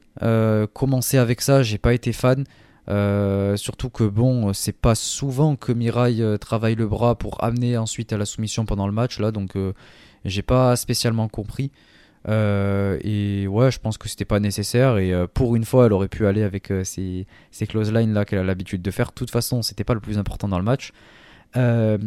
commencer 0.72 1.18
avec 1.18 1.40
ça, 1.40 1.62
j'ai 1.62 1.78
pas 1.78 1.94
été 1.94 2.12
fan. 2.12 2.44
Euh, 2.88 3.56
surtout 3.56 3.90
que 3.90 4.04
bon, 4.04 4.52
c'est 4.54 4.72
pas 4.72 4.94
souvent 4.94 5.56
que 5.56 5.72
Mirai 5.72 6.20
euh, 6.20 6.38
travaille 6.38 6.74
le 6.74 6.86
bras 6.86 7.16
pour 7.16 7.42
amener 7.44 7.76
ensuite 7.76 8.12
à 8.12 8.16
la 8.16 8.24
soumission 8.24 8.64
pendant 8.64 8.86
le 8.86 8.94
match 8.94 9.18
là, 9.18 9.30
donc 9.30 9.56
euh, 9.56 9.74
j'ai 10.24 10.42
pas 10.42 10.74
spécialement 10.76 11.28
compris. 11.28 11.70
Et 12.28 13.46
ouais, 13.48 13.70
je 13.70 13.78
pense 13.78 13.98
que 13.98 14.08
c'était 14.08 14.24
pas 14.24 14.40
nécessaire. 14.40 14.98
Et 14.98 15.12
pour 15.34 15.56
une 15.56 15.64
fois, 15.64 15.86
elle 15.86 15.92
aurait 15.92 16.08
pu 16.08 16.26
aller 16.26 16.42
avec 16.42 16.72
ces, 16.84 17.26
ces 17.50 17.66
close 17.66 17.92
lines 17.92 18.12
là 18.12 18.24
qu'elle 18.24 18.40
a 18.40 18.44
l'habitude 18.44 18.82
de 18.82 18.90
faire. 18.90 19.08
De 19.08 19.14
toute 19.14 19.30
façon, 19.30 19.62
c'était 19.62 19.84
pas 19.84 19.94
le 19.94 20.00
plus 20.00 20.18
important 20.18 20.48
dans 20.48 20.58
le 20.58 20.64
match. 20.64 20.92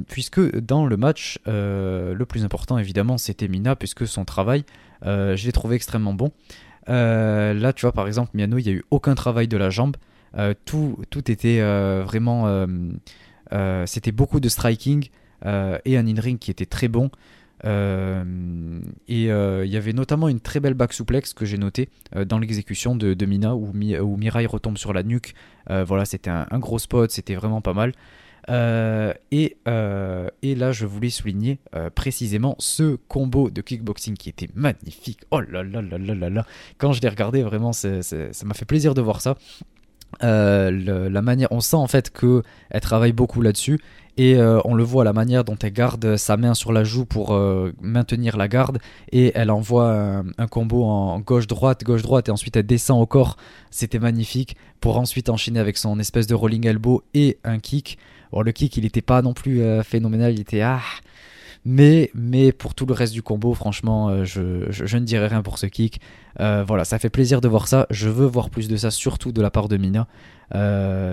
puisque 0.08 0.58
dans 0.58 0.86
le 0.86 0.98
match, 0.98 1.40
le 1.46 2.24
plus 2.28 2.44
important 2.44 2.78
évidemment 2.78 3.18
c'était 3.18 3.48
Mina, 3.48 3.76
puisque 3.76 4.08
son 4.08 4.26
travail, 4.26 4.64
je 5.04 5.46
l'ai 5.46 5.52
trouvé 5.52 5.76
extrêmement 5.76 6.14
bon. 6.14 6.32
là, 6.88 7.74
tu 7.74 7.82
vois, 7.82 7.92
par 7.92 8.08
exemple, 8.08 8.32
Miano, 8.36 8.58
il 8.58 8.64
n'y 8.64 8.70
a 8.70 8.74
eu 8.74 8.84
aucun 8.92 9.16
travail 9.16 9.48
de 9.48 9.58
la 9.58 9.70
jambe. 9.70 9.98
tout, 10.66 10.98
tout 11.10 11.32
était 11.32 11.62
vraiment. 12.04 12.68
c'était 13.86 14.12
beaucoup 14.12 14.40
de 14.40 14.50
striking 14.50 15.10
et 15.44 15.98
un 15.98 16.08
in-ring 16.08 16.38
qui 16.38 16.52
était 16.52 16.66
très 16.66 16.88
bon. 16.88 17.10
Euh, 17.66 18.24
et 19.08 19.32
euh, 19.32 19.66
il 19.66 19.72
y 19.72 19.78
avait 19.78 19.94
notamment 19.94 20.28
une 20.28 20.40
très 20.40 20.60
belle 20.60 20.74
back 20.74 20.94
souplex 20.94 21.34
que 21.34 21.46
j'ai 21.46 21.58
noté 21.58 21.90
euh, 22.16 22.26
dans 22.26 22.40
l'exécution 22.40 22.96
de, 22.96 23.26
Mina 23.26 23.56
où, 23.56 23.72
où, 23.72 24.18
Mirai 24.18 24.46
retombe 24.46 24.78
sur 24.78 24.94
la 24.94 25.04
nuque. 25.04 25.34
voilà, 25.68 26.06
c'était 26.06 26.30
un, 26.30 26.60
gros 26.60 26.80
spot, 26.80 27.12
c'était 27.12 27.36
vraiment 27.36 27.62
pas 27.62 27.74
mal. 27.74 27.94
Et, 28.50 29.58
et, 29.66 30.56
là, 30.56 30.72
je 30.72 30.86
voulais 30.86 31.10
souligner 31.10 31.60
précisément 31.96 32.56
ce 32.60 32.96
combo 33.08 33.50
de 33.50 33.62
kickboxing 33.62 34.16
qui 34.16 34.30
était 34.30 34.50
magnifique. 34.56 35.22
Oh 35.32 35.40
là 35.40 35.64
là 35.64 35.82
là 35.82 35.98
là 35.98 36.16
là 36.16 36.30
là. 36.30 36.46
Quand 36.78 36.94
je 36.94 37.02
l'ai 37.02 37.10
regardé, 37.10 37.44
vraiment, 37.44 37.74
ça 37.74 37.90
m'a 38.44 38.54
fait 38.54 38.66
plaisir 38.66 38.94
de 38.94 39.02
voir 39.02 39.22
ça. 39.22 39.38
La 40.20 41.22
manière, 41.22 41.48
on 41.52 41.62
sent 41.62 41.78
en 41.78 41.88
fait 41.88 42.12
que 42.12 42.44
elle 42.70 42.82
travaille 42.82 43.14
beaucoup 43.14 43.42
là-dessus 43.42 43.80
et 44.18 44.36
euh, 44.36 44.60
on 44.66 44.74
le 44.74 44.84
voit 44.84 45.04
la 45.04 45.14
manière 45.14 45.44
dont 45.44 45.58
elle 45.62 45.72
garde 45.72 46.18
sa 46.18 46.38
main 46.38 46.54
sur 46.54 46.74
la 46.74 46.84
joue 46.84 47.06
pour 47.06 47.34
euh, 47.34 47.74
maintenir 47.82 48.38
la 48.38 48.48
garde 48.48 48.80
et 49.12 49.32
elle 49.36 49.50
envoie 49.52 50.24
un, 50.38 50.48
combo 50.48 50.84
en 50.84 51.20
gauche-droite, 51.20 51.84
gauche-droite 51.84 52.28
et 52.28 52.32
ensuite 52.32 52.56
elle 52.56 52.66
descend 52.66 53.02
au 53.02 53.06
corps. 53.06 53.38
C'était 53.70 54.00
magnifique 54.00 54.58
pour 54.80 54.98
ensuite 54.98 55.30
enchaîner 55.30 55.60
avec 55.60 55.78
son 55.78 56.00
espèce 56.00 56.28
de 56.28 56.36
rolling 56.36 56.68
elbow 56.68 57.04
et 57.14 57.38
un 57.44 57.60
kick. 57.60 57.98
Bon, 58.32 58.42
le 58.42 58.52
kick 58.52 58.76
il 58.78 58.84
n'était 58.84 59.02
pas 59.02 59.22
non 59.22 59.34
plus 59.34 59.62
euh, 59.62 59.82
phénoménal, 59.84 60.34
il 60.34 60.42
était 60.42 60.62
ah. 60.62 60.82
Mais, 61.64 62.10
pour 62.58 62.74
tout 62.74 62.86
le 62.86 62.94
reste 62.94 63.14
du 63.14 63.22
combo, 63.22 63.54
franchement, 63.54 64.26
je, 64.26 64.66
je, 64.70 64.98
ne 64.98 65.06
dirais 65.06 65.28
rien 65.28 65.44
pour 65.44 65.60
ce 65.60 65.68
kick. 65.68 66.02
voilà, 66.40 66.86
ça 66.86 66.98
fait 66.98 67.10
plaisir 67.10 67.42
de 67.42 67.48
voir 67.48 67.68
ça. 67.68 67.88
Je 67.90 68.10
veux 68.10 68.26
voir 68.26 68.50
plus 68.50 68.68
de 68.68 68.78
ça, 68.78 68.90
surtout 68.90 69.32
de 69.32 69.42
la 69.42 69.52
part 69.52 69.68
de 69.68 69.78
Mina. 69.78 70.08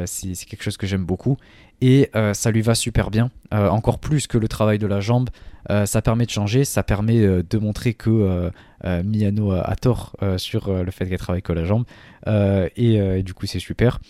c'est 0.07 0.47
quelque 0.47 0.63
chose 0.63 0.77
que 0.77 0.87
j'aime 0.87 1.05
beaucoup 1.05 1.37
et 1.81 2.11
euh, 2.17 2.35
ça 2.35 2.51
lui 2.51 2.63
va 2.63 2.75
super 2.75 3.11
bien, 3.11 3.31
euh, 3.55 3.69
encore 3.69 3.99
plus 3.99 4.27
que 4.27 4.39
le 4.39 4.49
travail 4.49 4.79
de 4.79 4.87
la 4.87 5.01
jambe. 5.01 5.31
Euh, 5.71 5.87
ça 5.87 6.03
permet 6.03 6.25
de 6.25 6.31
changer, 6.31 6.65
ça 6.65 6.83
permet 6.83 7.21
de 7.21 7.59
montrer 7.59 7.95
que 7.95 8.51
Miyano 8.85 9.53
a, 9.53 9.77
tort 9.77 10.17
sur 10.37 10.73
le 10.73 10.91
fait 10.91 11.07
qu'elle 11.09 11.19
travaille 11.19 11.43
que 11.43 11.53
la 11.53 11.65
jambe, 11.65 11.85
et, 12.27 13.23
du 13.23 13.35
coup 13.35 13.47
c'est 13.47 13.59
super. 13.59 14.01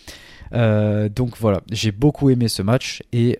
Donc 0.52 1.37
voilà, 1.38 1.61
j'ai 1.71 1.93
beaucoup 1.93 2.31
aimé 2.31 2.49
ce 2.49 2.62
match 2.62 3.02
et 3.12 3.38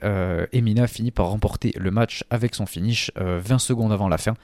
Emina 0.53 0.87
finit 0.87 1.11
par 1.11 1.29
remporter 1.29 1.73
le 1.79 1.91
match 1.91 2.25
avec 2.31 2.55
son 2.55 2.67
finish 2.67 3.11
20 3.17 3.59
secondes 3.59 3.93
avant 3.93 4.09
la 4.09 4.19
fin. 4.19 4.35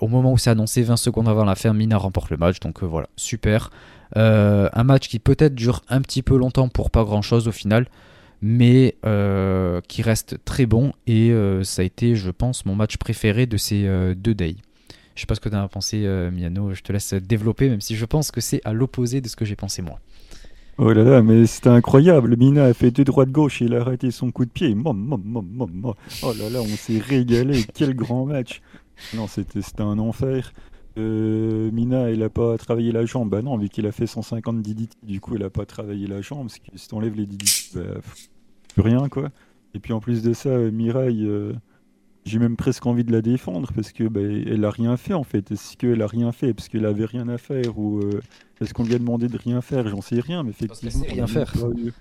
au 0.00 0.08
moment 0.08 0.32
où 0.32 0.38
c'est 0.38 0.50
annoncé, 0.50 0.82
20 0.82 0.96
secondes 0.96 1.28
avant 1.28 1.44
la 1.44 1.54
fin, 1.54 1.72
Mina 1.72 1.96
remporte 1.96 2.30
le 2.30 2.36
match, 2.36 2.60
donc 2.60 2.82
voilà, 2.82 3.08
super. 3.16 3.70
un 4.16 4.84
match 4.84 5.08
qui 5.08 5.18
peut-être 5.18 5.54
dure 5.54 5.82
un 5.88 6.00
petit 6.00 6.22
peu 6.22 6.36
longtemps 6.36 6.68
pour 6.68 6.90
pas 6.90 7.04
grand 7.04 7.22
chose 7.22 7.48
au 7.48 7.52
final 7.52 7.86
mais 8.40 8.96
euh, 9.04 9.80
qui 9.88 10.02
reste 10.02 10.36
très 10.44 10.66
bon 10.66 10.92
et 11.06 11.30
euh, 11.30 11.64
ça 11.64 11.82
a 11.82 11.84
été, 11.84 12.14
je 12.14 12.30
pense, 12.30 12.64
mon 12.66 12.74
match 12.74 12.96
préféré 12.96 13.46
de 13.46 13.56
ces 13.56 13.86
euh, 13.86 14.14
deux 14.14 14.34
days. 14.34 14.56
Je 15.14 15.22
sais 15.22 15.26
pas 15.26 15.34
ce 15.34 15.40
que 15.40 15.48
tu 15.48 15.56
as 15.56 15.66
pensé, 15.66 16.06
Miano, 16.32 16.74
je 16.74 16.80
te 16.80 16.92
laisse 16.92 17.12
développer, 17.12 17.68
même 17.68 17.80
si 17.80 17.96
je 17.96 18.04
pense 18.04 18.30
que 18.30 18.40
c'est 18.40 18.60
à 18.64 18.72
l'opposé 18.72 19.20
de 19.20 19.26
ce 19.26 19.34
que 19.34 19.44
j'ai 19.44 19.56
pensé 19.56 19.82
moi. 19.82 19.98
Oh 20.80 20.92
là 20.92 21.02
là, 21.02 21.22
mais 21.22 21.46
c'était 21.46 21.70
incroyable. 21.70 22.36
Mina 22.36 22.66
a 22.66 22.72
fait 22.72 22.92
deux 22.92 23.02
droites-gauche 23.02 23.60
et 23.60 23.64
il 23.64 23.74
a 23.74 23.80
arrêté 23.80 24.12
son 24.12 24.30
coup 24.30 24.44
de 24.44 24.50
pied. 24.50 24.76
oh 24.84 26.32
là 26.38 26.50
là, 26.50 26.60
on 26.60 26.76
s'est 26.76 26.98
régalé. 26.98 27.64
Quel 27.74 27.94
grand 27.94 28.26
match. 28.26 28.62
Non, 29.14 29.26
c'était 29.26 29.60
un 29.80 29.98
enfer. 29.98 30.52
Mina, 30.96 32.10
elle 32.10 32.22
a 32.22 32.28
pas 32.28 32.56
travaillé 32.58 32.92
la 32.92 33.04
jambe. 33.06 33.30
Bah 33.30 33.42
non, 33.42 33.56
vu 33.56 33.68
qu'il 33.68 33.86
a 33.86 33.92
fait 33.92 34.06
150 34.06 34.62
DDT, 34.62 34.96
du 35.02 35.20
coup, 35.20 35.34
elle 35.34 35.44
a 35.44 35.50
pas 35.50 35.66
travaillé 35.66 36.06
la 36.06 36.20
jambe. 36.20 36.46
Parce 36.46 36.58
que 36.58 36.70
si 36.76 36.88
t'enlèves 36.88 37.16
les 37.16 37.26
DDT, 37.26 37.50
bah, 37.74 38.00
plus 38.74 38.82
rien, 38.82 39.08
quoi. 39.08 39.30
Et 39.74 39.80
puis 39.80 39.92
en 39.92 40.00
plus 40.00 40.22
de 40.22 40.32
ça, 40.32 40.48
euh, 40.50 40.70
Mirai, 40.70 41.08
euh, 41.20 41.52
j'ai 42.28 42.38
même 42.38 42.56
presque 42.56 42.86
envie 42.86 43.04
de 43.04 43.12
la 43.12 43.22
défendre 43.22 43.72
parce 43.74 43.92
que 43.92 44.04
bah, 44.04 44.20
elle 44.20 44.64
a 44.64 44.70
rien 44.70 44.96
fait 44.96 45.14
en 45.14 45.24
fait. 45.24 45.50
Est-ce 45.50 45.76
qu'elle 45.76 46.02
a 46.02 46.06
rien 46.06 46.32
fait? 46.32 46.54
Parce 46.54 46.68
qu'elle 46.68 46.86
avait 46.86 47.04
rien 47.04 47.28
à 47.28 47.38
faire 47.38 47.78
ou 47.78 47.98
euh, 47.98 48.20
est-ce 48.60 48.74
qu'on 48.74 48.84
lui 48.84 48.94
a 48.94 48.98
demandé 48.98 49.28
de 49.28 49.36
rien 49.36 49.60
faire? 49.60 49.88
J'en 49.88 50.00
sais 50.00 50.20
rien, 50.20 50.42
mais 50.42 50.50
effectivement, 50.50 51.04
rien 51.08 51.26
faire. 51.26 51.54
Elle 51.56 51.92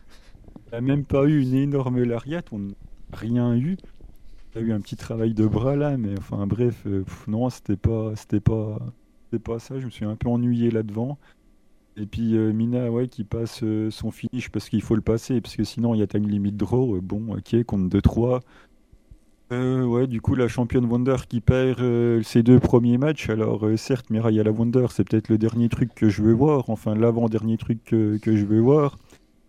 n'a 0.71 0.81
même 0.81 1.05
pas 1.05 1.25
eu 1.25 1.41
une 1.41 1.55
énorme 1.55 2.03
lariate, 2.03 2.47
on 2.51 2.59
n'a 2.59 2.73
rien 3.13 3.55
eu. 3.55 3.77
Il 4.55 4.59
a 4.59 4.61
eu 4.61 4.71
un 4.73 4.81
petit 4.81 4.95
travail 4.95 5.33
de 5.33 5.45
bras 5.45 5.75
là, 5.75 5.97
mais 5.97 6.13
enfin 6.17 6.45
bref, 6.47 6.85
non, 7.27 7.49
c'était 7.49 7.77
pas, 7.77 8.15
c'était 8.15 8.39
pas, 8.39 8.79
c'était 9.25 9.43
pas 9.43 9.59
ça. 9.59 9.79
Je 9.79 9.85
me 9.85 9.91
suis 9.91 10.05
un 10.05 10.15
peu 10.15 10.29
ennuyé 10.29 10.71
là-devant. 10.71 11.17
Et 11.97 12.05
puis 12.05 12.37
euh, 12.37 12.53
Mina, 12.53 12.91
ouais, 12.91 13.07
qui 13.07 13.23
passe 13.23 13.61
euh, 13.63 13.89
son 13.89 14.11
finish 14.11 14.49
parce 14.49 14.69
qu'il 14.69 14.83
faut 14.83 14.95
le 14.95 15.01
passer, 15.01 15.41
parce 15.41 15.55
que 15.55 15.63
sinon 15.63 15.95
il 15.95 15.99
y 15.99 16.03
a 16.03 16.07
time 16.07 16.27
limit 16.27 16.51
draw. 16.51 16.95
Euh, 16.95 17.01
bon, 17.01 17.35
ok, 17.35 17.63
compte 17.63 17.91
2-3. 17.91 18.41
Ouais, 19.51 20.07
du 20.07 20.21
coup, 20.21 20.35
la 20.35 20.47
championne 20.47 20.85
Wonder 20.85 21.15
qui 21.27 21.41
perd 21.41 22.23
ses 22.23 22.43
deux 22.43 22.59
premiers 22.59 22.97
matchs. 22.97 23.29
Alors, 23.29 23.65
certes, 23.77 24.09
Mirai 24.09 24.39
à 24.39 24.43
la 24.43 24.51
Wonder, 24.51 24.87
c'est 24.89 25.07
peut-être 25.07 25.29
le 25.29 25.37
dernier 25.37 25.69
truc 25.69 25.93
que 25.95 26.09
je 26.09 26.21
veux 26.21 26.33
voir, 26.33 26.69
enfin 26.69 26.95
l'avant-dernier 26.95 27.57
truc 27.57 27.83
que, 27.83 28.19
je 28.25 28.45
veux 28.45 28.59
voir. 28.59 28.97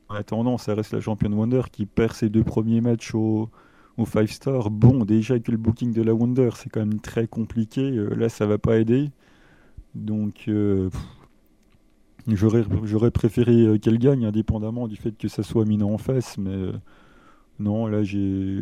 En 0.08 0.14
attendant, 0.14 0.58
ça 0.58 0.74
reste 0.74 0.92
la 0.92 1.00
championne 1.00 1.34
Wonder 1.34 1.62
qui 1.70 1.86
perd 1.86 2.12
ses 2.12 2.28
deux 2.28 2.44
premiers 2.44 2.80
matchs 2.80 3.14
au, 3.14 3.50
au 3.96 4.06
5 4.06 4.28
star. 4.28 4.70
Bon, 4.70 5.04
déjà 5.04 5.38
que 5.38 5.50
le 5.50 5.58
booking 5.58 5.92
de 5.92 6.02
la 6.02 6.14
Wonder, 6.14 6.50
c'est 6.54 6.70
quand 6.70 6.80
même 6.80 7.00
très 7.00 7.26
compliqué. 7.26 7.90
là, 7.90 8.28
ça 8.28 8.46
va 8.46 8.58
pas 8.58 8.78
aider. 8.78 9.10
Donc, 9.94 10.48
J'aurais 12.34 13.10
préféré 13.10 13.52
euh, 13.52 13.78
qu'elle 13.78 13.98
gagne, 13.98 14.26
indépendamment 14.26 14.86
du 14.86 14.96
fait 14.96 15.16
que 15.16 15.28
ça 15.28 15.42
soit 15.42 15.64
Mina 15.64 15.86
en 15.86 15.98
face, 15.98 16.36
mais 16.36 16.50
euh, 16.50 16.72
non, 17.58 17.86
là 17.86 18.02
j'ai 18.02 18.60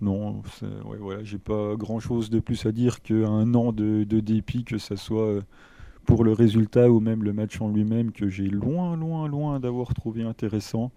non, 0.00 0.42
j'ai 1.22 1.38
pas 1.38 1.74
grand 1.76 2.00
chose 2.00 2.30
de 2.30 2.40
plus 2.40 2.66
à 2.66 2.72
dire 2.72 3.02
qu'un 3.02 3.54
an 3.54 3.72
de, 3.72 4.04
dépit, 4.04 4.64
que 4.64 4.78
ça 4.78 4.96
soit 4.96 5.26
euh, 5.26 5.42
pour 6.04 6.24
le 6.24 6.32
résultat 6.32 6.90
ou 6.90 7.00
même 7.00 7.24
le 7.24 7.32
match 7.32 7.60
en 7.60 7.68
lui-même, 7.68 8.12
que 8.12 8.28
j'ai 8.28 8.48
loin, 8.48 8.96
loin, 8.96 9.28
loin 9.28 9.60
d'avoir 9.60 9.94
trouvé 9.94 10.22
intéressant. 10.22 10.92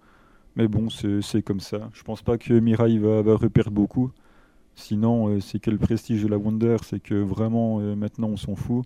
Mais 0.56 0.68
bon, 0.68 0.88
c'est 0.90 1.42
comme 1.42 1.60
ça. 1.60 1.90
Je 1.92 2.02
pense 2.02 2.22
pas 2.22 2.38
que 2.38 2.52
Mirai 2.54 2.98
va, 2.98 3.22
va 3.22 3.38
beaucoup. 3.70 4.10
Sinon, 4.74 5.40
c'est 5.40 5.60
que 5.60 5.70
le 5.70 5.78
prestige 5.78 6.22
de 6.22 6.28
la 6.28 6.38
Wonder, 6.38 6.76
c'est 6.84 7.00
que 7.00 7.14
vraiment 7.14 7.80
maintenant 7.96 8.28
on 8.28 8.36
s'en 8.36 8.56
fout. 8.56 8.84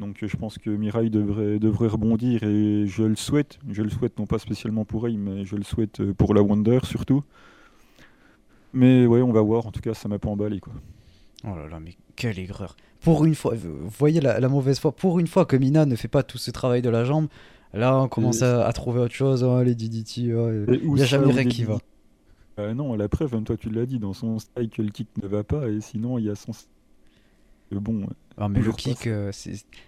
Donc 0.00 0.24
je 0.24 0.36
pense 0.36 0.58
que 0.58 0.70
Mirai 0.70 1.10
devrait, 1.10 1.58
devrait 1.58 1.88
rebondir 1.88 2.42
et 2.42 2.86
je 2.86 3.02
le 3.02 3.16
souhaite. 3.16 3.58
Je 3.68 3.82
le 3.82 3.90
souhaite 3.90 4.18
non 4.18 4.26
pas 4.26 4.38
spécialement 4.38 4.84
pour 4.84 5.06
elle, 5.06 5.18
mais 5.18 5.44
je 5.44 5.56
le 5.56 5.62
souhaite 5.62 6.00
euh, 6.00 6.14
pour 6.14 6.34
la 6.34 6.42
Wonder 6.42 6.80
surtout. 6.84 7.22
Mais 8.72 9.06
ouais, 9.06 9.22
on 9.22 9.32
va 9.32 9.40
voir. 9.40 9.66
En 9.66 9.72
tout 9.72 9.80
cas, 9.80 9.94
ça 9.94 10.08
m'a 10.08 10.18
pas 10.18 10.28
emballé 10.28 10.60
quoi. 10.60 10.72
Oh 11.44 11.56
là 11.56 11.68
là, 11.68 11.80
mais 11.80 11.96
quelle 12.16 12.38
aigreur. 12.38 12.76
Pour 13.00 13.24
une 13.24 13.34
fois, 13.34 13.54
vous 13.54 13.88
voyez 13.98 14.20
la, 14.20 14.48
mauvaise 14.48 14.78
foi. 14.78 14.92
Pour 14.92 15.18
une 15.18 15.26
fois 15.26 15.46
que 15.46 15.56
Mina 15.56 15.86
ne 15.86 15.96
fait 15.96 16.08
pas 16.08 16.22
tout 16.22 16.38
ce 16.38 16.50
travail 16.50 16.82
de 16.82 16.90
la 16.90 17.04
jambe, 17.04 17.28
là 17.72 17.98
on 17.98 18.08
commence 18.08 18.42
à, 18.42 18.70
trouver 18.72 19.00
autre 19.00 19.14
chose. 19.14 19.42
Oh, 19.42 19.62
les 19.62 19.74
DDT, 19.74 20.20
il 20.20 20.92
n'y 20.92 21.02
a 21.02 21.06
jamais 21.06 21.32
rien 21.32 21.44
qui 21.44 21.64
va. 21.64 21.78
Euh, 22.58 22.74
non, 22.74 22.94
la 22.94 23.08
preuve, 23.08 23.32
même 23.34 23.44
toi 23.44 23.56
tu 23.56 23.70
l'as 23.70 23.86
dit, 23.86 23.98
dans 23.98 24.12
son 24.12 24.38
style 24.38 24.68
que 24.68 24.82
le 24.82 24.90
kick 24.90 25.08
ne 25.22 25.28
va 25.28 25.44
pas, 25.44 25.66
et 25.68 25.80
sinon 25.80 26.18
il 26.18 26.26
y 26.26 26.30
a 26.30 26.34
son 26.34 26.52
bon. 27.78 28.06
Ah, 28.36 28.48
mais 28.48 28.60
le 28.60 28.72
kick, 28.72 29.06
euh, 29.06 29.30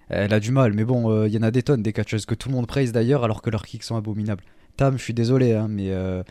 elle 0.08 0.32
a 0.32 0.38
du 0.38 0.52
mal. 0.52 0.72
Mais 0.74 0.84
bon, 0.84 1.10
il 1.10 1.18
euh, 1.18 1.28
y 1.28 1.38
en 1.38 1.42
a 1.42 1.50
des 1.50 1.62
tonnes 1.62 1.82
des 1.82 1.92
catcheuses 1.92 2.26
que 2.26 2.34
tout 2.34 2.48
le 2.48 2.54
monde 2.54 2.66
praise 2.66 2.92
d'ailleurs, 2.92 3.24
alors 3.24 3.42
que 3.42 3.50
leurs 3.50 3.64
kicks 3.64 3.82
sont 3.82 3.96
abominables. 3.96 4.44
Tam, 4.76 4.96
je 4.96 5.02
suis 5.02 5.14
désolé, 5.14 5.54
hein, 5.54 5.68
mais 5.68 5.90
euh, 5.90 6.22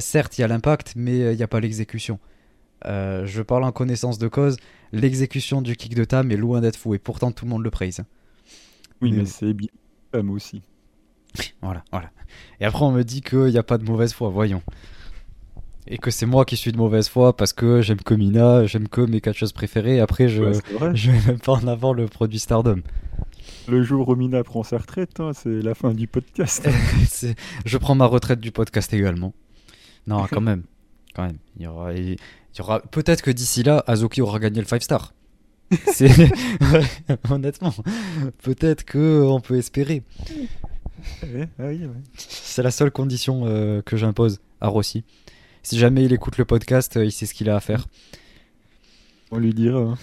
certes, 0.00 0.38
il 0.38 0.42
y 0.42 0.44
a 0.44 0.48
l'impact, 0.48 0.94
mais 0.96 1.32
il 1.32 1.36
n'y 1.36 1.42
a 1.42 1.48
pas 1.48 1.60
l'exécution. 1.60 2.18
je 2.84 3.42
parle 3.42 3.64
en 3.64 3.72
connaissance 3.72 4.18
de 4.18 4.28
cause. 4.28 4.56
L'exécution 4.92 5.62
du 5.62 5.76
kick 5.76 5.94
de 5.94 6.04
Tam 6.04 6.30
est 6.30 6.36
loin 6.36 6.60
d'être 6.60 6.76
fou, 6.76 6.94
et 6.94 6.98
pourtant 6.98 7.32
tout 7.32 7.44
le 7.44 7.50
monde 7.50 7.62
le 7.62 7.70
praise. 7.70 8.02
Oui, 9.00 9.12
mais, 9.12 9.24
c'est 9.24 9.54
bien 9.54 9.68
Tam 10.12 10.30
aussi. 10.30 10.62
voilà, 11.62 11.84
voilà. 11.92 12.10
Et 12.60 12.64
après, 12.64 12.84
on 12.84 12.92
me 12.92 13.02
dit 13.02 13.22
qu'il 13.22 13.46
n'y 13.46 13.58
a 13.58 13.62
pas 13.62 13.78
de 13.78 13.84
mauvaise 13.84 14.12
foi, 14.12 14.28
voyons 14.28 14.62
et 15.90 15.98
que 15.98 16.10
c'est 16.10 16.26
moi 16.26 16.44
qui 16.44 16.56
suis 16.56 16.72
de 16.72 16.76
mauvaise 16.76 17.08
foi 17.08 17.36
parce 17.36 17.52
que 17.52 17.82
j'aime 17.82 18.00
que 18.00 18.14
Mina, 18.14 18.64
j'aime 18.66 18.88
que 18.88 19.00
mes 19.00 19.20
catcheuses 19.20 19.52
préférées. 19.52 20.00
Après, 20.00 20.28
je, 20.28 20.44
je 20.94 21.10
vais 21.10 21.26
même 21.26 21.40
pas 21.40 21.52
en 21.52 21.66
avant 21.66 21.92
le 21.92 22.06
produit 22.06 22.38
Stardom. 22.38 22.80
Le 23.68 23.82
jour 23.82 24.08
où 24.08 24.16
Mina 24.16 24.42
prend 24.44 24.62
sa 24.62 24.78
retraite, 24.78 25.20
hein, 25.20 25.32
c'est 25.34 25.62
la 25.62 25.74
fin 25.74 25.92
du 25.92 26.06
podcast. 26.06 26.68
je 27.64 27.78
prends 27.78 27.94
ma 27.94 28.06
retraite 28.06 28.40
du 28.40 28.52
podcast 28.52 28.92
également. 28.94 29.34
Non, 30.06 30.26
quand 30.30 30.40
même. 30.40 30.64
Quand 31.14 31.26
même. 31.26 31.38
Il 31.56 31.64
y 31.64 31.66
aura, 31.66 31.92
il 31.92 32.12
y 32.12 32.60
aura... 32.60 32.80
Peut-être 32.80 33.22
que 33.22 33.30
d'ici 33.30 33.62
là, 33.62 33.84
Azuki 33.86 34.22
aura 34.22 34.38
gagné 34.38 34.60
le 34.60 34.66
5 34.66 34.82
star. 34.82 35.12
honnêtement, 37.30 37.72
peut-être 38.42 38.84
que 38.84 39.22
on 39.22 39.40
peut 39.40 39.56
espérer. 39.56 40.02
Ah 41.58 41.70
C'est 42.16 42.62
la 42.62 42.70
seule 42.70 42.90
condition 42.90 43.42
euh, 43.44 43.82
que 43.82 43.96
j'impose 43.96 44.40
à 44.60 44.68
Rossi. 44.68 45.04
Si 45.62 45.78
jamais 45.78 46.04
il 46.04 46.12
écoute 46.12 46.38
le 46.38 46.44
podcast, 46.44 46.96
euh, 46.96 47.04
il 47.04 47.12
sait 47.12 47.26
ce 47.26 47.34
qu'il 47.34 47.48
a 47.50 47.56
à 47.56 47.60
faire. 47.60 47.86
On 49.30 49.38
lui 49.38 49.54
dira. 49.54 49.80
Hein. 49.80 49.98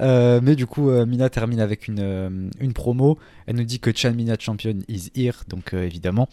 Euh, 0.00 0.40
mais 0.42 0.56
du 0.56 0.66
coup, 0.66 0.90
Mina 0.90 1.30
termine 1.30 1.60
avec 1.60 1.86
une, 1.86 2.50
une, 2.58 2.72
promo. 2.72 3.16
Elle 3.46 3.54
nous 3.54 3.62
dit 3.62 3.78
que 3.78 3.92
Chan 3.94 4.12
Mina 4.12 4.34
Champion 4.36 4.76
is 4.88 5.12
here, 5.14 5.36
donc 5.46 5.72
évidemment. 5.72 6.28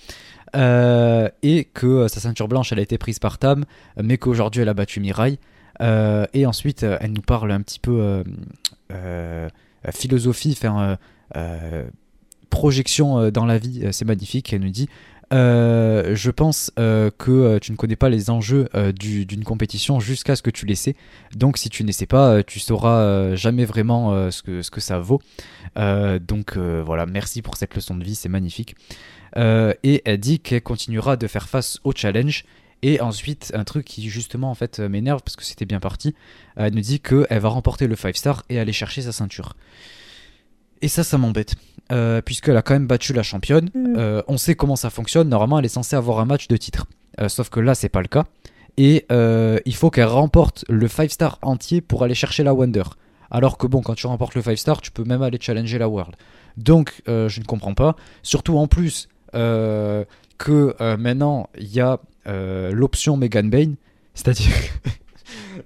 Et 0.54 1.68
que 1.74 2.08
sa 2.08 2.20
ceinture 2.20 2.48
blanche, 2.48 2.72
elle 2.72 2.80
a 2.80 2.84
été 2.84 2.98
prise 2.98 3.20
par 3.20 3.38
Tam, 3.38 3.66
mais 4.02 4.18
qu'aujourd'hui, 4.18 4.62
elle 4.62 4.70
a 4.70 4.74
battu 4.74 5.00
Mirai. 5.00 5.40
et 5.80 6.46
ensuite, 6.46 6.84
elle 6.84 7.14
nous 7.14 7.22
parle 7.22 7.52
un 7.52 7.62
petit 7.62 7.80
peu 7.80 8.24
philosophie, 9.94 10.56
faire 10.56 10.98
projection 12.52 13.18
euh, 13.18 13.32
dans 13.32 13.48
la 13.48 13.58
vie, 13.58 13.82
euh, 13.84 13.92
c'est 13.92 14.06
magnifique. 14.06 14.54
Elle 14.54 14.62
nous 14.62 14.70
dit 14.70 14.88
euh, 15.32 16.16
je 16.16 16.32
pense 16.32 16.72
que 16.76 17.58
tu 17.60 17.72
ne 17.72 17.78
connais 17.78 17.96
pas 17.96 18.10
les 18.10 18.30
enjeux 18.30 18.68
d'une 18.94 19.44
compétition 19.44 20.00
jusqu'à 20.00 20.36
ce 20.36 20.42
que 20.42 20.50
tu 20.50 20.66
les 20.66 20.76
sais. 20.76 20.96
Donc 21.36 21.58
si 21.58 21.70
tu 21.70 21.84
ne 21.84 21.92
sais 21.92 22.06
pas, 22.06 22.44
tu 22.44 22.60
sauras 22.60 23.36
jamais 23.36 23.66
vraiment 23.66 24.32
ce, 24.32 24.42
que, 24.42 24.62
ce 24.62 24.72
que 24.72 24.82
ça 24.82 25.00
vaut. 25.00 25.22
donc 25.76 26.58
voilà, 26.58 27.06
merci 27.06 27.42
pour 27.42 27.58
cette 27.58 27.76
leçon 27.76 27.96
de 27.96 28.04
vie, 28.04 28.16
c'est 28.16 28.30
magnifique. 28.30 28.76
et 29.38 30.02
elle 30.06 30.20
dit 30.20 30.40
qu'elle 30.40 30.62
continuera 30.62 31.18
de 31.18 31.28
faire 31.28 31.48
face 31.48 31.80
au 31.84 31.94
challenge. 31.96 32.46
Et 32.84 33.00
ensuite, 33.00 33.52
un 33.54 33.64
truc 33.64 33.86
qui 33.86 34.10
justement 34.10 34.50
en 34.50 34.56
fait 34.56 34.80
m'énerve 34.80 35.22
parce 35.22 35.36
que 35.36 35.44
c'était 35.44 35.66
bien 35.66 35.80
parti, 35.80 36.16
elle 36.56 36.74
nous 36.74 36.82
dit 36.82 37.00
qu'elle 37.00 37.40
va 37.40 37.50
remporter 37.50 37.86
le 37.88 37.96
5 37.96 38.18
star 38.18 38.44
et 38.50 38.60
aller 38.60 38.74
chercher 38.74 39.04
sa 39.04 39.12
ceinture. 39.12 39.54
Et 40.82 40.88
ça, 40.88 41.04
ça 41.04 41.18
m'embête. 41.18 41.56
Euh, 41.92 42.22
puisqu'elle 42.22 42.56
a 42.56 42.62
quand 42.62 42.74
même 42.74 42.88
battu 42.88 43.12
la 43.14 43.24
championne. 43.24 43.70
Mm. 43.74 43.96
Euh, 43.98 44.22
on 44.28 44.38
sait 44.38 44.56
comment 44.56 44.76
ça 44.76 44.90
fonctionne. 44.90 45.28
Normalement, 45.30 45.60
elle 45.60 45.66
est 45.66 45.70
censée 45.70 45.96
avoir 45.96 46.20
un 46.20 46.26
match 46.26 46.48
de 46.48 46.56
titre. 46.58 46.86
Euh, 47.20 47.28
sauf 47.28 47.50
que 47.50 47.60
là, 47.60 47.76
c'est 47.76 47.90
pas 47.90 48.02
le 48.02 48.08
cas. 48.08 48.24
Et 48.78 49.06
il 49.66 49.76
faut 49.76 49.90
qu'elle 49.90 50.06
remporte 50.06 50.64
le 50.70 50.88
5 50.88 51.12
star 51.12 51.40
entier 51.42 51.82
pour 51.82 52.04
aller 52.04 52.16
chercher 52.16 52.44
la 52.44 52.54
Wonder. 52.54 52.84
Alors 53.30 53.58
que 53.58 53.68
bon, 53.68 53.82
quand 53.82 53.96
tu 53.96 54.08
remportes 54.08 54.34
le 54.34 54.42
5 54.42 54.58
star, 54.58 54.82
tu 54.82 54.92
peux 54.92 55.04
même 55.04 55.22
aller 55.22 55.38
challenger 55.40 55.78
la 55.78 55.90
World. 55.90 56.16
Donc, 56.56 57.02
je 57.06 57.40
ne 57.40 57.46
comprends 57.46 57.74
pas. 57.74 57.98
Surtout 58.24 58.58
en 58.58 58.68
plus 58.68 59.10
que 59.34 60.96
maintenant, 60.96 61.50
il 61.60 61.68
y 61.68 61.82
a 61.82 62.00
l'option 62.26 63.18
Megan 63.18 63.50
Bain. 63.50 63.74
C'est-à-dire. 64.14 64.56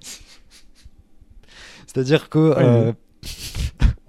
C'est-à-dire 1.86 2.28
que 2.28 2.92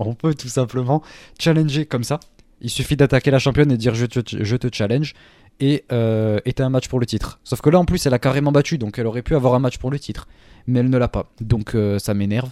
on 0.06 0.14
peut 0.14 0.34
tout 0.34 0.48
simplement 0.48 1.02
challenger 1.40 1.86
comme 1.86 2.04
ça. 2.04 2.20
Il 2.62 2.70
suffit 2.70 2.96
d'attaquer 2.96 3.32
la 3.32 3.40
championne 3.40 3.72
et 3.72 3.78
dire 3.78 3.94
je 3.96 4.06
te, 4.06 4.20
je 4.44 4.56
te 4.56 4.68
challenge 4.72 5.14
et 5.60 5.86
euh, 5.92 6.40
un 6.60 6.70
match 6.70 6.88
pour 6.88 7.00
le 7.00 7.06
titre. 7.06 7.40
Sauf 7.44 7.62
que 7.62 7.70
là 7.70 7.80
en 7.80 7.86
plus 7.86 8.06
elle 8.06 8.14
a 8.14 8.20
carrément 8.20 8.52
battu 8.52 8.78
donc 8.78 8.98
elle 9.00 9.08
aurait 9.08 9.22
pu 9.22 9.36
avoir 9.36 9.54
un 9.54 9.60
match 9.60 9.78
pour 9.78 9.92
le 9.92 10.00
titre. 10.00 10.28
Mais 10.66 10.80
elle 10.80 10.90
ne 10.90 10.98
l'a 10.98 11.08
pas. 11.08 11.32
Donc 11.40 11.76
euh, 11.76 12.00
ça 12.00 12.14
m'énerve. 12.14 12.52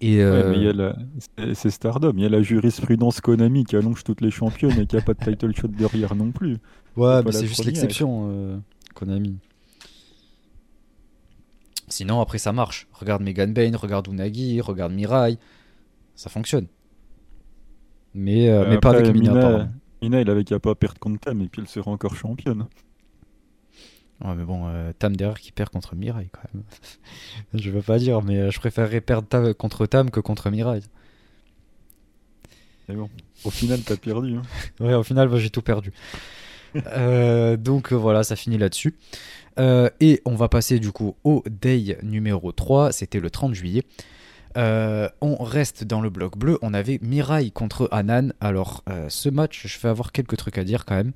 Et 0.00 0.20
euh, 0.20 0.92
c'est 1.54 1.70
Stardom, 1.70 2.12
il 2.16 2.22
y 2.22 2.26
a 2.26 2.28
la 2.28 2.42
jurisprudence 2.42 3.20
Konami 3.20 3.64
qui 3.64 3.76
allonge 3.76 4.04
toutes 4.04 4.20
les 4.20 4.30
championnes 4.30 4.78
et 4.78 4.86
qui 4.86 4.96
a 4.96 5.00
pas 5.00 5.14
de 5.14 5.24
title 5.24 5.54
shot 5.56 5.68
derrière 5.68 6.14
non 6.14 6.30
plus. 6.30 6.58
Ouais, 6.96 7.22
mais 7.24 7.32
c'est 7.32 7.46
juste 7.46 7.64
l'exception, 7.64 8.28
euh, 8.30 8.58
Konami. 8.94 9.38
Sinon, 11.88 12.20
après, 12.20 12.38
ça 12.38 12.52
marche. 12.52 12.86
Regarde 12.92 13.22
Megan 13.22 13.54
Bain, 13.54 13.72
regarde 13.74 14.08
Unagi, 14.08 14.60
regarde 14.60 14.92
Mirai 14.92 15.38
ça 16.18 16.28
fonctionne. 16.28 16.66
Mais, 18.12 18.48
euh, 18.48 18.66
mais 18.68 18.78
pas 18.78 18.90
avec 18.90 19.14
Mina, 19.14 19.32
Mina, 19.32 19.68
Mina, 20.02 20.20
il 20.20 20.28
avait 20.28 20.42
qu'à 20.42 20.58
pas 20.58 20.74
perdre 20.74 20.98
contre 20.98 21.20
Tam 21.20 21.40
et 21.40 21.48
puis 21.48 21.62
elle 21.62 21.68
sera 21.68 21.92
encore 21.92 22.16
championne. 22.16 22.66
Ouais, 24.24 24.34
mais 24.34 24.44
bon, 24.44 24.66
euh, 24.66 24.92
Tam 24.98 25.14
derrière 25.14 25.38
qui 25.38 25.52
perd 25.52 25.70
contre 25.70 25.94
Mirai 25.94 26.28
quand 26.32 26.42
même. 26.52 26.64
je 27.54 27.70
veux 27.70 27.82
pas 27.82 27.98
dire, 27.98 28.20
mais 28.22 28.36
euh, 28.36 28.50
je 28.50 28.58
préférerais 28.58 29.00
perdre 29.00 29.52
contre 29.52 29.86
Tam 29.86 30.10
que 30.10 30.18
contre 30.18 30.50
Mirai. 30.50 30.80
Mais 32.88 32.96
bon, 32.96 33.08
au 33.44 33.50
final, 33.50 33.80
t'as 33.82 33.96
perdu. 33.96 34.34
Hein. 34.34 34.42
ouais, 34.80 34.94
au 34.94 35.04
final, 35.04 35.32
j'ai 35.36 35.50
tout 35.50 35.62
perdu. 35.62 35.92
donc 36.74 37.92
voilà, 37.92 38.24
ça 38.24 38.34
finit 38.34 38.58
là-dessus. 38.58 38.96
et 39.56 40.20
on 40.24 40.34
va 40.34 40.48
passer 40.48 40.80
du 40.80 40.90
coup 40.90 41.14
au 41.22 41.44
day 41.48 41.96
numéro 42.02 42.50
3, 42.50 42.90
c'était 42.90 43.20
le 43.20 43.30
30 43.30 43.54
juillet. 43.54 43.84
Euh, 44.58 45.08
on 45.20 45.36
reste 45.42 45.84
dans 45.84 46.00
le 46.00 46.10
bloc 46.10 46.36
bleu. 46.36 46.58
On 46.62 46.74
avait 46.74 46.98
Mirai 47.00 47.50
contre 47.50 47.88
Anan. 47.92 48.32
Alors, 48.40 48.82
euh, 48.90 49.06
ce 49.08 49.28
match, 49.28 49.66
je 49.66 49.78
vais 49.78 49.88
avoir 49.88 50.12
quelques 50.12 50.36
trucs 50.36 50.58
à 50.58 50.64
dire 50.64 50.84
quand 50.84 50.96
même. 50.96 51.12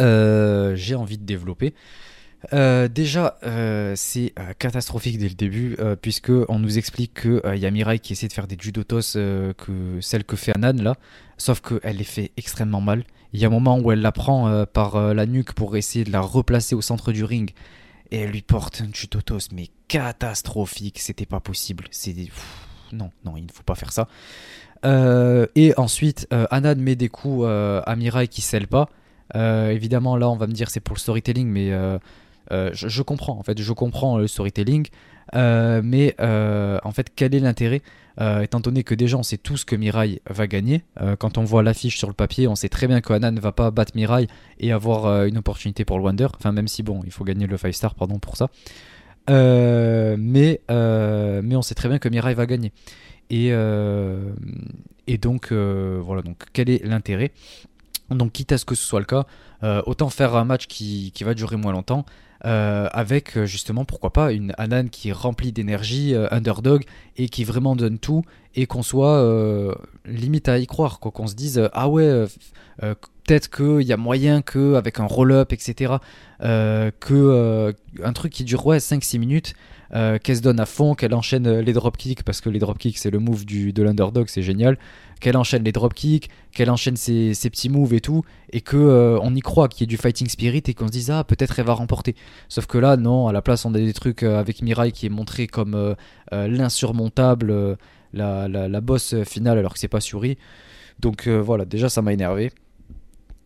Euh, 0.00 0.74
j'ai 0.74 0.94
envie 0.94 1.18
de 1.18 1.24
développer. 1.24 1.72
déjà, 2.52 3.38
c'est 3.94 4.34
catastrophique 4.58 5.18
dès 5.18 5.28
le 5.28 5.34
début, 5.34 5.76
puisque 6.02 6.32
on 6.48 6.58
nous 6.58 6.78
explique 6.78 7.22
qu'il 7.22 7.58
y 7.58 7.66
a 7.66 7.70
Mirai 7.70 7.98
qui 7.98 8.12
essaie 8.12 8.28
de 8.28 8.32
faire 8.32 8.46
des 8.46 8.56
judotos, 8.58 9.14
que 9.14 10.00
celle 10.00 10.24
que 10.24 10.36
fait 10.36 10.52
Anan 10.56 10.82
là, 10.82 10.94
sauf 11.38 11.60
qu'elle 11.60 11.96
les 11.96 12.04
fait 12.04 12.32
extrêmement 12.36 12.80
mal. 12.80 13.04
Il 13.32 13.40
y 13.40 13.44
a 13.44 13.48
un 13.48 13.50
moment 13.50 13.78
où 13.78 13.90
elle 13.90 14.00
la 14.00 14.12
prend 14.12 14.64
par 14.66 15.14
la 15.14 15.26
nuque 15.26 15.52
pour 15.54 15.76
essayer 15.76 16.04
de 16.04 16.12
la 16.12 16.20
replacer 16.20 16.74
au 16.74 16.82
centre 16.82 17.12
du 17.12 17.24
ring, 17.24 17.52
et 18.10 18.20
elle 18.20 18.30
lui 18.30 18.42
porte 18.42 18.82
un 18.82 18.92
judotos, 18.92 19.50
mais 19.52 19.68
catastrophique, 19.88 20.98
c'était 20.98 21.26
pas 21.26 21.40
possible. 21.40 21.84
C'est 21.90 22.14
non, 22.92 23.10
non, 23.24 23.36
il 23.36 23.44
ne 23.44 23.52
faut 23.52 23.62
pas 23.62 23.74
faire 23.74 23.92
ça. 23.92 24.08
Euh, 24.84 25.46
et 25.54 25.74
ensuite, 25.76 26.26
euh, 26.32 26.46
Anan 26.50 26.76
met 26.76 26.96
des 26.96 27.08
coups 27.08 27.44
euh, 27.46 27.82
à 27.86 27.96
Mirai 27.96 28.28
qui 28.28 28.42
scelle 28.42 28.68
pas. 28.68 28.88
évidemment, 29.34 30.16
là, 30.16 30.28
on 30.28 30.36
va 30.36 30.46
me 30.46 30.52
dire 30.52 30.70
c'est 30.70 30.80
pour 30.80 30.94
le 30.94 31.00
storytelling, 31.00 31.48
mais 31.48 31.70
je, 32.50 32.88
je, 32.88 33.02
comprends. 33.02 33.38
En 33.38 33.42
fait, 33.42 33.60
je 33.60 33.72
comprends 33.72 34.18
le 34.18 34.26
storytelling, 34.26 34.86
mais 35.34 36.14
en 36.20 36.92
fait, 36.92 37.12
quel 37.14 37.34
est 37.34 37.40
l'intérêt 37.40 37.82
euh, 38.18 38.40
étant 38.40 38.60
donné 38.60 38.82
que 38.82 38.94
déjà 38.94 39.18
on 39.18 39.22
sait 39.22 39.36
tous 39.36 39.64
que 39.64 39.76
Mirai 39.76 40.22
va 40.28 40.46
gagner. 40.46 40.84
Euh, 41.00 41.16
quand 41.16 41.36
on 41.36 41.44
voit 41.44 41.62
l'affiche 41.62 41.98
sur 41.98 42.08
le 42.08 42.14
papier, 42.14 42.48
on 42.48 42.54
sait 42.54 42.70
très 42.70 42.86
bien 42.86 43.00
que 43.00 43.12
Hanan 43.12 43.34
ne 43.34 43.40
va 43.40 43.52
pas 43.52 43.70
battre 43.70 43.92
Mirai 43.94 44.26
et 44.58 44.72
avoir 44.72 45.04
euh, 45.04 45.26
une 45.26 45.36
opportunité 45.38 45.84
pour 45.84 45.98
le 45.98 46.04
Wonder. 46.04 46.28
Enfin, 46.34 46.52
même 46.52 46.68
si 46.68 46.82
bon, 46.82 47.02
il 47.04 47.12
faut 47.12 47.24
gagner 47.24 47.46
le 47.46 47.56
5 47.58 47.74
star, 47.74 47.94
pardon 47.94 48.18
pour 48.18 48.36
ça. 48.36 48.48
mais, 49.28 50.60
mais 50.68 51.56
on 51.56 51.62
sait 51.62 51.74
très 51.74 51.88
bien 51.88 51.98
que 51.98 52.08
Mirai 52.08 52.34
va 52.34 52.46
gagner. 52.46 52.72
Et, 53.28 53.48
et 53.48 55.18
donc, 55.18 55.52
voilà, 55.52 56.22
donc 56.22 56.44
quel 56.52 56.70
est 56.70 56.84
l'intérêt? 56.84 57.32
Donc 58.08 58.32
quitte 58.32 58.52
à 58.52 58.58
ce 58.58 58.64
que 58.64 58.76
ce 58.76 58.86
soit 58.86 59.00
le 59.00 59.06
cas, 59.06 59.26
autant 59.84 60.08
faire 60.08 60.36
un 60.36 60.44
match 60.44 60.68
qui, 60.68 61.10
qui 61.12 61.24
va 61.24 61.34
durer 61.34 61.56
moins 61.56 61.72
longtemps, 61.72 62.06
euh, 62.44 62.88
avec 62.92 63.36
euh, 63.36 63.46
justement 63.46 63.84
pourquoi 63.84 64.12
pas 64.12 64.32
une 64.32 64.52
Anan 64.58 64.88
qui 64.88 65.08
est 65.08 65.12
remplie 65.12 65.52
d'énergie, 65.52 66.14
euh, 66.14 66.28
underdog 66.30 66.84
et 67.16 67.28
qui 67.28 67.44
vraiment 67.44 67.76
donne 67.76 67.98
tout 67.98 68.22
et 68.54 68.66
qu'on 68.66 68.82
soit 68.82 69.22
limite 70.06 70.48
à 70.48 70.58
y 70.58 70.66
croire, 70.66 70.98
quoi. 70.98 71.10
Qu'on 71.12 71.26
se 71.26 71.34
dise 71.34 71.68
ah 71.74 71.88
ouais 71.88 72.24
peut-être 72.80 73.50
qu'il 73.50 73.82
y 73.82 73.92
a 73.92 73.98
moyen 73.98 74.40
que 74.40 74.74
avec 74.74 74.98
un 74.98 75.04
roll-up 75.04 75.52
etc 75.52 75.94
que 76.40 77.74
un 78.02 78.12
truc 78.14 78.32
qui 78.32 78.44
dure 78.44 78.64
ouais 78.64 78.78
5-6 78.78 79.18
minutes 79.18 79.54
qu'elle 79.92 80.36
se 80.36 80.42
donne 80.42 80.60
à 80.60 80.66
fond, 80.66 80.94
qu'elle 80.94 81.14
enchaîne 81.14 81.60
les 81.60 81.72
dropkicks 81.72 82.22
parce 82.22 82.40
que 82.40 82.50
les 82.50 82.58
dropkicks 82.58 82.98
c'est 82.98 83.10
le 83.10 83.18
move 83.18 83.44
du, 83.44 83.72
de 83.72 83.82
l'underdog, 83.82 84.26
c'est 84.28 84.42
génial 84.42 84.78
qu'elle 85.20 85.36
enchaîne 85.36 85.64
les 85.64 85.72
dropkicks, 85.72 86.28
qu'elle 86.52 86.70
enchaîne 86.70 86.96
ses, 86.96 87.32
petits 87.34 87.68
moves 87.68 87.94
et 87.94 88.00
tout, 88.00 88.22
et 88.52 88.60
que 88.60 88.76
euh, 88.76 89.18
on 89.22 89.34
y 89.34 89.40
croit 89.40 89.68
qu'il 89.68 89.82
y 89.82 89.84
ait 89.84 89.86
du 89.86 89.96
fighting 89.96 90.28
spirit 90.28 90.62
et 90.66 90.74
qu'on 90.74 90.86
se 90.86 90.92
dise 90.92 91.10
ah 91.10 91.24
peut-être 91.24 91.58
elle 91.58 91.66
va 91.66 91.74
remporter. 91.74 92.14
Sauf 92.48 92.66
que 92.66 92.78
là 92.78 92.96
non, 92.96 93.28
à 93.28 93.32
la 93.32 93.42
place 93.42 93.64
on 93.64 93.74
a 93.74 93.78
des 93.78 93.92
trucs 93.92 94.22
euh, 94.22 94.38
avec 94.38 94.62
Mirai 94.62 94.92
qui 94.92 95.06
est 95.06 95.10
montré 95.10 95.46
comme 95.46 95.74
euh, 95.74 95.94
l'insurmontable, 96.30 97.76
la, 98.12 98.48
la, 98.48 98.80
boss 98.80 99.14
finale 99.24 99.58
alors 99.58 99.72
que 99.72 99.78
c'est 99.78 99.88
pas 99.88 100.00
Suri. 100.00 100.36
Donc 101.00 101.28
voilà, 101.28 101.64
déjà 101.64 101.88
ça 101.88 102.02
m'a 102.02 102.12
énervé. 102.12 102.52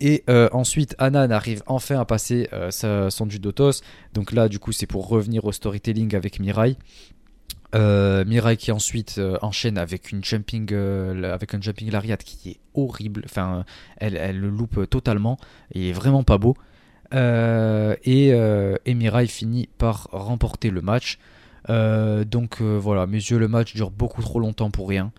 Et 0.00 0.24
ensuite, 0.52 0.94
Anan 0.98 1.30
arrive 1.30 1.62
enfin 1.66 2.00
à 2.00 2.04
passer 2.04 2.48
son 2.70 3.28
judotos. 3.28 3.82
Donc 4.14 4.32
là, 4.32 4.48
du 4.48 4.58
coup, 4.58 4.72
c'est 4.72 4.86
pour 4.86 5.08
revenir 5.08 5.44
au 5.44 5.52
storytelling 5.52 6.14
avec 6.14 6.40
Mirai. 6.40 6.76
Euh, 7.74 8.24
Mirai 8.24 8.56
qui 8.56 8.72
ensuite 8.72 9.16
euh, 9.18 9.38
enchaîne 9.42 9.78
avec 9.78 10.10
une 10.10 10.24
jumping 10.24 10.68
euh, 10.72 11.32
avec 11.32 11.54
un 11.54 11.60
jumping 11.60 11.90
lariat 11.90 12.16
qui 12.16 12.50
est 12.50 12.56
horrible. 12.74 13.22
Enfin 13.24 13.64
elle, 13.98 14.16
elle 14.16 14.40
le 14.40 14.50
loupe 14.50 14.88
totalement. 14.88 15.38
Et 15.72 15.90
est 15.90 15.92
vraiment 15.92 16.24
pas 16.24 16.38
beau. 16.38 16.56
Et, 17.12 18.28
et 18.28 18.94
Mirai 18.94 19.26
finit 19.26 19.68
par 19.78 20.08
remporter 20.12 20.70
le 20.70 20.80
match. 20.80 21.18
Donc 21.68 22.60
voilà. 22.60 23.06
Mes 23.06 23.18
yeux 23.18 23.38
le 23.38 23.48
match 23.48 23.74
dure 23.74 23.90
beaucoup 23.90 24.22
trop 24.22 24.40
longtemps 24.40 24.70
pour 24.70 24.88
rien 24.88 25.12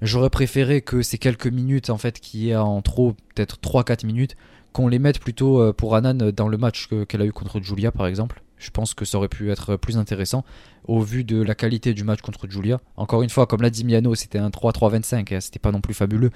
j'aurais 0.00 0.30
préféré 0.30 0.80
que 0.80 1.02
ces 1.02 1.18
quelques 1.18 1.46
minutes 1.46 1.90
en 1.90 1.98
fait 1.98 2.20
qui 2.20 2.50
est 2.50 2.56
en 2.56 2.82
trop 2.82 3.14
peut-être 3.34 3.58
3-4 3.62 4.06
minutes 4.06 4.36
qu'on 4.72 4.88
les 4.88 4.98
mette 4.98 5.18
plutôt 5.18 5.72
pour 5.74 5.94
Anan 5.96 6.14
dans 6.14 6.48
le 6.48 6.56
match 6.56 6.88
qu'elle 7.08 7.22
a 7.22 7.26
eu 7.26 7.32
contre 7.32 7.60
Julia 7.60 7.92
par 7.92 8.06
exemple. 8.06 8.42
Je 8.62 8.70
pense 8.70 8.94
que 8.94 9.04
ça 9.04 9.18
aurait 9.18 9.28
pu 9.28 9.50
être 9.50 9.74
plus 9.76 9.98
intéressant 9.98 10.44
au 10.86 11.00
vu 11.00 11.24
de 11.24 11.42
la 11.42 11.56
qualité 11.56 11.94
du 11.94 12.04
match 12.04 12.20
contre 12.20 12.48
Julia. 12.48 12.80
Encore 12.96 13.22
une 13.22 13.28
fois, 13.28 13.46
comme 13.46 13.60
l'a 13.60 13.70
dit 13.70 13.84
Miano, 13.84 14.14
c'était 14.14 14.38
un 14.38 14.50
3-3-25, 14.50 15.34
hein, 15.34 15.40
c'était 15.40 15.58
pas 15.58 15.72
non 15.72 15.80
plus 15.80 15.94
fabuleux, 15.94 16.30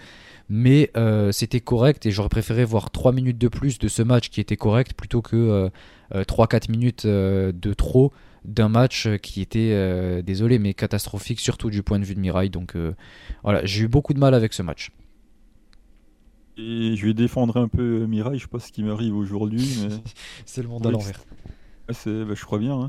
mais 0.48 0.90
euh, 0.96 1.30
c'était 1.30 1.60
correct 1.60 2.04
et 2.04 2.10
j'aurais 2.10 2.28
préféré 2.28 2.64
voir 2.64 2.90
3 2.90 3.12
minutes 3.12 3.38
de 3.38 3.46
plus 3.46 3.78
de 3.78 3.86
ce 3.86 4.02
match 4.02 4.28
qui 4.28 4.40
était 4.40 4.56
correct 4.56 4.94
plutôt 4.94 5.22
que 5.22 5.70
3-4 6.12 6.70
minutes 6.70 7.06
de 7.06 7.74
trop 7.74 8.12
d'un 8.46 8.68
match 8.68 9.08
qui 9.22 9.40
était, 9.40 10.22
désolé, 10.22 10.58
mais 10.58 10.74
catastrophique, 10.74 11.40
surtout 11.40 11.70
du 11.70 11.82
point 11.82 11.98
de 11.98 12.04
vue 12.04 12.14
de 12.14 12.20
Mirai. 12.20 12.48
Donc 12.48 12.74
voilà, 13.42 13.64
j'ai 13.64 13.84
eu 13.84 13.88
beaucoup 13.88 14.14
de 14.14 14.18
mal 14.18 14.34
avec 14.34 14.52
ce 14.52 14.62
match. 14.62 14.90
Et 16.58 16.96
je 16.96 17.06
vais 17.06 17.14
défendre 17.14 17.58
un 17.58 17.68
peu 17.68 18.02
euh, 18.02 18.06
Mirai, 18.06 18.38
je 18.38 18.42
sais 18.42 18.48
pas 18.48 18.58
ce 18.58 18.72
qui 18.72 18.82
m'arrive 18.82 19.14
aujourd'hui. 19.14 19.76
Mais... 19.88 19.96
c'est 20.46 20.62
le 20.62 20.68
monde 20.68 20.86
à 20.86 20.90
l'envers. 20.90 21.22
bah, 21.88 21.94
je 22.06 22.44
crois 22.44 22.58
bien. 22.58 22.80
Hein. 22.80 22.88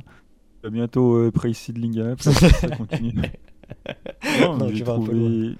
À 0.64 0.70
bientôt 0.70 1.16
euh, 1.16 1.32
Seedling 1.54 2.16
ça 2.20 2.70
continue. 2.70 3.22
non, 4.42 4.70
j'ai 4.74 4.84
trouvé... 4.84 5.56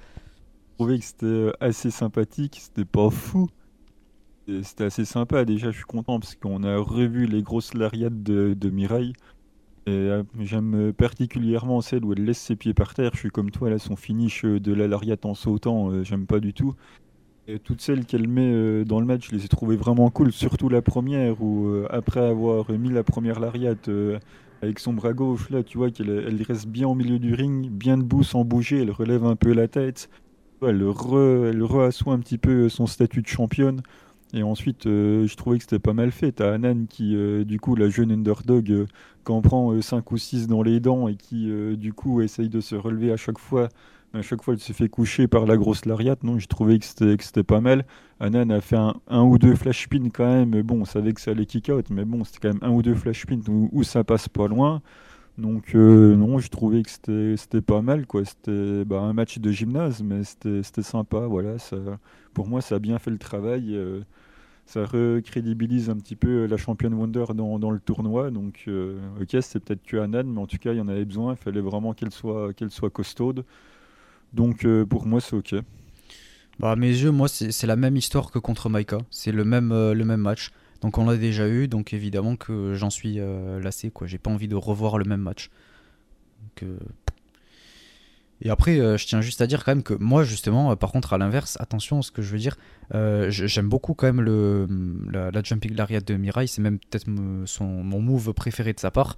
trouvé 0.78 1.00
que 1.00 1.06
c'était 1.06 1.26
euh, 1.26 1.52
assez 1.60 1.92
sympathique, 1.92 2.60
c'était 2.62 2.86
pas 2.86 3.10
fou. 3.10 3.50
C'était 4.64 4.86
assez 4.86 5.04
sympa, 5.04 5.44
déjà 5.44 5.72
je 5.72 5.76
suis 5.76 5.86
content 5.86 6.22
parce 6.22 6.36
qu'on 6.36 6.64
a 6.64 6.78
revu 6.78 7.26
les 7.26 7.44
grosses 7.44 7.74
lariades 7.74 8.24
de, 8.24 8.54
de. 8.54 8.70
Euh, 9.88 10.24
j'aime 10.40 10.92
particulièrement 10.94 11.82
celle 11.82 12.04
où 12.04 12.14
elle 12.14 12.26
laisse 12.26 12.40
ses 12.40 12.56
pieds 12.56 12.74
par 12.74 12.94
terre. 12.94 13.12
Je 13.14 13.20
suis 13.20 13.30
comme 13.30 13.52
toi, 13.52 13.70
là, 13.70 13.80
son 13.80 13.96
finish 13.96 14.44
de 14.44 14.74
la 14.74 14.88
lariate 14.88 15.26
en 15.26 15.34
sautant, 15.34 16.04
j'aime 16.04 16.26
pas 16.26 16.40
du 16.40 16.54
tout. 16.54 16.76
Toutes 17.64 17.80
celles 17.80 18.06
qu'elle 18.06 18.28
met 18.28 18.52
euh, 18.52 18.84
dans 18.84 19.00
le 19.00 19.06
match, 19.06 19.30
je 19.30 19.36
les 19.36 19.46
ai 19.46 19.48
trouvées 19.48 19.78
vraiment 19.78 20.10
cool, 20.10 20.34
surtout 20.34 20.68
la 20.68 20.82
première 20.82 21.42
où 21.42 21.68
euh, 21.68 21.88
après 21.90 22.20
avoir 22.20 22.70
mis 22.72 22.90
la 22.90 23.04
première 23.04 23.40
lariate 23.40 23.88
euh, 23.88 24.20
avec 24.62 24.80
son 24.80 24.92
bras 24.92 25.14
gauche, 25.14 25.50
là 25.50 25.64
tu 25.64 25.78
vois 25.78 25.90
qu'elle 25.90 26.10
elle 26.10 26.42
reste 26.44 26.68
bien 26.68 26.90
au 26.90 26.94
milieu 26.94 27.20
du 27.20 27.34
ring, 27.34 27.70
bien 27.70 27.98
debout 27.98 28.24
sans 28.24 28.44
bouger, 28.44 28.82
elle 28.82 28.92
relève 28.92 29.24
un 29.24 29.38
peu 29.38 29.54
la 29.54 29.70
tête, 29.70 30.10
elle, 30.62 30.84
re, 30.84 31.48
elle 31.48 31.64
un 31.64 32.20
petit 32.20 32.38
peu 32.38 32.68
son 32.68 32.86
statut 32.86 33.22
de 33.22 33.28
championne. 33.28 33.82
Et 34.34 34.44
ensuite, 34.44 34.84
je 34.86 35.36
trouvais 35.36 35.58
que 35.58 35.64
c'était 35.64 35.80
pas 35.80 35.94
mal 35.94 36.12
fait. 36.12 36.34
T'as 36.34 36.54
Anan 36.54 36.86
qui, 36.90 37.16
du 37.46 37.60
coup, 37.60 37.76
la 37.76 37.90
jeune 37.90 38.12
underdog, 38.12 38.86
quand 39.24 39.42
prend 39.42 39.82
5 39.82 40.12
ou 40.12 40.18
6 40.18 40.48
dans 40.48 40.64
les 40.64 40.80
dents 40.80 41.08
et 41.08 41.16
qui, 41.16 41.50
du 41.78 41.94
coup, 41.94 42.22
essaye 42.22 42.50
de 42.50 42.60
se 42.60 42.76
relever 42.76 43.12
à 43.12 43.18
chaque 43.18 43.40
fois 43.40 43.70
à 44.14 44.22
chaque 44.22 44.42
fois, 44.42 44.54
elle 44.54 44.60
se 44.60 44.74
fait 44.74 44.90
coucher 44.90 45.28
par 45.28 45.46
la 45.46 45.58
grosse 45.58 45.86
lariate. 45.86 46.24
Non, 46.24 46.40
j'ai 46.40 46.48
trouvé 46.48 46.80
que 46.80 46.86
c'était 46.86 47.44
pas 47.44 47.62
mal. 47.62 47.86
Anan 48.20 48.50
a 48.52 48.62
fait 48.62 48.78
un, 48.78 49.22
ou 49.22 49.38
deux 49.38 49.56
flash 49.56 49.84
spin 49.84 50.10
quand 50.10 50.28
même. 50.28 50.62
Bon, 50.62 50.82
on 50.82 50.86
savait 50.86 51.14
que 51.14 51.22
ça 51.22 51.32
allait 51.32 51.46
kick 51.46 51.70
out, 51.70 51.90
mais 51.90 52.06
bon, 52.06 52.24
c'était 52.24 52.40
quand 52.40 52.54
même 52.54 52.64
un 52.64 52.74
ou 52.74 52.82
deux 52.82 52.96
flash 52.96 53.24
spin 53.24 53.40
où, 53.48 53.84
ça 53.84 54.04
passe 54.04 54.30
pas 54.30 54.48
loin. 54.48 54.82
Donc, 55.38 55.76
euh, 55.76 56.16
non, 56.16 56.40
j'ai 56.40 56.50
trouvé 56.50 56.82
que 56.84 56.90
c'était 56.90 57.62
pas 57.62 57.82
mal. 57.82 58.08
quoi. 58.08 58.26
C'était 58.26 58.86
bah, 58.86 59.02
un 59.02 59.14
match 59.14 59.38
de 59.40 59.52
gymnase, 59.52 60.02
mais 60.04 60.24
c'était 60.24 60.82
sympa. 60.82 61.20
Voilà, 61.28 61.58
pour 62.34 62.48
moi, 62.48 62.62
ça 62.62 62.76
a 62.76 62.80
bien 62.80 63.00
fait 63.00 63.12
le 63.12 63.20
travail. 63.20 63.76
Euh, 63.76 64.02
ça 64.66 64.86
recrédibilise 64.86 65.90
un 65.90 65.96
petit 65.96 66.16
peu 66.18 66.46
la 66.46 66.58
championne 66.58 66.94
Wonder 66.94 67.26
dans, 67.34 67.72
le 67.72 67.80
tournoi. 67.80 68.32
Donc, 68.32 68.66
euh, 68.68 69.00
ok, 69.22 69.38
c'est 69.42 69.60
peut-être 69.60 69.84
que 69.84 69.98
Anan, 69.98 70.26
mais 70.26 70.42
en 70.42 70.48
tout 70.48 70.58
cas, 70.58 70.74
il 70.74 70.78
y 70.78 70.82
en 70.82 70.88
avait 70.90 71.06
besoin. 71.06 71.34
Il 71.34 71.38
fallait 71.38 71.62
vraiment 71.62 71.94
qu'elle 71.94 72.12
soit, 72.12 72.54
qu'elle 72.54 72.72
soit 72.72 72.90
costaude. 72.90 73.46
Donc 74.34 74.66
euh, 74.66 74.86
pour 74.86 75.06
moi, 75.06 75.22
c'est 75.22 75.36
ok. 75.36 75.56
Bah, 76.60 76.76
mes 76.76 76.90
yeux, 76.90 77.12
moi, 77.12 77.28
c'est 77.28 77.68
la 77.68 77.76
même 77.76 77.96
histoire 77.96 78.32
que 78.32 78.40
contre 78.40 78.70
Maika. 78.70 78.98
C'est 79.12 79.32
le 79.32 79.46
même, 79.46 79.72
euh, 79.72 79.94
le 79.94 80.06
même 80.06 80.22
match. 80.22 80.52
Donc 80.82 80.98
on 80.98 81.06
l'a 81.06 81.18
déjà 81.18 81.48
eu, 81.48 81.68
donc 81.68 81.94
évidemment 81.94 82.36
que 82.36 82.74
j'en 82.76 82.90
suis 82.90 83.20
euh, 83.20 83.60
lassé. 83.60 83.92
quoi. 83.92 84.08
J'ai 84.08 84.18
pas 84.18 84.32
envie 84.32 84.48
de 84.48 84.56
revoir 84.56 84.98
le 84.98 85.06
même 85.06 85.22
match. 85.22 85.50
Donc, 86.42 86.70
et 88.42 88.50
après, 88.52 88.80
euh, 88.80 88.98
je 88.98 89.08
tiens 89.08 89.22
juste 89.22 89.42
à 89.42 89.48
dire 89.48 89.64
quand 89.64 89.72
même 89.72 89.84
que 89.84 89.96
moi, 89.96 90.24
justement, 90.24 90.72
euh, 90.72 90.76
par 90.76 90.92
contre, 90.92 91.14
à 91.14 91.18
l'inverse, 91.18 91.58
attention 91.60 92.00
à 92.00 92.02
ce 92.04 92.12
que 92.12 92.22
je 92.22 92.32
veux 92.32 92.38
dire, 92.38 92.56
euh, 92.94 93.28
j'aime 93.32 93.68
beaucoup 93.68 93.96
quand 93.96 94.06
même 94.06 94.22
le, 94.22 94.68
la, 95.12 95.42
jumping 95.44 95.76
lariat 95.76 96.02
de 96.02 96.14
Mirai, 96.16 96.46
c'est 96.46 96.62
même 96.62 96.78
peut-être 96.78 97.08
mon 97.08 98.02
move 98.02 98.34
préféré 98.34 98.74
de 98.74 98.80
sa 98.80 98.92
part. 98.92 99.18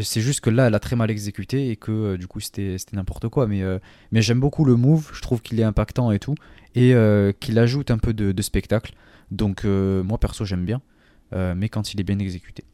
C'est 0.00 0.20
juste 0.20 0.40
que 0.40 0.50
là, 0.50 0.68
elle 0.68 0.74
a 0.74 0.78
très 0.78 0.94
mal 0.94 1.10
exécuté 1.10 1.70
et 1.70 1.76
que 1.76 2.16
du 2.16 2.28
coup, 2.28 2.38
c'était 2.38 2.76
n'importe 2.92 3.28
quoi. 3.28 3.48
Mais, 3.48 3.62
j'aime 4.12 4.38
beaucoup 4.38 4.64
le 4.64 4.76
move, 4.76 5.10
je 5.12 5.20
trouve 5.20 5.42
qu'il 5.42 5.58
est 5.58 5.64
impactant 5.64 6.12
et 6.12 6.20
tout, 6.20 6.36
et 6.76 6.94
qu'il 7.40 7.58
ajoute 7.58 7.90
un 7.90 7.98
peu 7.98 8.14
de 8.14 8.42
spectacle. 8.42 8.94
Donc, 9.32 9.64
moi, 9.64 10.18
perso, 10.18 10.44
j'aime 10.44 10.64
bien, 10.64 10.80
mais 11.32 11.68
quand 11.68 11.94
il 11.94 12.00
est 12.00 12.04
bien 12.04 12.18
exécuté. 12.18 12.64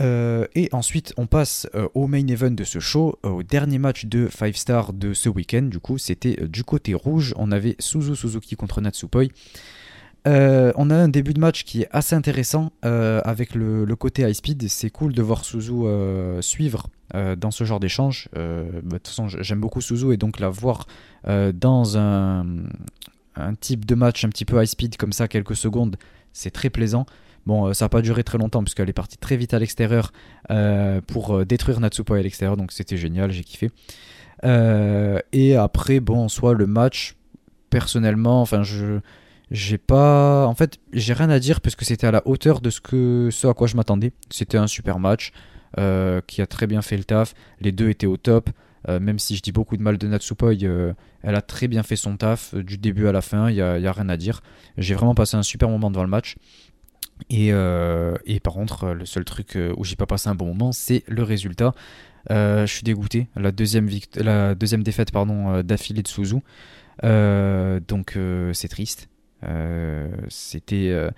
Euh, 0.00 0.46
et 0.54 0.68
ensuite, 0.72 1.12
on 1.16 1.26
passe 1.26 1.66
euh, 1.74 1.88
au 1.94 2.06
main 2.06 2.26
event 2.26 2.50
de 2.50 2.64
ce 2.64 2.78
show, 2.78 3.18
euh, 3.24 3.30
au 3.30 3.42
dernier 3.42 3.78
match 3.78 4.06
de 4.06 4.28
5 4.28 4.56
Star 4.56 4.92
de 4.92 5.12
ce 5.12 5.28
week-end. 5.28 5.62
Du 5.62 5.80
coup, 5.80 5.98
c'était 5.98 6.36
du 6.46 6.62
côté 6.62 6.94
rouge. 6.94 7.34
On 7.36 7.50
avait 7.50 7.74
Suzu 7.78 8.14
Suzuki 8.14 8.54
contre 8.54 8.80
Natsupoi. 8.80 9.24
on 10.26 10.90
a 10.90 10.94
un 10.94 11.08
début 11.08 11.34
de 11.34 11.40
match 11.40 11.64
qui 11.64 11.82
est 11.82 11.88
assez 11.90 12.14
intéressant 12.14 12.70
avec 12.82 13.54
le, 13.54 13.86
côté 13.96 14.22
high 14.22 14.34
speed. 14.34 14.68
C'est 14.68 14.90
cool 14.90 15.12
de 15.14 15.22
voir 15.22 15.44
Suzu 15.44 15.82
suivre 16.40 16.88
dans 17.14 17.50
ce 17.50 17.64
genre 17.64 17.80
d'échange. 17.80 18.28
Bah, 18.34 18.40
de 18.40 18.98
toute 18.98 19.08
façon, 19.08 19.28
j'aime 19.28 19.60
beaucoup 19.60 19.80
Suzu 19.80 20.12
et 20.12 20.16
donc 20.16 20.38
la 20.38 20.50
voir 20.50 20.86
dans 21.26 21.96
un, 21.96 22.44
un 23.38 23.54
type 23.54 23.84
de 23.84 23.94
match 23.94 24.24
un 24.24 24.28
petit 24.28 24.44
peu 24.44 24.60
high 24.60 24.68
speed 24.68 24.96
comme 24.96 25.12
ça, 25.12 25.28
quelques 25.28 25.56
secondes, 25.56 25.96
c'est 26.32 26.50
très 26.50 26.70
plaisant. 26.70 27.06
Bon, 27.46 27.68
euh, 27.68 27.72
ça 27.72 27.86
n'a 27.86 27.88
pas 27.88 28.02
duré 28.02 28.24
très 28.24 28.36
longtemps 28.36 28.62
puisqu'elle 28.62 28.90
est 28.90 28.94
partie 28.94 29.16
très 29.16 29.36
vite 29.36 29.54
à 29.54 29.58
l'extérieur 29.58 30.12
euh, 30.50 31.00
pour 31.06 31.34
euh, 31.34 31.44
détruire 31.44 31.80
Natsupoi 31.80 32.18
à 32.18 32.22
l'extérieur, 32.22 32.56
donc 32.56 32.72
c'était 32.72 32.98
génial, 32.98 33.30
j'ai 33.32 33.42
kiffé. 33.42 33.70
et 34.44 35.56
après, 35.56 36.00
bon, 36.00 36.28
soit 36.28 36.54
le 36.54 36.66
match, 36.66 37.16
personnellement, 37.70 38.40
enfin, 38.40 38.62
je 38.62 39.00
j'ai 39.50 39.78
pas 39.78 40.44
en 40.46 40.54
fait 40.54 40.78
j'ai 40.92 41.14
rien 41.14 41.30
à 41.30 41.38
dire 41.38 41.62
parce 41.62 41.74
que 41.74 41.86
c'était 41.86 42.06
à 42.06 42.10
la 42.10 42.20
hauteur 42.28 42.60
de 42.60 42.68
ce 42.68 42.82
que 42.82 43.30
ce 43.32 43.46
à 43.46 43.54
quoi 43.54 43.66
je 43.66 43.76
m'attendais 43.76 44.12
c'était 44.28 44.58
un 44.58 44.66
super 44.66 44.98
match 44.98 45.32
qui 46.26 46.42
a 46.42 46.46
très 46.46 46.66
bien 46.66 46.82
fait 46.82 46.98
le 46.98 47.04
taf 47.04 47.32
les 47.58 47.72
deux 47.72 47.88
étaient 47.88 48.06
au 48.06 48.18
top 48.18 48.50
même 48.86 49.18
si 49.18 49.36
je 49.36 49.42
dis 49.42 49.52
beaucoup 49.52 49.76
de 49.76 49.82
mal 49.82 49.98
de 49.98 50.06
Natsupoi 50.06 50.54
elle 50.54 51.34
a 51.34 51.42
très 51.42 51.68
bien 51.68 51.82
fait 51.82 51.96
son 51.96 52.16
taf 52.16 52.54
du 52.54 52.78
début 52.78 53.08
à 53.08 53.12
la 53.12 53.20
fin 53.20 53.50
il 53.50 53.54
n'y 53.54 53.60
a, 53.60 53.92
rien 53.92 54.08
à 54.08 54.16
dire 54.16 54.40
j'ai 54.76 54.94
vraiment 54.94 55.14
passé 55.14 55.36
un 55.36 55.42
super 55.42 55.68
moment 55.68 55.90
devant 55.90 56.04
le 56.04 56.08
match 56.08 56.36
euh, 57.32 58.16
et, 58.24 58.40
par 58.40 58.54
contre, 58.54 58.88
le 58.88 59.04
seul 59.06 59.24
truc 59.24 59.56
euh, 59.56 59.74
où 59.76 59.84
j'ai 59.84 59.96
pas 59.96 60.06
passé 60.06 60.28
un 60.28 60.34
bon 60.34 60.46
moment, 60.46 60.72
c'est 60.72 61.04
le 61.06 61.22
résultat. 61.22 61.74
Euh, 62.30 62.66
je 62.66 62.72
suis 62.72 62.82
dégoûté. 62.82 63.28
La 63.36 63.52
deuxième, 63.52 63.88
défaite 63.88 65.12
d'affilée 65.64 66.02
de 66.02 66.08
Suzu. 66.08 66.36
donc 67.02 68.18
c'est 68.52 68.68
triste. 68.68 69.08
C'était 70.28 71.10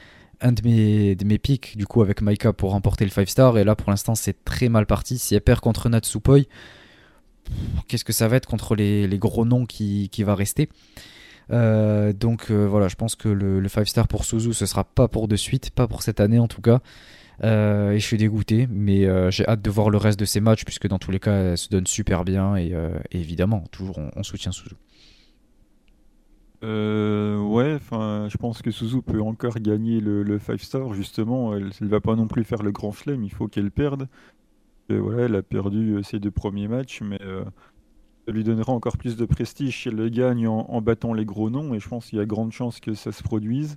un 0.43 0.53
de 0.53 0.63
mes, 0.65 1.15
de 1.17 1.25
mes 1.25 1.39
pics 1.39 1.77
du 1.77 1.87
coup 1.87 2.01
avec 2.01 2.23
Maika 2.23 2.55
pour 2.55 2.71
remporter 2.71 3.05
le 3.05 3.11
5 3.11 3.29
star. 3.29 3.59
Et 3.59 3.65
là 3.65 3.75
pour 3.75 3.91
l'instant 3.91 4.15
c'est 4.15 4.45
très 4.45 4.69
mal 4.69 4.87
parti. 4.87 5.19
Si 5.19 5.35
elle 5.35 5.41
perd 5.41 5.61
contre 5.61 5.89
Natsupoi, 5.89 6.41
qu'est-ce 7.89 8.05
que 8.05 8.13
ça 8.13 8.29
va 8.29 8.37
être 8.37 8.47
contre 8.47 8.75
les, 8.75 9.07
les 9.07 9.19
gros 9.19 9.45
noms 9.45 9.67
qui, 9.67 10.09
qui 10.11 10.23
va 10.23 10.35
rester 10.35 10.69
euh, 11.53 12.13
donc 12.13 12.51
euh, 12.51 12.67
voilà, 12.67 12.89
je 12.89 12.95
pense 12.95 13.17
que 13.17 13.29
le, 13.29 13.67
5 13.67 13.87
star 13.87 14.09
pour 14.09 14.25
Suzu, 14.25 14.53
ce 14.53 14.67
sera 14.67 14.85
pas 14.85 15.09
pour 15.09 15.29
de 15.29 15.37
suite, 15.37 15.71
pas 15.71 15.89
pour 15.89 16.03
cette 16.03 16.21
année 16.21 16.39
en 16.39 16.49
tout 16.49 16.63
cas. 16.63 16.81
Euh, 17.43 17.93
et 17.93 17.99
je 17.99 18.07
suis 18.07 18.19
dégoûté, 18.19 18.69
mais 18.71 19.07
j'ai 19.31 19.47
hâte 19.49 19.63
de 19.63 19.71
voir 19.71 19.91
le 19.91 19.99
reste 19.99 20.21
de 20.21 20.25
ces 20.25 20.41
matchs, 20.41 20.65
puisque 20.65 20.89
dans 20.89 20.99
tous 20.99 21.11
les 21.11 21.21
cas, 21.21 21.33
elle 21.33 21.59
se 21.59 21.69
donne 21.69 21.87
super 21.87 22.25
bien, 22.25 22.57
et, 22.57 22.75
évidemment, 23.13 23.65
toujours 23.71 23.99
on, 23.99 24.23
soutient 24.23 24.53
Suzu. 24.53 24.75
ouais, 26.63 27.79
je 27.81 28.37
pense 28.37 28.61
que 28.61 28.71
Suzu 28.71 29.01
peut 29.01 29.23
encore 29.23 29.55
gagner 29.55 30.01
le, 30.01 30.39
5 30.39 30.61
star, 30.61 30.93
justement. 30.93 31.57
Elle 31.57 31.71
ne 31.81 31.89
va 31.89 32.01
pas 32.01 32.15
non 32.15 32.29
plus 32.29 32.45
faire 32.45 32.63
le 32.63 32.73
grand 32.73 32.93
flemme, 32.93 33.25
il 33.25 33.33
faut 33.33 33.49
qu'elle 33.49 33.71
perde. 33.71 34.07
Elle 34.91 35.37
a 35.37 35.43
perdu 35.43 36.03
ses 36.03 36.19
deux 36.19 36.31
premiers 36.31 36.69
matchs, 36.69 37.01
mais 37.03 37.19
ça 38.27 38.33
lui 38.33 38.45
donnera 38.45 38.73
encore 38.73 38.97
plus 38.97 39.17
de 39.17 39.25
prestige 39.25 39.83
si 39.83 39.89
elle 39.89 39.97
le 39.97 40.09
gagne 40.09 40.47
en, 40.47 40.81
battant 40.83 41.15
les 41.15 41.25
gros 41.25 41.51
noms, 41.51 41.75
et 41.75 41.81
je 41.81 41.89
pense 41.89 42.07
qu'il 42.07 42.19
y 42.19 42.23
a 42.23 42.27
grande 42.27 42.53
chance 42.53 42.81
que 42.81 42.95
ça 42.95 43.13
se 43.13 43.23
produise. 43.23 43.77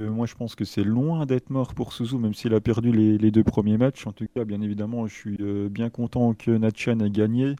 Euh, 0.00 0.10
moi, 0.10 0.26
je 0.26 0.34
pense 0.34 0.54
que 0.54 0.64
c'est 0.64 0.84
loin 0.84 1.26
d'être 1.26 1.50
mort 1.50 1.74
pour 1.74 1.92
Suzu, 1.92 2.16
même 2.18 2.34
s'il 2.34 2.54
a 2.54 2.60
perdu 2.60 2.92
les, 2.92 3.30
deux 3.30 3.42
premiers 3.42 3.76
matchs. 3.76 4.06
En 4.06 4.12
tout 4.12 4.26
cas, 4.34 4.44
bien 4.44 4.60
évidemment, 4.60 5.06
je 5.06 5.14
suis 5.14 5.36
euh, 5.40 5.68
bien 5.68 5.90
content 5.90 6.34
que 6.34 6.50
Natchan 6.52 7.00
ait 7.00 7.10
gagné. 7.10 7.56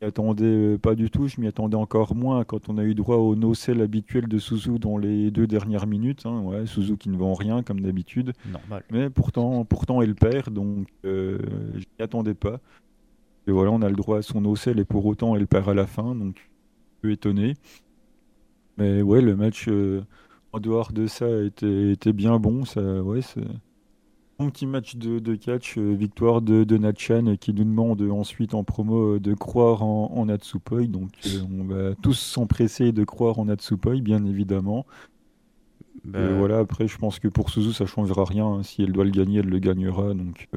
Je 0.00 0.04
m'y 0.04 0.08
attendais 0.08 0.44
euh, 0.44 0.78
pas 0.78 0.94
du 0.94 1.10
tout, 1.10 1.26
je 1.26 1.40
m'y 1.40 1.46
attendais 1.46 1.76
encore 1.76 2.14
moins 2.14 2.44
quand 2.44 2.68
on 2.68 2.78
a 2.78 2.84
eu 2.84 2.94
droit 2.94 3.16
au 3.16 3.34
no-sell 3.34 3.80
habituel 3.80 4.28
de 4.28 4.38
Suzu 4.38 4.78
dans 4.78 4.98
les 4.98 5.30
deux 5.30 5.46
dernières 5.46 5.86
minutes. 5.86 6.26
Hein. 6.26 6.40
Ouais, 6.42 6.66
Suzu 6.66 6.96
qui 6.96 7.08
ne 7.08 7.16
vend 7.16 7.34
rien, 7.34 7.62
comme 7.62 7.80
d'habitude. 7.80 8.32
Normal. 8.50 8.84
Mais 8.90 9.10
pourtant, 9.10 9.64
pourtant, 9.64 10.02
elle 10.02 10.14
perd, 10.14 10.52
donc 10.52 10.88
je 11.04 11.38
m'y 11.78 12.02
attendais 12.02 12.34
pas. 12.34 12.60
Et 13.46 13.52
voilà, 13.52 13.70
on 13.70 13.80
a 13.82 13.88
le 13.88 13.94
droit 13.94 14.18
à 14.18 14.22
son 14.22 14.44
ocel 14.44 14.80
et 14.80 14.84
pour 14.84 15.06
autant 15.06 15.36
elle 15.36 15.46
perd 15.46 15.68
à 15.68 15.74
la 15.74 15.86
fin, 15.86 16.14
donc 16.14 16.50
peu 17.00 17.12
étonné. 17.12 17.54
Mais 18.76 19.02
ouais, 19.02 19.20
le 19.20 19.36
match 19.36 19.68
euh, 19.68 20.02
en 20.52 20.58
dehors 20.58 20.92
de 20.92 21.06
ça 21.06 21.28
était, 21.42 21.92
était 21.92 22.12
bien 22.12 22.38
bon. 22.38 22.64
Ça, 22.64 22.82
ouais, 23.02 23.20
Un 24.38 24.50
petit 24.50 24.66
match 24.66 24.96
de, 24.96 25.34
catch, 25.34 25.78
euh, 25.78 25.94
victoire 25.94 26.42
de, 26.42 26.64
de 26.64 26.76
Natchan 26.76 27.36
qui 27.40 27.54
nous 27.54 27.64
demande 27.64 28.02
ensuite 28.02 28.52
en 28.52 28.64
promo 28.64 29.18
de 29.18 29.32
croire 29.32 29.82
en, 29.82 30.26
Natsupoi. 30.26 30.86
Donc 30.86 31.10
on 31.50 31.64
va 31.64 31.94
tous 32.02 32.18
s'empresser 32.18 32.92
de 32.92 33.04
croire 33.04 33.38
en 33.38 33.46
Natsupoi, 33.46 34.00
bien 34.00 34.24
évidemment. 34.26 34.84
Bah, 36.04 36.28
voilà, 36.36 36.58
après 36.58 36.86
je 36.86 36.98
pense 36.98 37.18
que 37.18 37.28
pour 37.28 37.48
Suzu 37.48 37.72
ça 37.72 37.86
changera 37.86 38.26
rien. 38.26 38.46
Hein. 38.46 38.62
Si 38.62 38.82
elle 38.82 38.92
doit 38.92 39.04
le 39.04 39.10
gagner, 39.10 39.38
elle 39.38 39.48
le 39.48 39.58
gagnera. 39.58 40.12
Donc 40.12 40.48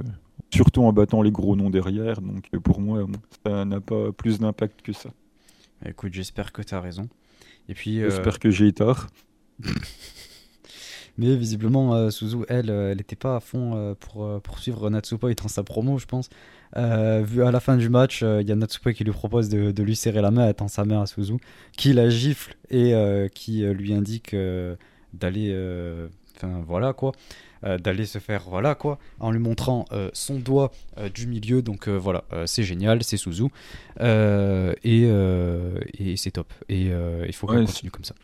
surtout 0.53 0.83
en 0.83 0.91
battant 0.91 1.21
les 1.21 1.31
gros 1.31 1.55
noms 1.55 1.69
derrière. 1.69 2.21
Donc 2.21 2.49
pour 2.63 2.81
moi, 2.81 3.05
ça 3.45 3.63
n'a 3.63 3.79
pas 3.79 4.11
plus 4.11 4.39
d'impact 4.39 4.81
que 4.81 4.91
ça. 4.91 5.09
Écoute, 5.85 6.13
j'espère 6.13 6.51
que 6.51 6.61
tu 6.61 6.75
as 6.75 6.81
raison. 6.81 7.07
Et 7.69 7.73
puis, 7.73 7.99
J'espère 7.99 8.39
que 8.39 8.51
j'ai 8.51 8.73
tort. 8.73 9.07
Mais 11.19 11.36
visiblement, 11.36 11.95
euh, 11.95 12.12
Suzu, 12.12 12.38
elle, 12.47 12.69
euh, 12.69 12.91
elle 12.91 12.97
n'était 12.97 13.17
pas 13.17 13.36
à 13.36 13.39
fond 13.41 13.73
euh, 13.75 13.93
pour 13.93 14.41
poursuivre 14.41 14.89
Natsupa 14.89 15.27
dans 15.34 15.49
sa 15.49 15.63
promo, 15.63 15.97
je 15.97 16.05
pense. 16.05 16.29
vu 16.77 17.43
à 17.43 17.51
la 17.51 17.60
fin 17.60 17.75
du 17.75 17.89
match, 17.89 18.21
il 18.21 18.47
y 18.47 18.51
a 18.53 18.55
Natsupa 18.55 18.93
qui 18.93 19.03
lui 19.03 19.12
propose 19.12 19.49
de, 19.49 19.84
lui 19.84 19.97
serrer 19.97 20.21
la 20.21 20.32
main, 20.32 20.47
elle 20.47 20.53
tend 20.53 20.69
sa 20.69 20.86
main 20.86 21.01
à 21.01 21.05
Suzu, 21.08 21.34
qui 21.75 21.91
la 21.91 22.10
gifle 22.10 22.55
et 22.69 22.93
qui 23.34 23.63
lui 23.63 23.93
indique 23.93 24.34
d'aller. 25.13 25.53
Enfin, 26.41 26.63
voilà 26.65 26.93
quoi. 26.93 27.12
d'aller 27.63 28.06
se 28.06 28.19
faire 28.19 28.43
voilà 28.47 28.73
quoi 28.73 28.97
en 29.19 29.32
lui 29.32 29.39
montrant 29.39 29.86
son 30.13 30.39
doigt 30.39 30.71
du 31.13 31.28
milieu 31.28 31.62
donc 31.62 31.89
voilà 31.89 32.23
c'est 32.45 32.63
génial 32.63 33.04
c'est 33.04 33.17
Suzu 33.17 33.47
et, 33.99 35.04
et 35.04 36.17
c'est 36.17 36.32
top 36.32 36.54
et 36.69 36.91
il 37.28 37.34
faut 37.34 37.47
qu'elle 37.47 37.65
continue 37.65 37.91
comme 37.91 38.06
ça 38.06 38.15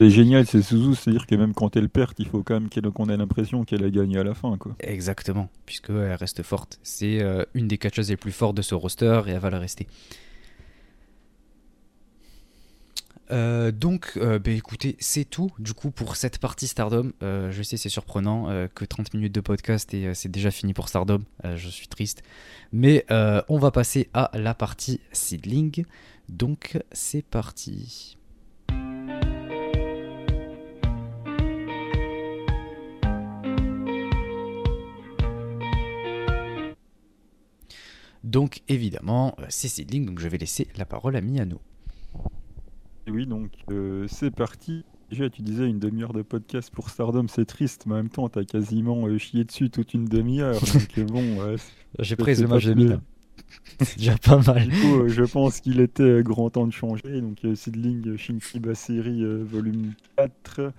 c'est 0.00 0.10
génial, 0.10 0.46
c'est 0.46 0.62
Suzu, 0.62 0.94
c'est-à-dire 0.94 1.26
que 1.26 1.34
même 1.34 1.54
quand 1.54 1.76
elle 1.76 1.88
perd, 1.88 2.12
il 2.18 2.28
faut 2.28 2.44
quand 2.44 2.54
même 2.54 2.92
qu'on 2.92 3.08
ait 3.08 3.16
l'impression 3.16 3.64
qu'elle 3.64 3.82
a 3.84 3.90
gagné 3.90 4.18
à 4.18 4.22
la 4.22 4.32
fin. 4.32 4.56
Quoi. 4.56 4.76
Exactement, 4.78 5.48
puisqu'elle 5.66 6.14
reste 6.14 6.44
forte. 6.44 6.78
C'est 6.84 7.20
euh, 7.20 7.44
une 7.54 7.66
des 7.66 7.78
catcheuses 7.78 8.10
les 8.10 8.16
plus 8.16 8.30
fortes 8.30 8.56
de 8.56 8.62
ce 8.62 8.76
roster 8.76 9.22
et 9.26 9.30
elle 9.30 9.40
va 9.40 9.50
le 9.50 9.56
rester. 9.56 9.88
Euh, 13.30 13.70
donc, 13.72 14.12
euh, 14.16 14.38
bah, 14.38 14.50
écoutez, 14.50 14.96
c'est 14.98 15.24
tout 15.24 15.50
du 15.58 15.74
coup 15.74 15.90
pour 15.90 16.16
cette 16.16 16.38
partie 16.38 16.66
Stardom. 16.66 17.12
je 17.20 17.62
sais, 17.62 17.76
c'est 17.76 17.88
surprenant 17.88 18.68
que 18.74 18.84
30 18.84 19.14
minutes 19.14 19.34
de 19.34 19.40
podcast 19.40 19.92
et 19.94 20.14
c'est 20.14 20.30
déjà 20.30 20.50
fini 20.50 20.74
pour 20.74 20.88
Stardom. 20.88 21.22
je 21.44 21.68
suis 21.68 21.88
triste. 21.88 22.22
Mais 22.72 23.04
on 23.10 23.58
va 23.58 23.70
passer 23.70 24.08
à 24.14 24.30
la 24.34 24.54
partie 24.54 25.00
Seedling. 25.12 25.84
Donc, 26.28 26.78
c'est 26.92 27.22
parti. 27.22 28.18
Donc 38.28 38.60
évidemment, 38.68 39.34
euh, 39.38 39.46
c'est 39.48 39.68
Seedling, 39.68 40.04
donc 40.04 40.18
je 40.18 40.28
vais 40.28 40.36
laisser 40.36 40.68
la 40.76 40.84
parole 40.84 41.16
à 41.16 41.22
Miano. 41.22 41.60
Oui, 43.10 43.26
donc 43.26 43.50
euh, 43.70 44.06
c'est 44.08 44.30
parti. 44.30 44.84
Déjà, 45.10 45.30
tu 45.30 45.42
disais 45.42 45.66
une 45.66 45.78
demi-heure 45.78 46.12
de 46.12 46.22
podcast 46.22 46.70
pour 46.70 46.90
Stardom, 46.90 47.26
c'est 47.28 47.46
triste, 47.46 47.84
mais 47.86 47.94
en 47.94 47.96
même 47.98 48.08
temps, 48.10 48.28
t'as 48.28 48.44
quasiment 48.44 49.06
euh, 49.06 49.16
chié 49.16 49.44
dessus 49.44 49.70
toute 49.70 49.94
une 49.94 50.04
demi-heure. 50.04 50.60
donc 50.96 51.06
bon, 51.06 51.56
j'ai 51.98 52.16
pris 52.16 52.36
ce 52.36 52.44
match 52.44 52.66
de 52.66 52.98
C'est 53.80 53.98
déjà 53.98 54.16
pas 54.18 54.38
mal. 54.38 54.68
Du 54.68 54.76
coup, 54.80 55.08
je 55.08 55.24
pense 55.24 55.60
qu'il 55.60 55.80
était 55.80 56.22
grand 56.22 56.50
temps 56.50 56.66
de 56.66 56.72
changer. 56.72 57.20
Donc, 57.20 57.38
Seedling 57.54 58.16
Shinkiba 58.16 58.74
Série 58.74 59.24
volume 59.44 59.94
4. 60.16 60.72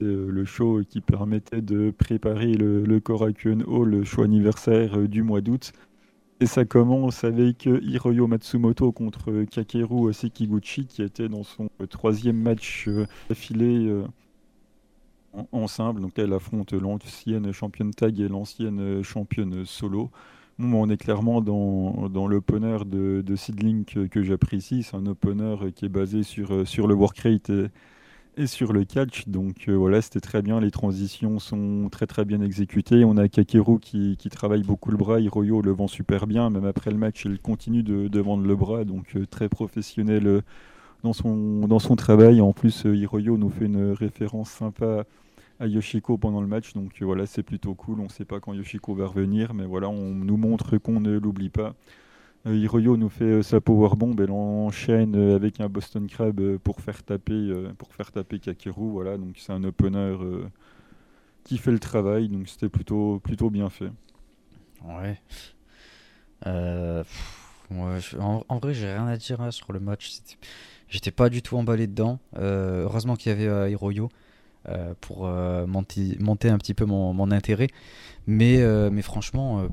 le 0.00 0.44
show 0.44 0.82
qui 0.86 1.00
permettait 1.00 1.62
de 1.62 1.90
préparer 1.90 2.52
le, 2.52 2.84
le 2.84 3.00
Korakuen 3.00 3.62
Hall, 3.66 3.88
le 3.88 4.04
show 4.04 4.22
anniversaire 4.22 4.98
du 5.08 5.22
mois 5.22 5.40
d'août. 5.40 5.72
Et 6.40 6.46
ça 6.46 6.64
commence 6.64 7.24
avec 7.24 7.66
euh, 7.66 7.80
Hiroyo 7.82 8.28
Matsumoto 8.28 8.92
contre 8.92 9.32
euh, 9.32 9.44
Kakeru 9.44 10.12
Sekiguchi 10.12 10.86
qui 10.86 11.02
était 11.02 11.28
dans 11.28 11.42
son 11.42 11.68
euh, 11.80 11.86
troisième 11.86 12.40
match 12.40 12.88
affilé 13.28 13.92
en, 15.52 15.66
simple. 15.66 16.00
Donc 16.00 16.18
elle 16.18 16.32
affronte 16.32 16.72
l'ancienne 16.72 17.52
championne 17.52 17.92
tag 17.92 18.20
et 18.20 18.28
l'ancienne 18.28 19.02
championne 19.02 19.64
solo. 19.64 20.10
on 20.60 20.88
est 20.88 20.96
clairement 20.96 21.40
dans, 21.40 22.08
dans 22.08 22.28
l'opener 22.28 22.78
de, 22.86 23.20
de 23.20 23.36
Seedling 23.36 23.84
que, 23.84 24.22
j'apprécie. 24.22 24.84
C'est 24.84 24.96
un 24.96 25.06
opener 25.06 25.56
qui 25.74 25.86
est 25.86 25.90
basé 25.90 26.22
sur, 26.22 26.66
sur 26.68 26.86
le 26.86 26.94
work 26.94 27.18
rate 27.18 27.50
sur 28.46 28.72
le 28.72 28.84
catch. 28.84 29.28
Donc 29.28 29.68
euh, 29.68 29.74
voilà, 29.74 30.00
c'était 30.00 30.20
très 30.20 30.42
bien. 30.42 30.60
Les 30.60 30.70
transitions 30.70 31.38
sont 31.38 31.88
très 31.90 32.06
très 32.06 32.24
bien 32.24 32.40
exécutées. 32.40 33.04
On 33.04 33.16
a 33.16 33.28
Kakeru 33.28 33.80
qui, 33.80 34.16
qui 34.16 34.30
travaille 34.30 34.62
beaucoup 34.62 34.90
le 34.90 34.96
bras. 34.96 35.20
Hiroyo 35.20 35.60
le 35.62 35.72
vend 35.72 35.88
super 35.88 36.26
bien. 36.26 36.50
Même 36.50 36.64
après 36.64 36.90
le 36.90 36.98
match, 36.98 37.24
il 37.24 37.38
continue 37.40 37.82
de, 37.82 38.08
de 38.08 38.20
vendre 38.20 38.46
le 38.46 38.56
bras. 38.56 38.84
Donc 38.84 39.16
euh, 39.16 39.26
très 39.26 39.48
professionnel 39.48 40.26
euh, 40.26 40.40
dans, 41.02 41.12
son, 41.12 41.66
dans 41.66 41.78
son 41.78 41.96
travail. 41.96 42.40
En 42.40 42.52
plus, 42.52 42.84
Hiroyo 42.84 43.36
nous 43.36 43.50
fait 43.50 43.66
une 43.66 43.92
référence 43.92 44.50
sympa 44.50 45.04
à 45.60 45.66
Yoshiko 45.66 46.18
pendant 46.18 46.40
le 46.40 46.46
match. 46.46 46.74
Donc 46.74 47.02
voilà, 47.02 47.26
c'est 47.26 47.42
plutôt 47.42 47.74
cool. 47.74 48.00
On 48.00 48.04
ne 48.04 48.08
sait 48.08 48.24
pas 48.24 48.40
quand 48.40 48.52
Yoshiko 48.52 48.94
va 48.94 49.06
revenir. 49.06 49.54
Mais 49.54 49.64
voilà, 49.64 49.88
on 49.88 50.14
nous 50.14 50.36
montre 50.36 50.78
qu'on 50.78 51.00
ne 51.00 51.18
l'oublie 51.18 51.50
pas. 51.50 51.74
Euh, 52.46 52.54
Hiroyo 52.54 52.96
nous 52.96 53.08
fait 53.08 53.24
euh, 53.24 53.42
sa 53.42 53.60
powerbomb, 53.60 54.14
elle 54.18 54.30
enchaîne 54.30 55.16
euh, 55.16 55.36
avec 55.36 55.60
un 55.60 55.68
Boston 55.68 56.06
Crab 56.06 56.56
pour 56.58 56.80
faire 56.80 57.02
taper, 57.02 57.52
pour 57.78 57.92
faire 57.92 58.12
taper 58.12 58.38
Kakeru. 58.38 58.90
Voilà, 58.90 59.18
donc 59.18 59.36
c'est 59.38 59.52
un 59.52 59.64
opener 59.64 60.16
qui 61.44 61.58
fait 61.58 61.72
le 61.72 61.78
travail, 61.78 62.28
donc 62.28 62.48
c'était 62.48 62.68
plutôt, 62.68 63.20
plutôt 63.20 63.50
bien 63.50 63.70
fait. 63.70 63.90
Ouais. 64.84 65.20
en, 66.46 68.58
vrai, 68.58 68.74
j'ai 68.74 68.92
rien 68.92 69.08
à 69.08 69.16
dire 69.16 69.40
hein, 69.40 69.50
sur 69.50 69.72
le 69.72 69.80
match. 69.80 70.18
J'étais 70.88 71.10
pas 71.10 71.28
du 71.28 71.42
tout 71.42 71.56
emballé 71.56 71.86
dedans. 71.86 72.18
heureusement 72.36 73.16
qu'il 73.16 73.32
y 73.32 73.34
avait 73.34 73.72
Hiroyo 73.72 74.10
pour 75.00 75.26
monter, 75.26 76.16
monter, 76.20 76.50
un 76.50 76.58
petit 76.58 76.74
peu 76.74 76.84
mon, 76.84 77.12
mon 77.12 77.30
intérêt. 77.30 77.68
Mais, 78.26 78.62
mais 78.90 79.02
franchement, 79.02 79.68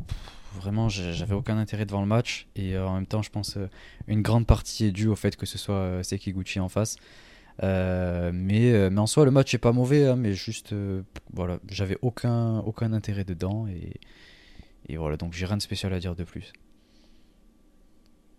Vraiment, 0.55 0.89
j'avais 0.89 1.33
aucun 1.35 1.57
intérêt 1.57 1.85
devant 1.85 2.01
le 2.01 2.07
match. 2.07 2.47
Et 2.55 2.75
euh, 2.75 2.87
en 2.87 2.95
même 2.95 3.05
temps, 3.05 3.21
je 3.21 3.29
pense 3.29 3.57
euh, 3.57 3.67
une 4.07 4.21
grande 4.21 4.47
partie 4.47 4.85
est 4.85 4.91
due 4.91 5.07
au 5.07 5.15
fait 5.15 5.35
que 5.35 5.45
ce 5.45 5.57
soit 5.57 5.75
euh, 5.75 6.03
Sekiguchi 6.03 6.59
en 6.59 6.69
face. 6.69 6.97
mais, 7.61 8.89
mais 8.89 8.99
en 8.99 9.07
soi, 9.07 9.25
le 9.25 9.31
match 9.31 9.53
est 9.53 9.59
pas 9.59 9.71
mauvais, 9.71 10.07
hein, 10.07 10.15
mais 10.15 10.33
juste, 10.33 10.73
voilà, 11.33 11.59
j'avais 11.69 11.97
aucun, 12.01 12.59
aucun 12.59 12.93
intérêt 12.93 13.23
dedans. 13.23 13.67
Et, 13.67 13.99
et 14.87 14.97
voilà, 14.97 15.17
donc 15.17 15.33
j'ai 15.33 15.45
rien 15.45 15.57
de 15.57 15.61
spécial 15.61 15.93
à 15.93 15.99
dire 15.99 16.15
de 16.15 16.23
plus. 16.23 16.53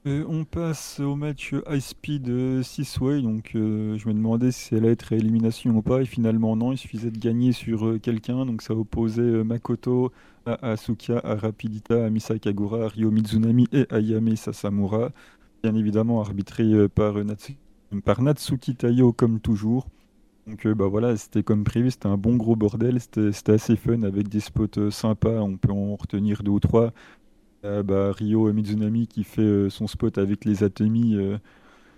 On 0.06 0.44
passe 0.44 1.00
au 1.00 1.16
match 1.16 1.54
High 1.68 1.80
Speed 1.80 2.62
6 2.62 3.00
Way. 3.00 3.22
Donc, 3.22 3.50
je 3.54 4.08
me 4.08 4.12
demandais 4.12 4.52
si 4.52 4.74
elle 4.74 4.84
allait 4.84 4.92
être 4.92 5.12
élimination 5.12 5.76
ou 5.76 5.82
pas. 5.82 6.02
Et 6.02 6.06
finalement, 6.06 6.56
non. 6.56 6.72
Il 6.72 6.78
suffisait 6.78 7.10
de 7.10 7.18
gagner 7.18 7.52
sur 7.52 8.00
quelqu'un. 8.00 8.46
Donc, 8.46 8.62
ça 8.62 8.74
opposait 8.74 9.44
Makoto 9.44 10.12
à 10.46 10.70
Asuka, 10.70 11.20
à 11.24 11.34
Rapidita, 11.34 12.06
à 12.06 12.10
Misakagura, 12.10 12.84
à 12.84 12.88
Ryo 12.88 13.10
Mizunami 13.10 13.66
et 13.72 13.86
Ayame 13.90 14.36
Sasamura. 14.36 15.10
Bien 15.62 15.74
évidemment 15.74 16.20
arbitré 16.20 16.64
euh, 16.64 16.88
par, 16.88 17.16
par 18.04 18.22
Natsuki 18.22 18.76
Tayo 18.76 19.12
comme 19.12 19.40
toujours. 19.40 19.88
Donc 20.46 20.64
euh, 20.64 20.74
bah 20.74 20.86
voilà, 20.86 21.16
c'était 21.16 21.42
comme 21.42 21.64
prévu, 21.64 21.90
c'était 21.90 22.06
un 22.06 22.16
bon 22.16 22.36
gros 22.36 22.54
bordel, 22.54 23.00
c'était 23.00 23.52
assez 23.52 23.74
fun 23.74 24.02
avec 24.04 24.28
des 24.28 24.38
spots 24.38 24.78
euh, 24.78 24.90
sympas, 24.92 25.40
on 25.40 25.56
peut 25.56 25.72
en 25.72 25.96
retenir 25.96 26.44
deux 26.44 26.52
ou 26.52 26.60
trois. 26.60 26.92
Bah, 27.62 28.12
Ryo 28.12 28.52
Mizunami 28.52 29.06
qui 29.06 29.24
fait 29.24 29.68
son 29.70 29.86
spot 29.86 30.18
avec 30.18 30.44
les 30.44 30.62
Atemi 30.62 31.16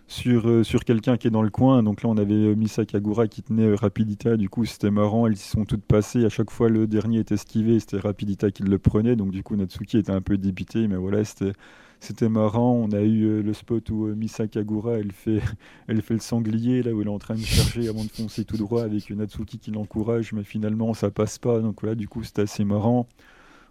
sur, 0.09 0.49
euh, 0.49 0.64
sur 0.64 0.85
quelqu'un 0.85 1.16
qui 1.16 1.28
est 1.28 1.30
dans 1.30 1.43
le 1.43 1.51
coin. 1.51 1.83
Donc 1.83 2.03
là, 2.03 2.09
on 2.09 2.16
avait 2.16 2.35
euh, 2.35 2.55
Misa 2.55 2.85
Kagura 2.85 3.28
qui 3.28 3.43
tenait 3.43 3.66
euh, 3.66 3.76
Rapidita. 3.76 4.37
Du 4.37 4.49
coup, 4.49 4.64
c'était 4.64 4.91
marrant. 4.91 5.26
Elles 5.26 5.35
y 5.35 5.37
sont 5.37 5.64
toutes 5.64 5.85
passées. 5.85 6.24
À 6.24 6.30
chaque 6.30 6.51
fois, 6.51 6.68
le 6.68 6.87
dernier 6.87 7.20
était 7.20 7.35
esquivé. 7.35 7.78
C'était 7.78 7.99
Rapidita 7.99 8.51
qui 8.51 8.62
le 8.62 8.78
prenait. 8.78 9.16
Donc 9.16 9.30
du 9.30 9.43
coup, 9.43 9.55
Natsuki 9.55 9.99
était 9.99 10.12
un 10.12 10.22
peu 10.22 10.39
débité. 10.39 10.89
Mais 10.89 10.97
voilà, 10.97 11.24
c'était. 11.24 11.53
C'était 12.01 12.28
marrant, 12.28 12.74
on 12.74 12.93
a 12.93 13.01
eu 13.01 13.43
le 13.43 13.53
spot 13.53 13.91
où 13.91 14.07
Misa 14.14 14.47
Kagura 14.47 14.99
elle 15.01 15.11
fait, 15.11 15.41
elle 15.89 16.01
fait 16.01 16.14
le 16.14 16.20
sanglier 16.20 16.80
là 16.80 16.93
où 16.93 17.01
elle 17.01 17.09
est 17.09 17.11
en 17.11 17.18
train 17.18 17.35
de 17.35 17.41
charger 17.41 17.89
avant 17.89 18.05
de 18.05 18.09
foncer 18.09 18.45
tout 18.45 18.57
droit 18.57 18.85
avec 18.85 19.11
Natsuki 19.11 19.59
qui 19.59 19.72
l'encourage 19.72 20.33
mais 20.33 20.45
finalement 20.45 20.95
ça 20.95 21.11
passe 21.11 21.41
pas 21.41 21.59
donc 21.59 21.80
voilà 21.80 21.97
du 21.97 22.07
coup 22.07 22.22
c'était 22.22 22.43
assez 22.43 22.64
marrant. 22.64 23.09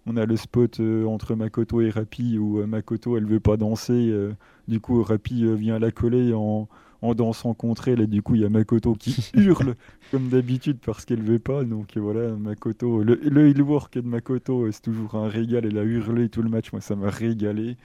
On 0.08 0.16
a 0.16 0.24
le 0.24 0.36
spot 0.36 0.80
entre 1.06 1.34
Makoto 1.34 1.80
et 1.82 1.90
Rapi 1.90 2.38
où 2.38 2.66
Makoto 2.66 3.16
elle 3.16 3.26
veut 3.26 3.40
pas 3.40 3.56
danser 3.56 4.12
du 4.68 4.80
coup, 4.80 5.02
Rapi 5.02 5.44
euh, 5.44 5.54
vient 5.54 5.78
la 5.78 5.90
coller 5.90 6.34
en, 6.34 6.68
dansant 7.14 7.54
contre 7.54 7.88
elle 7.88 8.00
et 8.00 8.06
du 8.06 8.22
coup 8.22 8.34
il 8.34 8.42
y 8.42 8.44
a 8.44 8.50
Makoto 8.50 8.94
qui 8.94 9.30
hurle 9.34 9.76
comme 10.10 10.28
d'habitude 10.28 10.78
parce 10.84 11.04
qu'elle 11.06 11.22
veut 11.22 11.38
pas. 11.38 11.64
Donc 11.64 11.96
voilà 11.96 12.30
Makoto 12.36 13.02
le, 13.02 13.14
le 13.14 13.62
work 13.62 13.94
de 13.94 14.02
Makoto 14.02 14.66
euh, 14.66 14.72
c'est 14.72 14.82
toujours 14.82 15.14
un 15.14 15.28
régal. 15.28 15.64
Elle 15.64 15.78
a 15.78 15.84
hurlé 15.84 16.28
tout 16.28 16.42
le 16.42 16.50
match. 16.50 16.70
Moi 16.72 16.82
ça 16.82 16.96
m'a 16.96 17.08
régalé. 17.08 17.76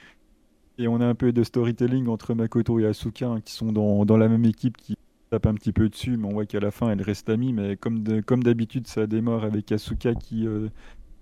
Et 0.78 0.88
on 0.88 1.00
a 1.00 1.06
un 1.06 1.16
peu 1.16 1.32
de 1.32 1.44
storytelling 1.44 2.08
entre 2.08 2.34
Makoto 2.34 2.80
et 2.80 2.86
Asuka 2.86 3.30
hein, 3.30 3.42
qui 3.42 3.54
sont 3.54 3.72
dans, 3.72 4.18
la 4.18 4.28
même 4.28 4.44
équipe 4.44 4.76
qui 4.76 4.98
tape 5.30 5.46
un 5.46 5.54
petit 5.54 5.72
peu 5.72 5.88
dessus. 5.88 6.18
Mais 6.18 6.28
on 6.28 6.34
voit 6.34 6.46
qu'à 6.46 6.60
la 6.60 6.72
fin 6.72 6.90
elle 6.90 7.02
reste 7.02 7.30
amie. 7.30 7.54
Mais 7.54 7.78
comme 7.78 8.22
comme 8.24 8.44
d'habitude 8.44 8.88
ça 8.88 9.08
démarre 9.08 9.46
avec 9.46 9.72
Asuka 9.72 10.16
qui 10.16 10.48
euh, 10.48 10.68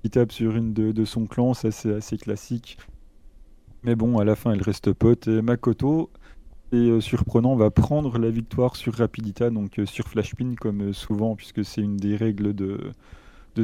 qui 0.01 0.09
tape 0.09 0.31
sur 0.31 0.55
une 0.55 0.73
de, 0.73 1.05
son 1.05 1.25
clan, 1.25 1.53
ça 1.53 1.71
c'est 1.71 1.93
assez 1.93 2.17
classique. 2.17 2.77
Mais 3.83 3.95
bon, 3.95 4.19
à 4.19 4.25
la 4.25 4.35
fin, 4.35 4.51
elle 4.51 4.61
reste 4.61 4.93
pote. 4.93 5.27
Et 5.27 5.41
Makoto, 5.41 6.09
et 6.71 6.75
euh, 6.75 7.01
surprenant, 7.01 7.55
va 7.55 7.71
prendre 7.71 8.17
la 8.17 8.29
victoire 8.29 8.75
sur 8.75 8.93
Rapidita, 8.95 9.49
donc 9.49 9.79
euh, 9.79 9.85
sur 9.85 10.07
Flashpin, 10.07 10.55
comme 10.59 10.89
euh, 10.89 10.93
souvent, 10.93 11.35
puisque 11.35 11.65
c'est 11.65 11.81
une 11.81 11.97
des 11.97 12.15
règles 12.15 12.53
de, 12.53 12.91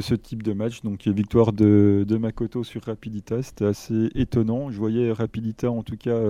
ce 0.00 0.14
type 0.14 0.42
de 0.42 0.52
match. 0.52 0.82
Donc 0.82 1.06
victoire 1.06 1.52
de, 1.52 2.04
Makoto 2.20 2.64
sur 2.64 2.84
Rapidita, 2.84 3.42
c'était 3.42 3.66
assez 3.66 4.10
étonnant. 4.14 4.70
Je 4.70 4.78
voyais 4.78 5.12
Rapidita 5.12 5.70
en 5.70 5.82
tout 5.82 5.96
cas 5.96 6.20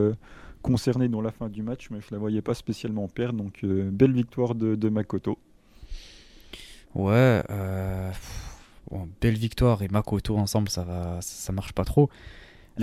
concernée 0.62 1.08
dans 1.08 1.20
la 1.20 1.30
fin 1.30 1.48
du 1.48 1.62
match, 1.62 1.88
mais 1.90 2.00
je 2.00 2.08
la 2.12 2.18
voyais 2.18 2.42
pas 2.42 2.54
spécialement 2.54 3.08
perdre. 3.08 3.38
Donc 3.38 3.64
belle 3.64 4.12
victoire 4.12 4.54
de, 4.54 4.74
de 4.74 4.88
Makoto. 4.88 5.38
Ouais, 6.94 7.42
belle 9.20 9.36
victoire 9.36 9.82
et 9.82 9.88
Makoto 9.88 10.36
ensemble, 10.36 10.68
ça 10.68 10.84
va, 10.84 11.18
ça 11.20 11.52
marche 11.52 11.72
pas 11.72 11.84
trop. 11.84 12.08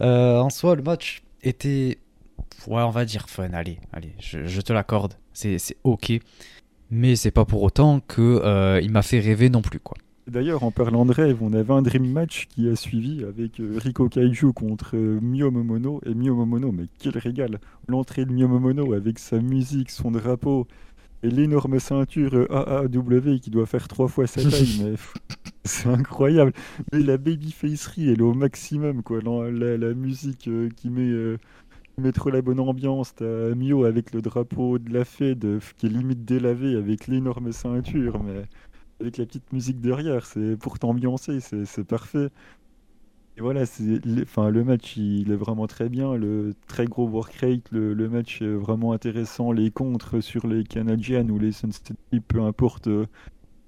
en 0.00 0.50
soi, 0.50 0.76
le 0.76 0.82
match 0.82 1.22
était, 1.42 1.98
ouais, 2.66 2.82
on 2.82 2.90
va 2.90 3.04
dire 3.04 3.28
fun. 3.28 3.52
Allez, 3.52 3.78
allez, 3.92 4.14
je, 4.18 4.60
te 4.60 4.72
l'accorde. 4.72 5.14
C'est 5.32 5.58
ok. 5.84 6.12
Mais 6.90 7.16
c'est 7.16 7.30
pas 7.30 7.44
pour 7.44 7.62
autant 7.62 8.00
que 8.00 8.22
euh, 8.22 8.80
il 8.80 8.90
m'a 8.92 9.02
fait 9.02 9.20
rêver 9.20 9.50
non 9.50 9.60
plus, 9.62 9.80
quoi. 9.80 9.96
D'ailleurs, 10.28 10.64
en 10.64 10.72
parlant 10.72 11.06
de 11.06 11.12
rêve, 11.12 11.40
on 11.40 11.52
avait 11.52 11.72
un 11.72 11.82
dream 11.82 12.10
match 12.10 12.46
qui 12.48 12.68
a 12.68 12.74
suivi 12.74 13.22
avec 13.22 13.60
euh, 13.60 13.78
Riko 13.78 14.08
Kaiju 14.08 14.52
contre 14.52 14.96
euh, 14.96 15.20
Mio 15.22 15.52
Momono. 15.52 16.00
Et 16.04 16.14
Mio 16.14 16.34
Momono, 16.34 16.72
mais 16.72 16.86
quel 16.98 17.16
régal 17.16 17.60
L'entrée 17.86 18.24
de 18.24 18.32
Mio 18.32 18.48
Momono 18.48 18.92
avec 18.92 19.20
sa 19.20 19.38
musique, 19.38 19.90
son 19.90 20.10
drapeau 20.10 20.66
et 21.26 21.30
l'énorme 21.30 21.80
ceinture 21.80 22.46
AAW 22.50 23.38
qui 23.40 23.50
doit 23.50 23.66
faire 23.66 23.88
trois 23.88 24.06
fois 24.06 24.26
sa 24.26 24.42
taille, 24.42 24.80
mais 24.84 24.94
c'est 25.64 25.88
incroyable. 25.88 26.52
Mais 26.92 27.00
la 27.00 27.16
babyfacerie, 27.16 28.10
elle 28.10 28.20
est 28.20 28.22
au 28.22 28.34
maximum, 28.34 29.02
quoi. 29.02 29.20
La, 29.20 29.76
la, 29.76 29.94
musique 29.94 30.46
euh, 30.46 30.68
qui 30.76 30.88
met, 30.88 31.08
euh, 31.08 31.38
met 31.98 32.12
trop 32.12 32.30
la 32.30 32.42
bonne 32.42 32.60
ambiance. 32.60 33.14
T'as 33.16 33.54
Mio 33.54 33.84
avec 33.84 34.12
le 34.12 34.22
drapeau 34.22 34.78
de 34.78 34.92
la 34.92 35.04
Fed 35.04 35.44
euh, 35.44 35.58
qui 35.76 35.86
est 35.86 35.90
limite 35.90 36.24
délavé 36.24 36.76
avec 36.76 37.08
l'énorme 37.08 37.50
ceinture, 37.50 38.22
mais 38.22 38.44
avec 39.00 39.18
la 39.18 39.26
petite 39.26 39.52
musique 39.52 39.80
derrière, 39.80 40.24
c'est 40.24 40.56
pour 40.56 40.78
t'ambiancer, 40.78 41.40
c'est 41.40 41.84
parfait. 41.84 42.28
Et 43.38 43.42
voilà, 43.42 43.66
c'est, 43.66 44.00
enfin, 44.22 44.48
le 44.48 44.64
match 44.64 44.96
il 44.96 45.30
est 45.30 45.36
vraiment 45.36 45.66
très 45.66 45.90
bien, 45.90 46.14
le 46.14 46.54
très 46.68 46.86
gros 46.86 47.06
work 47.06 47.34
rate, 47.34 47.70
le, 47.70 48.08
match 48.08 48.40
est 48.40 48.54
vraiment 48.54 48.92
intéressant, 48.92 49.52
les 49.52 49.70
contres 49.70 50.22
sur 50.22 50.46
les 50.46 50.64
Canadiens 50.64 51.28
ou 51.28 51.38
les 51.38 51.52
Sunsteady, 51.52 52.20
peu 52.26 52.40
importe, 52.40 52.88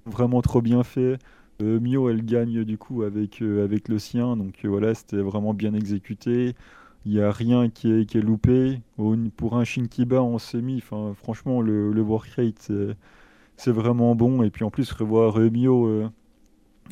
vraiment 0.05 0.41
trop 0.41 0.61
bien 0.61 0.83
fait. 0.83 1.19
Euh, 1.61 1.79
Mio, 1.79 2.09
elle 2.09 2.25
gagne 2.25 2.63
du 2.63 2.77
coup 2.77 3.03
avec, 3.03 3.41
euh, 3.41 3.63
avec 3.63 3.89
le 3.89 3.99
sien, 3.99 4.37
donc 4.37 4.55
euh, 4.65 4.69
voilà, 4.69 4.95
c'était 4.95 5.17
vraiment 5.17 5.53
bien 5.53 5.73
exécuté. 5.73 6.55
Il 7.05 7.13
n'y 7.13 7.21
a 7.21 7.31
rien 7.31 7.69
qui 7.69 7.91
est, 7.91 8.05
qui 8.05 8.17
est 8.17 8.21
loupé. 8.21 8.81
Pour 9.37 9.57
un 9.57 9.63
Shinkiba 9.63 10.21
en 10.21 10.37
semi, 10.39 10.81
franchement, 10.81 11.61
le, 11.61 11.91
le 11.91 12.01
work 12.01 12.29
rate, 12.37 12.71
c'est 13.57 13.71
vraiment 13.71 14.15
bon. 14.15 14.43
Et 14.43 14.49
puis 14.51 14.65
en 14.65 14.69
plus, 14.71 14.91
revoir 14.91 15.37
Mio 15.39 16.09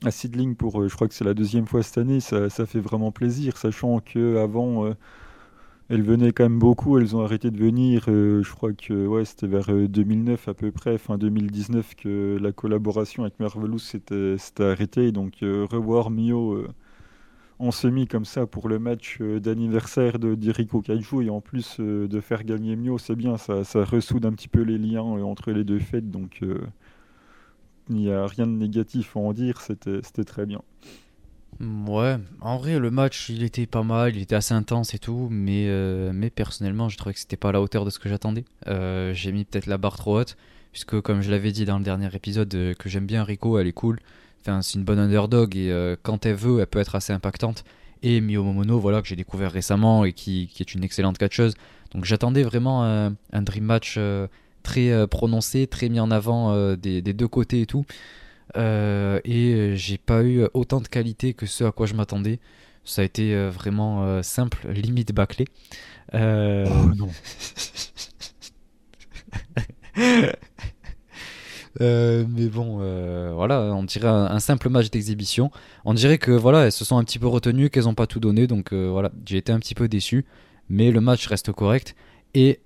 à 0.04 0.12
Seedling 0.12 0.56
pour, 0.56 0.88
je 0.88 0.96
crois 0.96 1.08
que 1.08 1.14
c'est 1.14 1.26
la 1.26 1.34
deuxième 1.34 1.68
fois 1.68 1.84
cette 1.84 1.98
année, 1.98 2.20
ça, 2.20 2.50
fait 2.50 2.80
vraiment 2.80 3.12
plaisir, 3.12 3.58
sachant 3.58 4.00
qu'avant 4.00 4.94
elles 5.90 6.04
venaient 6.04 6.34
quand 6.34 6.44
même 6.44 6.60
beaucoup, 6.60 6.98
elles 6.98 7.16
ont 7.16 7.22
arrêté 7.22 7.50
de 7.50 7.58
venir. 7.58 8.06
Euh, 8.10 8.44
je 8.44 8.52
crois 8.52 8.74
que 8.74 9.08
ouais, 9.08 9.24
c'était 9.24 9.48
vers 9.48 9.68
2009 9.72 10.48
euh, 10.48 10.52
à 10.52 10.54
peu 10.54 10.72
près, 10.72 10.98
fin 10.98 11.18
2019, 11.18 11.96
que 11.96 12.38
la 12.42 12.52
collaboration 12.52 13.24
avec 13.24 13.40
Marvelous 13.40 13.80
s'était 13.80 14.38
arrêtée. 14.60 15.12
Donc 15.12 15.44
euh, 15.44 15.66
revoir 15.70 16.10
Mio 16.10 16.66
en 17.60 17.72
semi 17.72 18.08
comme 18.08 18.26
ça 18.26 18.46
pour 18.46 18.70
le 18.70 18.80
match 18.80 19.22
d'anniversaire 19.22 20.20
de 20.20 20.36
d'Iriko 20.36 20.82
Kaiju 20.82 21.24
et 21.24 21.30
en 21.30 21.42
plus 21.42 21.80
de 21.80 22.22
faire 22.22 22.44
gagner 22.44 22.76
Mio, 22.76 22.98
c'est 22.98 23.16
bien, 23.16 23.38
ça, 23.38 23.64
ça 23.64 23.84
ressoude 23.84 24.26
un 24.26 24.34
petit 24.34 24.48
peu 24.50 24.62
les 24.62 24.78
liens 24.78 25.02
entre 25.02 25.52
les 25.52 25.64
deux 25.64 25.80
fêtes. 25.80 26.12
Donc 26.12 26.42
il 27.90 27.96
n'y 27.96 28.12
a 28.12 28.26
rien 28.26 28.48
de 28.48 28.52
négatif 28.52 29.16
à 29.16 29.20
en 29.20 29.34
dire, 29.34 29.62
c'était 29.62 30.24
très 30.26 30.46
bien. 30.46 30.62
Ouais, 31.60 32.18
en 32.42 32.58
vrai, 32.58 32.78
le 32.78 32.92
match, 32.92 33.30
il 33.30 33.42
était 33.42 33.66
pas 33.66 33.82
mal, 33.82 34.16
il 34.16 34.22
était 34.22 34.36
assez 34.36 34.54
intense 34.54 34.94
et 34.94 35.00
tout, 35.00 35.28
mais, 35.32 35.66
euh, 35.68 36.30
personnellement, 36.36 36.88
je 36.88 36.98
trouvais 36.98 37.14
que 37.14 37.20
c'était 37.20 37.38
pas 37.38 37.50
à 37.50 37.52
la 37.52 37.62
hauteur 37.62 37.84
de 37.84 37.90
ce 37.90 37.98
que 37.98 38.10
j'attendais. 38.10 38.46
Euh, 38.68 39.12
j'ai 39.14 39.32
mis 39.32 39.44
peut-être 39.44 39.66
la 39.66 39.78
barre 39.78 39.98
trop 39.98 40.20
haute, 40.20 40.38
puisque 40.72 41.02
comme 41.02 41.22
je 41.22 41.32
l'avais 41.32 41.52
dit 41.52 41.66
dans 41.66 41.80
le 41.80 41.84
dernier 41.84 42.10
épisode, 42.14 42.54
euh, 42.54 42.74
que 42.76 42.90
j'aime 42.90 43.08
bien 43.08 43.24
Rico, 43.24 43.58
elle 43.58 43.66
est 43.68 43.72
cool. 43.72 44.00
Enfin, 44.42 44.62
c'est 44.62 44.78
une 44.78 44.84
bonne 44.84 45.00
underdog 45.00 45.58
et 45.58 45.96
quand 46.04 46.26
elle 46.26 46.36
veut, 46.36 46.60
elle 46.62 46.68
peut 46.68 46.80
être 46.80 46.96
assez 46.96 47.12
impactante. 47.12 47.66
Et 48.04 48.22
Mio 48.22 48.44
Momono, 48.44 48.80
voilà, 48.80 49.02
que 49.02 49.08
j'ai 49.08 49.18
découvert 49.18 49.52
récemment 49.52 50.06
et 50.06 50.14
qui, 50.14 50.50
est 50.58 50.74
une 50.74 50.84
excellente 50.86 51.18
catcheuse. 51.18 51.56
Donc 51.92 52.06
j'attendais 52.06 52.44
vraiment 52.44 52.84
un 52.86 53.42
dream 53.42 53.66
match 53.66 54.00
très 54.68 55.08
prononcé, 55.08 55.66
très 55.66 55.90
mis 55.90 56.00
en 56.00 56.12
avant 56.12 56.76
des, 56.76 57.02
des, 57.02 57.14
deux 57.14 57.28
côtés 57.28 57.62
et 57.62 57.66
tout. 57.66 57.86
Euh, 58.56 59.20
et 59.26 59.76
j'ai 59.76 59.98
pas 59.98 60.24
eu 60.24 60.48
autant 60.54 60.80
de 60.82 60.88
qualité 60.88 61.34
que 61.34 61.46
ce 61.46 61.64
à 61.64 61.72
quoi 61.72 61.86
je 61.86 61.94
m'attendais. 61.94 62.40
Ça 62.84 63.02
a 63.02 63.06
été 63.06 63.34
euh, 63.34 63.50
vraiment 63.50 64.06
euh, 64.06 64.22
simple, 64.22 64.70
limite 64.70 65.14
bâclé. 65.14 65.46
Oh 66.14 66.18
non. 66.18 67.10
mais 71.80 72.48
bon, 72.48 72.78
voilà, 73.36 73.62
on 73.74 73.84
dirait 73.84 74.08
un, 74.08 74.40
simple 74.40 74.70
match 74.70 74.90
d'exhibition. 74.90 75.52
On 75.86 75.94
dirait 75.94 76.18
que 76.18 76.32
voilà, 76.32 76.66
elles 76.66 76.72
se 76.72 76.86
sont 76.86 76.98
un 76.98 77.04
petit 77.04 77.20
peu 77.20 77.28
retenues, 77.28 77.70
qu'elles 77.70 77.84
n'ont 77.84 77.94
pas 77.94 78.08
tout 78.08 78.20
donné, 78.20 78.48
donc 78.48 78.74
voilà, 78.74 79.12
j'ai 79.26 79.38
été 79.38 79.52
un 79.52 79.60
petit 79.60 79.76
peu 79.76 79.88
déçu. 79.88 80.26
Mais 80.70 80.92
le 80.92 81.02
match 81.02 81.28
reste 81.28 81.52
correct 81.52 81.96
et 82.34 82.60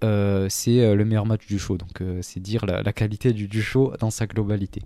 c'est 0.49 0.95
le 0.95 1.05
meilleur 1.05 1.26
match 1.26 1.47
du 1.47 1.59
show, 1.59 1.78
donc 1.78 2.03
c'est 2.22 2.39
dire 2.39 2.66
la, 2.66 2.93
qualité 2.93 3.34
du, 3.34 3.62
show 3.62 3.93
dans 3.99 4.09
sa 4.09 4.28
globalité. 4.28 4.82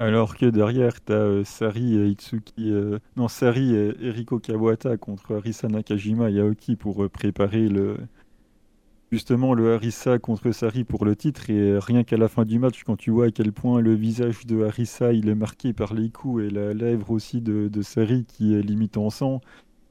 Alors 0.00 0.38
que 0.38 0.46
derrière, 0.46 1.04
tu 1.04 1.12
as 1.12 1.16
euh, 1.16 1.44
Sari 1.44 1.94
et 1.98 2.06
Itsuki, 2.06 2.72
euh, 2.72 2.98
non, 3.16 3.28
Sari 3.28 3.74
et 3.74 3.94
Eriko 4.00 4.38
Kawata 4.38 4.96
contre 4.96 5.36
Arisa 5.36 5.68
Nakajima 5.68 6.30
et 6.30 6.40
Aoki 6.40 6.74
pour 6.74 7.04
euh, 7.04 7.10
préparer 7.10 7.68
le, 7.68 7.98
justement 9.12 9.52
le 9.52 9.74
Harissa 9.74 10.18
contre 10.18 10.52
Sari 10.52 10.84
pour 10.84 11.04
le 11.04 11.16
titre. 11.16 11.50
Et 11.50 11.78
rien 11.78 12.02
qu'à 12.02 12.16
la 12.16 12.28
fin 12.28 12.46
du 12.46 12.58
match, 12.58 12.82
quand 12.82 12.96
tu 12.96 13.10
vois 13.10 13.26
à 13.26 13.30
quel 13.30 13.52
point 13.52 13.82
le 13.82 13.92
visage 13.92 14.46
de 14.46 14.64
Harissa 14.64 15.12
il 15.12 15.28
est 15.28 15.34
marqué 15.34 15.74
par 15.74 15.92
les 15.92 16.08
coups 16.08 16.44
et 16.44 16.50
la 16.50 16.72
lèvre 16.72 17.10
aussi 17.10 17.42
de, 17.42 17.68
de 17.68 17.82
Sari 17.82 18.24
qui 18.24 18.54
est 18.54 18.62
limite 18.62 18.96
en 18.96 19.10
sang, 19.10 19.42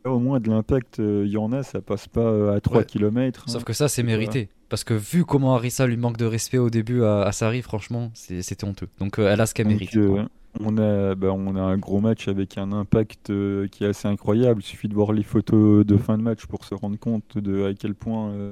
au 0.06 0.20
moins 0.20 0.40
de 0.40 0.50
l'impact, 0.50 1.00
il 1.00 1.28
y 1.28 1.38
en 1.38 1.52
a, 1.52 1.64
ça 1.64 1.82
passe 1.82 2.08
pas 2.08 2.56
à 2.56 2.60
3 2.60 2.84
km. 2.84 3.46
Sauf 3.48 3.62
hein. 3.62 3.66
que 3.66 3.74
ça, 3.74 3.88
c'est 3.88 4.04
mérité. 4.04 4.50
Parce 4.70 4.84
que 4.84 4.94
vu 4.94 5.26
comment 5.26 5.56
Arisa 5.56 5.88
lui 5.88 5.98
manque 5.98 6.18
de 6.18 6.26
respect 6.26 6.60
au 6.60 6.70
début 6.70 7.04
à, 7.04 7.32
Sari, 7.32 7.64
franchement, 7.64 8.12
c'était 8.14 8.64
honteux. 8.64 8.88
Donc 9.00 9.18
euh, 9.18 9.32
elle 9.32 9.42
a 9.42 9.48
ce 9.48 9.56
qu'elle 9.56 9.68
mérite. 9.68 9.96
Euh, 9.98 10.26
on, 10.60 10.78
a, 10.78 11.16
bah, 11.16 11.32
on 11.34 11.56
a 11.56 11.62
un 11.62 11.78
gros 11.78 12.00
match 12.00 12.28
avec 12.28 12.58
un 12.58 12.72
impact 12.72 13.32
euh, 13.32 13.68
qui 13.68 13.84
est 13.84 13.88
assez 13.88 14.08
incroyable. 14.08 14.62
Il 14.62 14.66
suffit 14.66 14.88
de 14.88 14.94
voir 14.94 15.12
les 15.12 15.24
photos 15.24 15.86
de 15.86 15.98
fin 15.98 16.18
de 16.18 16.24
match 16.24 16.46
pour 16.46 16.66
se 16.66 16.76
rendre 16.76 17.00
compte 17.00 17.40
de 17.40 17.66
à 17.66 17.74
quel 17.74 17.96
point 17.96 18.52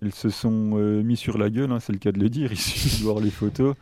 ils 0.00 0.14
se 0.14 0.30
sont 0.30 0.50
mis 0.50 1.16
sur 1.16 1.36
la 1.36 1.50
gueule, 1.50 1.70
hein, 1.70 1.80
c'est 1.80 1.92
le 1.92 1.98
cas 1.98 2.12
de 2.12 2.18
le 2.18 2.30
dire. 2.30 2.50
Il 2.50 2.58
suffit 2.58 2.98
de 2.98 3.04
voir 3.04 3.20
les 3.20 3.30
photos. 3.30 3.74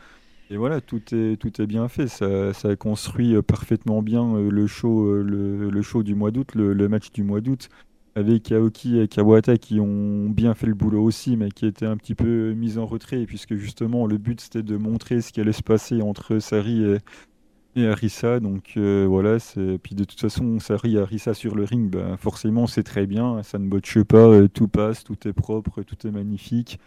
Et 0.51 0.57
voilà, 0.57 0.81
tout 0.81 1.03
est, 1.15 1.37
tout 1.37 1.63
est 1.63 1.67
bien 1.67 1.89
fait. 1.89 2.09
Ça, 2.09 2.53
ça 2.53 2.75
construit 2.75 3.41
parfaitement 3.43 4.03
bien 4.03 4.39
le 4.39 4.67
show, 4.67 5.23
le, 5.23 5.83
show 5.83 6.03
du 6.03 6.15
mois 6.15 6.33
d'août, 6.33 6.55
le, 6.57 6.89
match 6.89 7.13
du 7.13 7.23
mois 7.23 7.41
d'août 7.41 7.69
avec 8.17 8.51
Aoki 8.53 8.99
et 8.99 9.09
Kawata 9.09 9.57
qui 9.57 9.81
ont 9.81 10.29
bien 10.29 10.55
fait 10.55 10.67
le 10.67 10.75
boulot 10.75 11.03
aussi, 11.03 11.37
mais 11.37 11.51
qui 11.51 11.67
étaient 11.67 11.87
un 11.87 11.97
petit 11.97 12.15
peu 12.15 12.53
mis 12.53 12.79
en 12.79 12.87
retrait, 12.87 13.25
puisque 13.27 13.55
justement 13.55 14.07
le 14.07 14.19
but 14.19 14.41
c'était 14.41 14.63
de 14.63 14.77
montrer 14.77 15.21
ce 15.21 15.33
qui 15.33 15.41
allait 15.41 15.53
se 15.53 15.63
passer 15.63 16.03
entre 16.03 16.39
Sari 16.39 16.99
et, 17.77 17.87
Arisa. 17.87 18.41
Donc 18.41 18.73
euh, 18.77 19.07
voilà, 19.09 19.39
puis 19.83 19.95
de 19.95 20.05
toute 20.05 20.21
façon, 20.21 20.59
Sari 20.59 20.97
et 20.97 21.01
Arisa 21.01 21.35
sur 21.35 21.55
le 21.55 21.65
ring, 21.65 21.91
ben, 21.91 22.17
forcément 22.17 22.67
c'est 22.67 22.83
très 22.83 23.07
bien, 23.07 23.43
ça 23.43 23.59
ne 23.59 23.69
botche 23.69 24.03
pas, 24.03 24.27
euh, 24.27 24.49
tout 24.49 24.69
passe, 24.69 25.05
tout 25.05 25.29
est 25.29 25.33
propre, 25.33 25.83
tout 25.83 26.07
est 26.07 26.11
magnifique. 26.11 26.79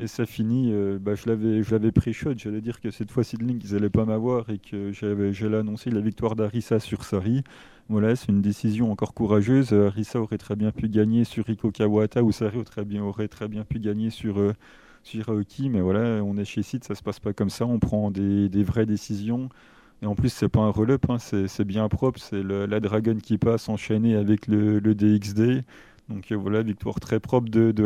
Et 0.00 0.06
ça 0.06 0.24
finit, 0.24 0.72
euh, 0.72 0.98
bah, 0.98 1.14
je 1.14 1.28
l'avais, 1.28 1.62
je 1.62 1.72
l'avais 1.72 1.92
pré-shot, 1.92 2.32
j'allais 2.38 2.62
dire 2.62 2.80
que 2.80 2.90
cette 2.90 3.10
fois 3.10 3.22
Sidling, 3.22 3.60
ils 3.62 3.74
n'allaient 3.74 3.90
pas 3.90 4.06
m'avoir 4.06 4.48
et 4.48 4.56
que 4.58 4.92
j'avais, 4.92 5.34
j'allais 5.34 5.58
annoncer 5.58 5.90
la 5.90 6.00
victoire 6.00 6.36
d'Arisa 6.36 6.80
sur 6.80 7.04
Sari. 7.04 7.44
Voilà, 7.90 8.16
c'est 8.16 8.28
une 8.28 8.40
décision 8.40 8.90
encore 8.90 9.12
courageuse. 9.12 9.74
Arisa 9.74 10.18
aurait 10.20 10.38
très 10.38 10.56
bien 10.56 10.70
pu 10.72 10.88
gagner 10.88 11.24
sur 11.24 11.44
Riko 11.44 11.70
Kawata 11.70 12.22
ou 12.22 12.32
Sari 12.32 12.56
aurait 12.56 12.64
très 12.64 12.84
bien, 12.86 13.02
aurait 13.02 13.28
très 13.28 13.46
bien 13.46 13.64
pu 13.64 13.78
gagner 13.78 14.08
sur, 14.08 14.38
euh, 14.38 14.54
sur 15.02 15.28
Aoki. 15.28 15.68
Mais 15.68 15.82
voilà, 15.82 16.24
on 16.24 16.36
est 16.38 16.46
chez 16.46 16.62
Sid, 16.62 16.82
ça 16.82 16.94
se 16.94 17.02
passe 17.02 17.20
pas 17.20 17.34
comme 17.34 17.50
ça. 17.50 17.66
On 17.66 17.78
prend 17.78 18.10
des, 18.10 18.48
vraies 18.62 18.86
décisions. 18.86 19.50
Et 20.02 20.06
en 20.06 20.14
plus, 20.14 20.30
c'est 20.30 20.48
pas 20.48 20.60
un 20.60 20.70
roll-up, 20.70 21.04
hein, 21.10 21.18
c'est, 21.18 21.64
bien 21.64 21.86
propre. 21.90 22.18
C'est 22.20 22.42
la 22.42 22.80
Dragon 22.80 23.16
qui 23.22 23.36
passe 23.36 23.68
enchaînée 23.68 24.16
avec 24.16 24.46
le, 24.46 24.80
DXD. 24.80 25.62
Donc 26.08 26.32
euh, 26.32 26.36
voilà, 26.36 26.62
victoire 26.62 27.00
très 27.00 27.20
propre 27.20 27.50
de, 27.50 27.70
de. 27.70 27.84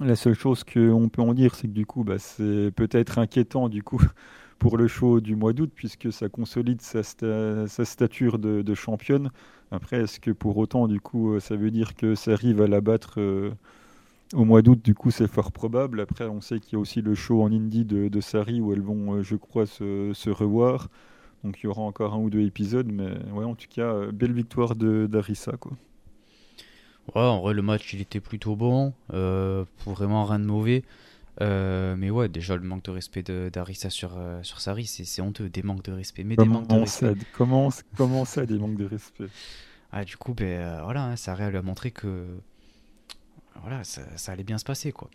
La 0.00 0.16
seule 0.16 0.34
chose 0.34 0.64
qu'on 0.64 1.10
peut 1.10 1.20
en 1.20 1.34
dire, 1.34 1.54
c'est 1.54 1.68
que 1.68 1.72
du 1.72 1.84
coup, 1.84 2.04
bah, 2.04 2.18
c'est 2.18 2.70
peut-être 2.74 3.18
inquiétant 3.18 3.68
du 3.68 3.82
coup 3.82 4.00
pour 4.58 4.78
le 4.78 4.88
show 4.88 5.20
du 5.20 5.36
mois 5.36 5.52
d'août, 5.52 5.70
puisque 5.74 6.10
ça 6.10 6.30
consolide 6.30 6.80
sa, 6.80 7.02
stature 7.02 8.38
de, 8.38 8.74
championne. 8.74 9.30
Après, 9.70 9.98
est-ce 10.02 10.18
que 10.18 10.30
pour 10.30 10.56
autant, 10.56 10.88
du 10.88 11.00
coup, 11.00 11.38
ça 11.38 11.54
veut 11.54 11.70
dire 11.70 11.94
que 11.94 12.14
ça 12.14 12.32
arrive 12.32 12.62
à 12.62 12.66
la 12.66 12.80
battre 12.80 13.20
au 14.34 14.44
mois 14.44 14.62
d'août, 14.62 14.80
du 14.82 14.94
coup, 14.94 15.10
c'est 15.10 15.28
fort 15.28 15.52
probable. 15.52 16.00
Après, 16.00 16.26
on 16.26 16.40
sait 16.40 16.60
qu'il 16.60 16.74
y 16.74 16.76
a 16.76 16.78
aussi 16.78 17.02
le 17.02 17.14
show 17.14 17.42
en 17.42 17.52
Indie 17.52 17.84
de, 17.84 18.20
Sari 18.20 18.60
où 18.60 18.72
elles 18.72 18.82
vont, 18.82 19.22
je 19.22 19.36
crois, 19.36 19.66
se, 19.66 20.30
revoir. 20.30 20.88
Donc 21.44 21.60
il 21.62 21.66
y 21.66 21.68
aura 21.68 21.82
encore 21.82 22.14
un 22.14 22.18
ou 22.18 22.30
deux 22.30 22.42
épisodes, 22.42 22.90
mais 22.92 23.10
ouais, 23.32 23.44
en 23.44 23.54
tout 23.54 23.68
cas, 23.68 24.10
belle 24.12 24.32
victoire 24.32 24.74
d'Arissa, 24.76 25.52
quoi. 25.58 25.72
Ouais, 27.14 27.22
en 27.22 27.40
vrai, 27.40 27.54
le 27.54 27.62
match, 27.62 27.92
il 27.92 28.00
était 28.00 28.20
plutôt 28.20 28.56
bon. 28.56 28.92
Euh, 29.12 29.64
pour 29.78 29.94
vraiment 29.94 30.24
rien 30.24 30.38
de 30.38 30.44
mauvais. 30.44 30.84
Euh, 31.40 31.96
mais 31.96 32.10
ouais, 32.10 32.28
déjà, 32.28 32.56
le 32.56 32.62
manque 32.62 32.84
de 32.84 32.90
respect 32.90 33.22
d'Arissa 33.22 33.90
sur, 33.90 34.16
euh, 34.16 34.42
sur 34.42 34.60
Sari, 34.60 34.86
c'est 34.86 35.22
honteux. 35.22 35.48
Des 35.48 35.62
manques 35.62 35.82
de 35.82 35.92
respect. 35.92 36.24
Mais 36.24 36.36
comment 36.36 36.48
des 36.48 36.58
manques 36.58 36.68
de 36.68 36.80
respect. 36.80 37.14
Ça, 37.14 37.26
comment, 37.36 37.68
comment 37.96 38.24
ça, 38.24 38.46
des 38.46 38.58
manques 38.58 38.76
de 38.76 38.84
respect? 38.84 39.28
Ah, 39.92 40.04
Du 40.04 40.16
coup, 40.16 40.34
ben, 40.34 40.82
voilà, 40.84 41.04
hein, 41.04 41.16
Sari 41.16 41.50
lui 41.50 41.56
a 41.56 41.62
montré 41.62 41.90
que 41.90 42.26
voilà, 43.62 43.84
ça, 43.84 44.02
ça, 44.16 44.32
allait 44.32 44.44
bien 44.44 44.58
se 44.58 44.64
passer. 44.64 44.92
quoi. 44.92 45.10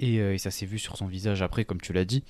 Et, 0.00 0.16
et 0.16 0.38
ça 0.38 0.50
s'est 0.50 0.66
vu 0.66 0.78
sur 0.78 0.96
son 0.96 1.06
visage 1.06 1.42
après, 1.42 1.64
comme 1.64 1.80
tu 1.80 1.92
l'as 1.92 2.04
dit. 2.04 2.22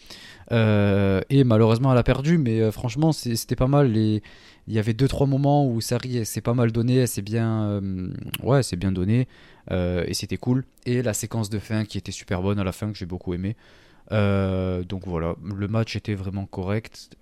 et 0.50 1.44
malheureusement, 1.44 1.92
elle 1.92 1.98
a 1.98 2.02
perdu, 2.02 2.38
mais 2.38 2.70
franchement, 2.70 3.12
c'était 3.12 3.56
pas 3.56 3.66
mal. 3.66 3.96
Il 4.68 4.74
y 4.74 4.78
avait 4.78 4.92
deux 4.92 5.08
trois 5.08 5.26
moments 5.26 5.66
où 5.66 5.80
Sari 5.80 6.26
s'est 6.26 6.42
pas 6.42 6.52
mal 6.52 6.72
donné, 6.72 6.96
elle 6.96 7.24
bien, 7.24 7.62
euh, 7.62 8.12
ouais, 8.42 8.62
c'est 8.62 8.76
bien 8.76 8.92
donné 8.92 9.26
euh, 9.70 10.04
et 10.06 10.12
c'était 10.12 10.36
cool. 10.36 10.66
Et 10.84 11.00
la 11.02 11.14
séquence 11.14 11.48
de 11.48 11.58
fin 11.58 11.86
qui 11.86 11.96
était 11.96 12.12
super 12.12 12.42
bonne 12.42 12.58
à 12.58 12.64
la 12.64 12.72
fin 12.72 12.92
que 12.92 12.98
j'ai 12.98 13.06
beaucoup 13.06 13.32
aimé. 13.32 13.56
Euh, 14.12 14.84
donc 14.84 15.06
voilà, 15.06 15.36
le 15.42 15.68
match 15.68 15.96
était 15.96 16.14
vraiment 16.14 16.44
correct 16.44 17.16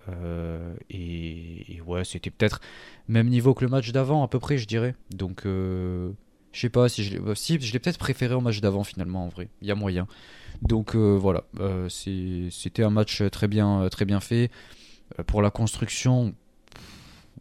et, 0.89 1.79
ouais, 1.85 2.03
c'était 2.03 2.31
peut-être 2.31 2.59
même 3.07 3.29
niveau 3.29 3.53
que 3.53 3.63
le 3.63 3.71
match 3.71 3.93
d'avant 3.93 4.23
à 4.23 4.27
peu 4.27 4.39
près, 4.39 4.57
je 4.57 4.67
dirais. 4.67 4.95
Donc 5.15 5.45
je 6.57 6.61
sais 6.61 6.69
pas 6.69 6.89
si 6.89 7.03
je 7.03 7.17
si, 7.35 7.59
je 7.59 7.73
l'ai 7.73 7.79
peut-être 7.79 7.99
préféré 7.99 8.33
au 8.33 8.41
match 8.41 8.61
d'avant 8.61 8.83
finalement 8.83 9.25
en 9.25 9.29
vrai. 9.29 9.49
Il 9.61 9.67
y 9.67 9.71
a 9.71 9.75
moyen. 9.75 10.07
Donc 10.61 10.95
voilà, 10.95 11.43
c'était 11.89 12.83
un 12.83 12.89
match 12.89 13.21
très 13.31 13.47
bien, 13.47 13.87
très 13.91 14.05
bien 14.05 14.19
fait. 14.19 14.49
pour 15.27 15.43
la 15.43 15.51
construction, 15.51 16.33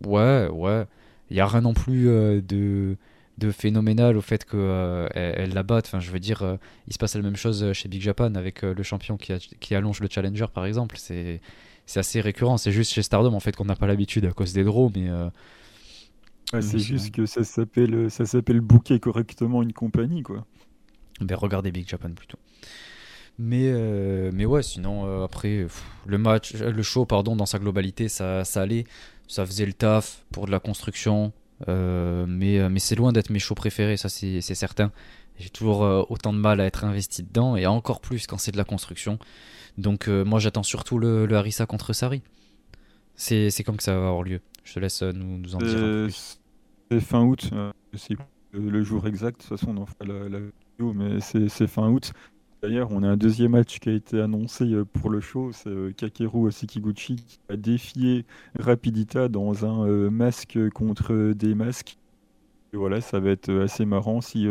Ouais, 0.05 0.49
ouais. 0.49 0.87
Il 1.31 1.35
n'y 1.35 1.41
a 1.41 1.47
rien 1.47 1.61
non 1.63 1.75
plus 1.75 2.09
euh, 2.09 2.41
de, 2.41 2.97
de 3.39 3.51
phénoménal 3.51 4.17
au 4.17 4.21
fait 4.21 4.45
qu'elle 4.45 4.61
euh, 4.61 5.09
elle 5.15 5.55
la 5.55 5.63
batte. 5.63 5.87
Enfin, 5.87 6.01
je 6.01 6.11
veux 6.11 6.21
dire, 6.21 6.43
euh, 6.43 6.57
il 6.87 6.93
se 6.93 6.99
passe 6.99 7.17
la 7.17 7.23
même 7.23 7.37
chose 7.37 7.73
chez 7.73 7.89
Big 7.89 8.03
Japan 8.03 8.35
avec 8.35 8.63
le 8.63 8.83
champion 8.83 9.17
qui, 9.17 9.33
qui, 9.61 9.75
allonge 9.75 10.01
le 10.01 10.09
challenger, 10.11 10.47
par 10.53 10.67
exemple. 10.67 10.97
C'est, 10.99 11.41
c'est 11.87 12.01
assez 12.01 12.21
récurrent. 12.21 12.57
C'est 12.59 12.73
juste 12.73 12.93
chez 12.93 13.03
Stardom, 13.03 13.35
en 13.35 13.41
fait, 13.41 13.57
qu'on 13.57 13.65
n'a 13.65 13.77
pas 13.77 13.87
l'habitude 13.87 14.27
à 14.27 14.33
cause 14.33 14.53
des 14.53 14.65
draws, 14.65 14.91
mais. 14.95 15.09
C'est 16.53 16.79
juste 16.79 17.15
que 17.15 17.27
ça 17.27 17.45
s'appelle, 17.45 18.11
ça 18.11 18.25
s'appelle 18.25 18.61
booker 18.61 19.01
correctement 19.01 19.63
une 19.63 19.73
compagnie, 19.73 20.23
quoi. 20.23 20.47
Ben, 21.21 21.35
regardez 21.35 21.73
Big 21.73 21.89
Japan 21.89 22.11
plutôt. 22.11 22.39
Mais, 23.39 23.71
mais 24.33 24.47
ouais, 24.47 24.63
sinon, 24.63 25.25
après, 25.25 25.67
le 26.07 26.19
match, 26.19 26.55
le 26.55 26.83
show, 26.83 27.05
pardon, 27.05 27.37
dans 27.37 27.47
sa 27.47 27.59
globalité, 27.59 28.09
ça, 28.09 28.45
ça 28.45 28.63
allait 28.63 28.85
ça 29.29 29.45
faisait 29.45 29.67
le 29.67 29.73
taf 29.73 30.25
pour 30.33 30.47
de 30.47 30.51
la 30.51 30.61
construction. 30.61 31.33
Euh, 31.69 32.27
mais, 32.29 32.59
euh, 32.59 32.69
mais 32.69 32.81
c'est 32.81 32.95
loin 32.95 33.13
d'être 33.13 33.31
mes 33.31 33.39
shows 33.39 33.55
préférés, 33.55 33.97
ça 33.97 34.09
c'est 34.09 34.41
certain. 34.41 34.93
J'ai 35.39 35.51
toujours 35.51 35.85
euh, 35.85 36.03
autant 36.09 36.33
de 36.33 36.39
mal 36.39 36.61
à 36.61 36.65
être 36.65 36.85
investi 36.85 37.23
dedans 37.23 37.57
et 37.57 37.67
encore 37.67 38.01
plus 38.01 38.27
quand 38.27 38.39
c'est 38.39 38.53
de 38.53 38.59
la 38.59 38.65
construction. 38.65 39.19
Donc 39.79 40.09
moi 40.09 40.39
j'attends 40.39 40.63
surtout 40.63 40.99
le, 40.99 41.27
le, 41.27 41.37
Harissa 41.37 41.67
contre 41.67 41.93
Sari. 41.93 42.23
C'est 43.15 43.51
quand 43.65 43.77
que 43.77 43.83
ça 43.83 43.93
va 43.93 44.09
avoir 44.09 44.23
lieu 44.23 44.41
Je 44.67 44.75
te 44.75 44.81
laisse 44.81 45.03
nous, 45.03 45.39
nous 45.39 45.55
en 45.55 45.59
dire 45.59 46.15
C'est 46.91 47.01
fin 47.01 47.25
août, 47.25 47.51
c'est 47.95 48.15
le 48.53 48.83
jour 48.83 49.07
exact. 49.07 49.41
De 49.41 49.47
toute 49.47 49.59
façon 49.59 49.75
on 49.77 49.83
en 49.83 49.87
fera 49.87 50.05
la, 50.05 50.29
la 50.29 50.39
vidéo, 50.39 50.93
mais 50.93 51.21
c'est 51.21 51.67
fin 51.67 51.89
août. 51.89 52.13
D'ailleurs, 52.63 52.91
on 52.91 53.03
a 53.03 53.09
un 53.09 53.17
deuxième 53.17 53.53
match 53.53 53.79
qui 53.79 53.91
a 53.91 53.93
été 53.93 54.21
annoncé 54.21 54.65
euh, 54.65 54.85
pour 54.85 55.11
le 55.11 55.21
show. 55.21 55.53
C'est 55.53 55.69
euh, 55.69 55.93
Kakeru 55.93 56.51
Sekiguchi 56.51 57.17
qui 57.17 57.39
a 57.49 57.57
défié 57.57 58.25
Rapidita 58.59 59.29
dans 59.29 59.67
un 59.67 59.87
euh, 59.87 60.11
masque 60.11 60.59
contre 60.71 61.33
des 61.33 61.55
masques. 61.55 61.99
Et 62.73 62.77
voilà, 62.77 63.01
ça 63.01 63.21
va 63.21 63.31
être 63.31 63.53
assez 63.61 63.85
marrant. 63.85 64.21
Si, 64.21 64.49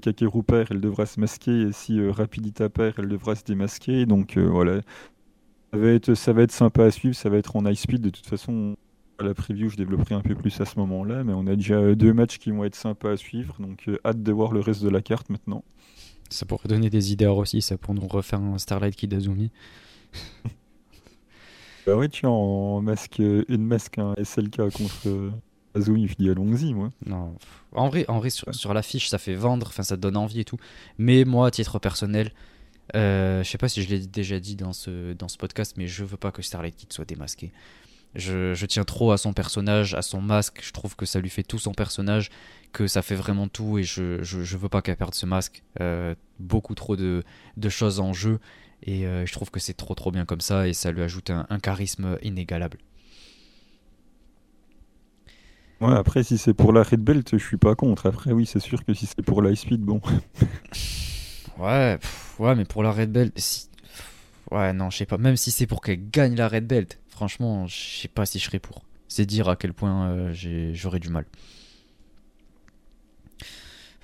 Kakeru 0.00 0.42
perd, 0.44 0.68
elle 0.70 0.80
devra 0.80 1.06
se 1.06 1.18
masquer. 1.18 1.62
Et 1.62 1.72
si 1.72 2.00
Rapidita 2.08 2.68
perd, 2.68 2.94
elle 2.98 3.08
devra 3.08 3.34
se 3.34 3.44
démasquer. 3.44 4.06
Donc 4.06 4.38
voilà, 4.38 4.80
ça 5.72 5.78
va, 5.78 5.88
être, 5.88 6.14
ça 6.14 6.32
va 6.32 6.42
être 6.42 6.52
sympa 6.52 6.84
à 6.84 6.90
suivre. 6.92 7.16
Ça 7.16 7.28
va 7.28 7.38
être 7.38 7.56
en 7.56 7.66
high 7.66 7.74
speed. 7.74 8.02
De 8.02 8.10
toute 8.10 8.26
façon, 8.26 8.76
à 9.18 9.24
la 9.24 9.34
preview, 9.34 9.68
je 9.68 9.76
développerai 9.76 10.14
un 10.14 10.20
peu 10.20 10.34
plus 10.34 10.60
à 10.60 10.64
ce 10.64 10.78
moment-là. 10.78 11.24
Mais 11.24 11.32
on 11.32 11.46
a 11.46 11.56
déjà 11.56 11.94
deux 11.94 12.12
matchs 12.12 12.38
qui 12.38 12.50
vont 12.50 12.64
être 12.64 12.76
sympas 12.76 13.12
à 13.12 13.16
suivre. 13.16 13.56
Donc 13.58 13.88
hâte 14.04 14.22
de 14.22 14.32
voir 14.32 14.52
le 14.52 14.60
reste 14.60 14.82
de 14.82 14.88
la 14.88 15.02
carte 15.02 15.30
maintenant. 15.30 15.64
Ça 16.30 16.44
pourrait 16.44 16.68
donner 16.68 16.90
des 16.90 17.12
idées 17.12 17.24
à 17.24 17.30
Rossi, 17.30 17.62
ça, 17.62 17.78
pour 17.78 17.94
nous 17.94 18.06
refaire 18.06 18.40
un 18.40 18.58
Starlight 18.58 18.94
Kid 18.94 19.14
Azumi. 19.14 19.50
bah 21.86 21.96
ouais, 21.96 22.08
tiens, 22.08 22.28
en 22.28 22.82
masque, 22.82 23.18
une 23.18 23.64
masque, 23.64 23.98
un 23.98 24.14
SLK 24.22 24.56
contre 24.70 25.06
euh, 25.06 25.30
Azumi, 25.74 26.06
je 26.06 26.14
dis 26.16 26.28
allons-y, 26.28 26.74
moi. 26.74 26.90
Non, 27.06 27.34
en 27.72 27.88
vrai, 27.88 28.04
en 28.08 28.18
vrai 28.18 28.28
sur, 28.28 28.54
sur 28.54 28.74
l'affiche, 28.74 29.08
ça 29.08 29.16
fait 29.16 29.34
vendre, 29.34 29.68
enfin, 29.68 29.82
ça 29.82 29.96
donne 29.96 30.18
envie 30.18 30.40
et 30.40 30.44
tout. 30.44 30.58
Mais 30.98 31.24
moi, 31.24 31.46
à 31.46 31.50
titre 31.50 31.78
personnel, 31.78 32.32
euh, 32.94 33.42
je 33.42 33.48
sais 33.48 33.58
pas 33.58 33.68
si 33.68 33.82
je 33.82 33.88
l'ai 33.88 34.06
déjà 34.06 34.38
dit 34.38 34.56
dans 34.56 34.74
ce, 34.74 35.14
dans 35.14 35.28
ce 35.28 35.38
podcast, 35.38 35.74
mais 35.78 35.86
je 35.86 36.04
veux 36.04 36.16
pas 36.18 36.30
que 36.30 36.42
Starlight 36.42 36.76
Kid 36.76 36.92
soit 36.92 37.06
démasqué. 37.06 37.52
Je, 38.18 38.52
je, 38.52 38.66
tiens 38.66 38.84
trop 38.84 39.12
à 39.12 39.16
son 39.16 39.32
personnage, 39.32 39.94
à 39.94 40.02
son 40.02 40.20
masque. 40.20 40.60
Je 40.62 40.72
trouve 40.72 40.96
que 40.96 41.06
ça 41.06 41.20
lui 41.20 41.30
fait 41.30 41.44
tout 41.44 41.58
son 41.58 41.72
personnage 41.72 42.30
que 42.72 42.86
ça 42.86 43.02
fait 43.02 43.14
vraiment 43.14 43.48
tout 43.48 43.78
et 43.78 43.82
je, 43.82 44.22
je, 44.22 44.56
veux 44.56 44.68
pas 44.68 44.82
qu'elle 44.82 44.96
perde 44.96 45.14
ce 45.14 45.26
masque. 45.26 45.62
Euh, 45.80 46.14
beaucoup 46.38 46.74
trop 46.74 46.96
de, 46.96 47.22
de, 47.56 47.68
choses 47.68 48.00
en 48.00 48.12
jeu 48.12 48.40
et 48.82 49.06
euh, 49.06 49.26
je 49.26 49.32
trouve 49.32 49.50
que 49.50 49.60
c'est 49.60 49.74
trop 49.74 49.94
trop 49.94 50.10
bien 50.10 50.24
comme 50.24 50.40
ça 50.40 50.68
et 50.68 50.72
ça 50.72 50.92
lui 50.92 51.02
ajoute 51.02 51.30
un, 51.30 51.58
charisme 51.60 52.18
inégalable. 52.22 52.78
Ouais, 55.80 55.94
après, 55.94 56.24
si 56.24 56.38
c'est 56.38 56.54
pour 56.54 56.72
la 56.72 56.82
Red 56.82 57.00
Belt, 57.00 57.28
je 57.32 57.44
suis 57.44 57.56
pas 57.56 57.76
contre. 57.76 58.06
Après, 58.06 58.32
oui, 58.32 58.46
c'est 58.46 58.58
sûr 58.58 58.84
que 58.84 58.92
si 58.94 59.06
c'est 59.06 59.22
pour 59.22 59.42
l'Ice 59.42 59.60
Speed, 59.60 59.80
bon. 59.80 60.00
ouais, 61.58 61.98
ouais, 62.40 62.54
mais 62.56 62.64
pour 62.64 62.82
la 62.82 62.90
Red 62.90 63.12
Belt, 63.12 63.32
si... 63.38 63.68
ouais, 64.50 64.72
non, 64.72 64.90
je 64.90 64.98
sais 64.98 65.06
pas. 65.06 65.18
Même 65.18 65.36
si 65.36 65.52
c'est 65.52 65.68
pour 65.68 65.80
qu'elle 65.80 66.10
gagne 66.10 66.34
la 66.34 66.48
Red 66.48 66.66
Belt, 66.66 66.98
franchement, 67.18 67.66
je 67.66 67.74
sais 67.74 68.06
pas 68.06 68.26
si 68.26 68.38
je 68.38 68.44
serais 68.44 68.60
pour. 68.60 68.84
C'est 69.08 69.26
dire 69.26 69.48
à 69.48 69.56
quel 69.56 69.72
point 69.72 70.08
euh, 70.10 70.72
j'aurais 70.72 71.00
du 71.00 71.08
mal 71.08 71.24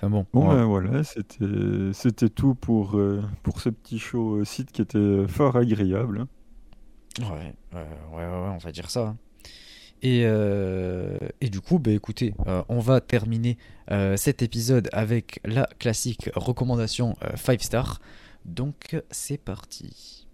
bon, 0.03 0.25
ben 0.33 0.65
voilà, 0.65 1.03
c'était 1.03 1.93
c'était 1.93 2.27
tout 2.27 2.53
pour 2.53 2.97
euh, 2.97 3.23
pour 3.41 3.61
ce 3.61 3.69
petit 3.69 3.97
show 3.97 4.35
euh, 4.35 4.43
site 4.43 4.71
qui 4.73 4.81
était 4.81 5.25
fort 5.29 5.55
agréable. 5.55 6.27
Ouais, 7.21 7.53
ouais, 7.73 7.87
ouais, 8.13 8.25
on 8.25 8.57
va 8.57 8.71
dire 8.73 8.89
ça. 8.89 9.07
Hein. 9.07 9.17
Et, 10.01 10.21
et, 11.41 11.49
du 11.49 11.61
coup, 11.61 11.79
bah, 11.79 11.91
écoutez, 11.91 12.35
on 12.69 12.79
va 12.79 13.01
terminer 13.01 13.57
cet 14.17 14.43
épisode 14.43 14.87
avec 14.91 15.39
la 15.45 15.67
classique 15.79 16.29
recommandation 16.35 17.15
5 17.35 17.61
star. 17.63 18.01
Donc, 18.43 19.01
c'est 19.09 19.39
parti. 19.39 20.27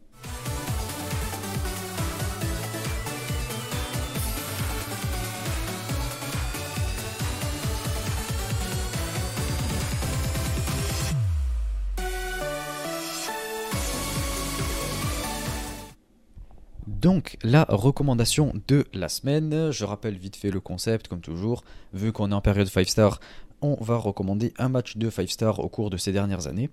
Donc 17.01 17.37
la 17.41 17.65
recommandation 17.67 18.53
de 18.67 18.85
la 18.93 19.09
semaine, 19.09 19.71
je 19.71 19.85
rappelle 19.85 20.15
vite 20.15 20.35
fait 20.35 20.51
le 20.51 20.59
concept 20.59 21.07
comme 21.07 21.21
toujours, 21.21 21.63
vu 21.93 22.11
qu'on 22.11 22.29
est 22.29 22.35
en 22.35 22.41
période 22.41 22.67
5 22.67 22.87
star, 22.87 23.19
on 23.63 23.75
va 23.81 23.95
recommander 23.97 24.53
un 24.59 24.69
match 24.69 24.97
de 24.97 25.09
5 25.09 25.27
star 25.27 25.59
au 25.59 25.67
cours 25.67 25.89
de 25.89 25.97
ces 25.97 26.11
dernières 26.11 26.45
années. 26.45 26.69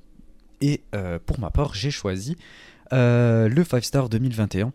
Et 0.61 0.83
euh, 0.95 1.19
pour 1.25 1.41
ma 1.41 1.51
part, 1.51 1.75
j'ai 1.75 1.91
choisi 1.91 2.37
euh, 2.93 3.49
le 3.49 3.65
5 3.65 3.83
star 3.83 4.09
2021. 4.11 4.73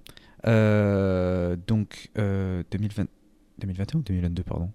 Euh, 0.48 1.56
donc 1.68 2.10
2020... 2.16 3.06
2021 3.60 4.00
ou 4.00 4.02
2022, 4.02 4.44
pardon? 4.44 4.72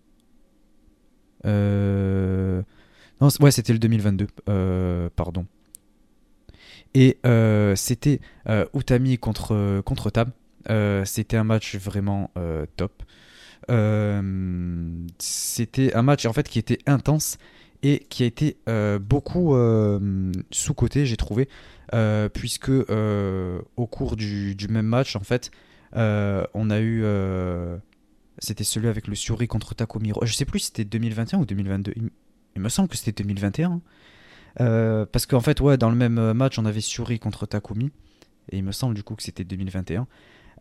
Non, 3.21 3.29
ouais, 3.41 3.51
c'était 3.51 3.73
le 3.73 3.81
2022, 3.81 5.09
pardon. 5.17 5.45
Et 6.95 7.19
c'était 7.75 8.21
Utami 8.75 9.19
contre, 9.19 9.81
contre 9.81 10.11
Tam. 10.11 10.31
Euh, 10.71 11.05
c'était 11.05 11.37
un 11.37 11.45
match 11.45 11.77
vraiment 11.77 12.31
euh, 12.37 12.67
top. 12.77 13.03
Euh, 13.71 15.07
c'était 15.19 15.95
un 15.95 16.03
match 16.03 16.27
en 16.27 16.33
fait 16.33 16.49
qui 16.49 16.59
était 16.59 16.79
intense 16.87 17.39
et 17.83 18.01
qui 18.09 18.23
a 18.25 18.27
été 18.27 18.57
beaucoup 19.01 19.55
sous-côté, 20.51 21.07
j'ai 21.07 21.17
trouvé, 21.17 21.49
puisque 22.33 22.71
au 22.71 23.87
cours 23.87 24.17
du, 24.17 24.57
même 24.69 24.87
match, 24.87 25.15
en 25.15 25.23
fait, 25.23 25.53
on 25.95 26.71
a 26.71 26.81
eu. 26.81 27.05
c'était 28.39 28.65
celui 28.65 28.89
avec 28.89 29.07
le 29.07 29.15
Suri 29.15 29.47
contre 29.47 29.77
Takumi. 29.77 30.13
Je 30.23 30.33
sais 30.33 30.45
plus 30.45 30.59
si 30.59 30.67
c'était 30.67 30.85
2021 30.85 31.39
ou 31.39 31.47
2022. 31.47 31.93
Il, 32.57 32.61
me 32.61 32.69
semble 32.69 32.89
que 32.89 32.97
c'était 32.97 33.23
2021. 33.23 33.81
parce 34.57 35.27
qu'en 35.27 35.41
fait, 35.41 35.61
ouais, 35.61 35.77
dans 35.77 35.91
le 35.91 35.97
même 35.97 36.33
match, 36.33 36.59
on 36.59 36.65
avait 36.65 36.81
Suri 36.81 37.21
contre 37.21 37.47
Takumi. 37.47 37.93
Et 38.51 38.57
il 38.57 38.65
me 38.65 38.73
semble 38.73 38.95
du 38.95 39.05
coup 39.05 39.15
que 39.15 39.23
c'était 39.23 39.45
2021. 39.45 40.09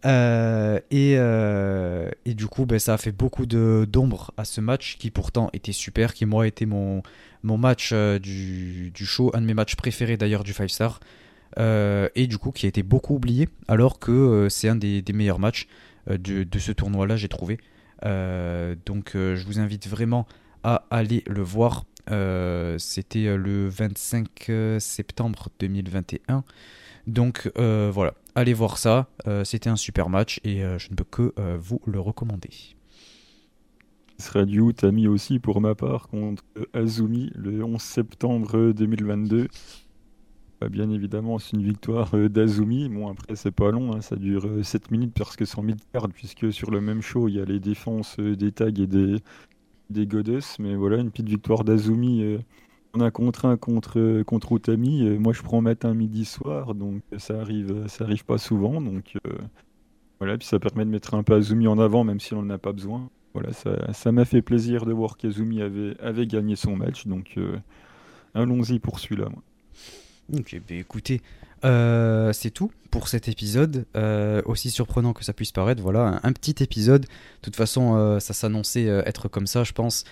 Euh, 0.06 0.80
euh, 0.94 2.12
et, 2.26 2.34
du 2.34 2.48
coup, 2.48 2.66
ben, 2.66 2.80
ça 2.80 2.94
a 2.94 2.98
fait 2.98 3.12
beaucoup 3.12 3.46
d'ombre 3.46 4.32
à 4.38 4.46
ce 4.46 4.62
match 4.62 4.98
qui 4.98 5.12
pourtant 5.12 5.50
était 5.54 5.72
super, 5.72 6.14
qui 6.14 6.26
moi 6.26 6.48
était 6.48 6.66
mon, 6.66 7.04
mon 7.44 7.58
match 7.58 7.92
euh, 7.94 8.20
du, 8.20 8.92
du, 8.92 9.06
show, 9.06 9.32
un 9.34 9.42
de 9.42 9.46
mes 9.46 9.54
matchs 9.54 9.76
préférés 9.76 10.18
d'ailleurs 10.18 10.44
du 10.44 10.54
5 10.54 10.70
Star. 10.70 11.00
et 11.58 12.28
du 12.28 12.38
coup, 12.38 12.52
qui 12.52 12.66
a 12.66 12.70
été 12.70 12.84
beaucoup 12.84 13.16
oublié, 13.16 13.50
alors 13.68 14.00
que 14.00 14.48
c'est 14.50 14.70
un 14.70 14.76
des, 14.76 15.02
des, 15.02 15.14
meilleurs 15.14 15.40
matchs 15.40 15.68
de, 16.08 16.44
de 16.44 16.60
ce 16.60 16.72
tournoi-là, 16.72 17.16
j'ai 17.16 17.30
trouvé. 17.30 17.58
donc, 18.04 19.12
je 19.14 19.44
vous 19.46 19.60
invite 19.60 19.88
vraiment 19.88 20.28
à 20.64 20.86
aller 20.92 21.24
le 21.28 21.42
voir. 21.42 21.86
C'était 22.78 23.36
le 23.36 23.68
25 23.68 24.52
septembre 24.80 25.50
2021. 25.60 26.44
Donc 27.08 27.50
voilà, 27.56 28.14
allez 28.38 28.54
voir 28.54 28.78
ça. 28.78 29.08
Euh, 29.28 29.44
c'était 29.44 29.70
un 29.70 29.76
super 29.76 30.10
match 30.10 30.40
et 30.44 30.64
euh, 30.64 30.78
je 30.78 30.90
ne 30.92 30.96
peux 30.96 31.04
que 31.04 31.34
euh, 31.40 31.58
vous 31.60 31.82
le 31.86 32.00
recommander. 32.00 32.50
Sera 34.20 34.46
du 34.46 34.62
Utami 34.62 35.08
aussi 35.08 35.40
pour 35.40 35.60
ma 35.60 35.76
part 35.76 36.08
contre 36.08 36.44
Azumi 36.74 37.32
le 37.36 37.64
11 37.64 37.82
septembre 37.82 38.72
2022. 38.72 39.48
Bah, 40.60 40.70
bien 40.70 40.90
évidemment, 40.90 41.38
c'est 41.38 41.56
une 41.56 41.64
victoire 41.64 42.12
d'Azumi. 42.30 42.90
Bon, 42.90 43.10
après, 43.10 43.36
c'est 43.36 43.52
pas 43.52 43.70
long, 43.72 43.96
hein. 43.96 44.02
ça 44.02 44.16
dure 44.16 44.48
7 44.64 44.90
minutes 44.92 45.14
parce 45.16 45.36
que 45.36 45.46
c'est 45.46 45.60
en 45.60 45.64
mid-card, 45.64 46.10
puisque 46.10 46.52
sur 46.52 46.72
le 46.72 46.82
même 46.82 47.02
show, 47.02 47.28
il 47.28 47.36
y 47.36 47.40
a 47.40 47.46
les 47.46 47.60
défenses 47.60 48.20
des 48.20 48.52
tags 48.52 48.68
et 48.68 48.88
des, 48.88 49.18
des 49.92 50.08
goddesses. 50.08 50.58
Mais 50.58 50.76
voilà, 50.76 50.98
une 50.98 51.12
petite 51.12 51.30
victoire 51.30 51.64
d'Azumi 51.64 52.40
on 52.98 53.02
a 53.02 53.12
contre 53.12 53.46
un 53.46 53.58
contre, 53.58 54.24
contre 54.24 54.54
Utami. 54.54 55.08
Euh, 55.08 55.18
moi, 55.18 55.34
je 55.34 55.42
prends 55.42 55.62
matin, 55.62 55.94
midi, 55.94 56.26
soir, 56.26 56.74
donc 56.74 57.02
ça 57.18 57.40
arrive, 57.40 57.88
ça 57.88 58.04
arrive 58.04 58.26
pas 58.26 58.38
souvent. 58.38 58.82
Donc 58.82 59.18
euh, 59.26 59.38
voilà, 60.20 60.38
puis 60.38 60.48
ça 60.48 60.60
permet 60.60 60.86
de 60.86 60.90
mettre 60.90 61.14
un 61.14 61.24
peu 61.24 61.36
Azumi 61.36 61.68
en 61.68 61.80
avant, 61.80 62.04
même 62.04 62.20
si 62.20 62.34
on 62.34 62.42
n'en 62.42 62.56
a 62.56 62.58
pas 62.58 62.74
besoin. 62.74 63.10
Voilà, 63.34 63.50
ça 63.54 64.12
m'a 64.12 64.26
fait 64.26 64.42
plaisir 64.42 64.86
de 64.88 64.94
voir 64.94 65.16
qu'Azumi 65.16 65.62
avait, 65.62 65.96
avait 66.02 66.26
gagné 66.26 66.56
son 66.56 66.76
match, 66.76 67.06
donc 67.06 67.36
euh, 67.38 67.56
allons-y 68.34 68.80
pour 68.80 69.00
celui-là. 69.00 69.30
Ok, 70.34 70.60
bah 70.68 70.76
écoutez, 70.76 71.22
c'est 71.62 72.52
tout 72.52 72.72
pour 72.90 73.10
cet 73.10 73.28
épisode. 73.28 73.86
aussi 74.46 74.72
surprenant 74.72 75.14
que 75.14 75.24
ça 75.24 75.34
puisse 75.34 75.52
paraître, 75.52 75.84
voilà, 75.84 76.20
un, 76.24 76.34
petit 76.34 76.64
épisode. 76.64 77.04
De 77.04 77.08
toute 77.44 77.56
façon, 77.56 78.18
ça 78.20 78.34
s'annonçait 78.34 78.86
être 78.86 79.28
comme 79.28 79.46
ça, 79.46 79.64
je 79.64 79.74
pense. 79.74 80.04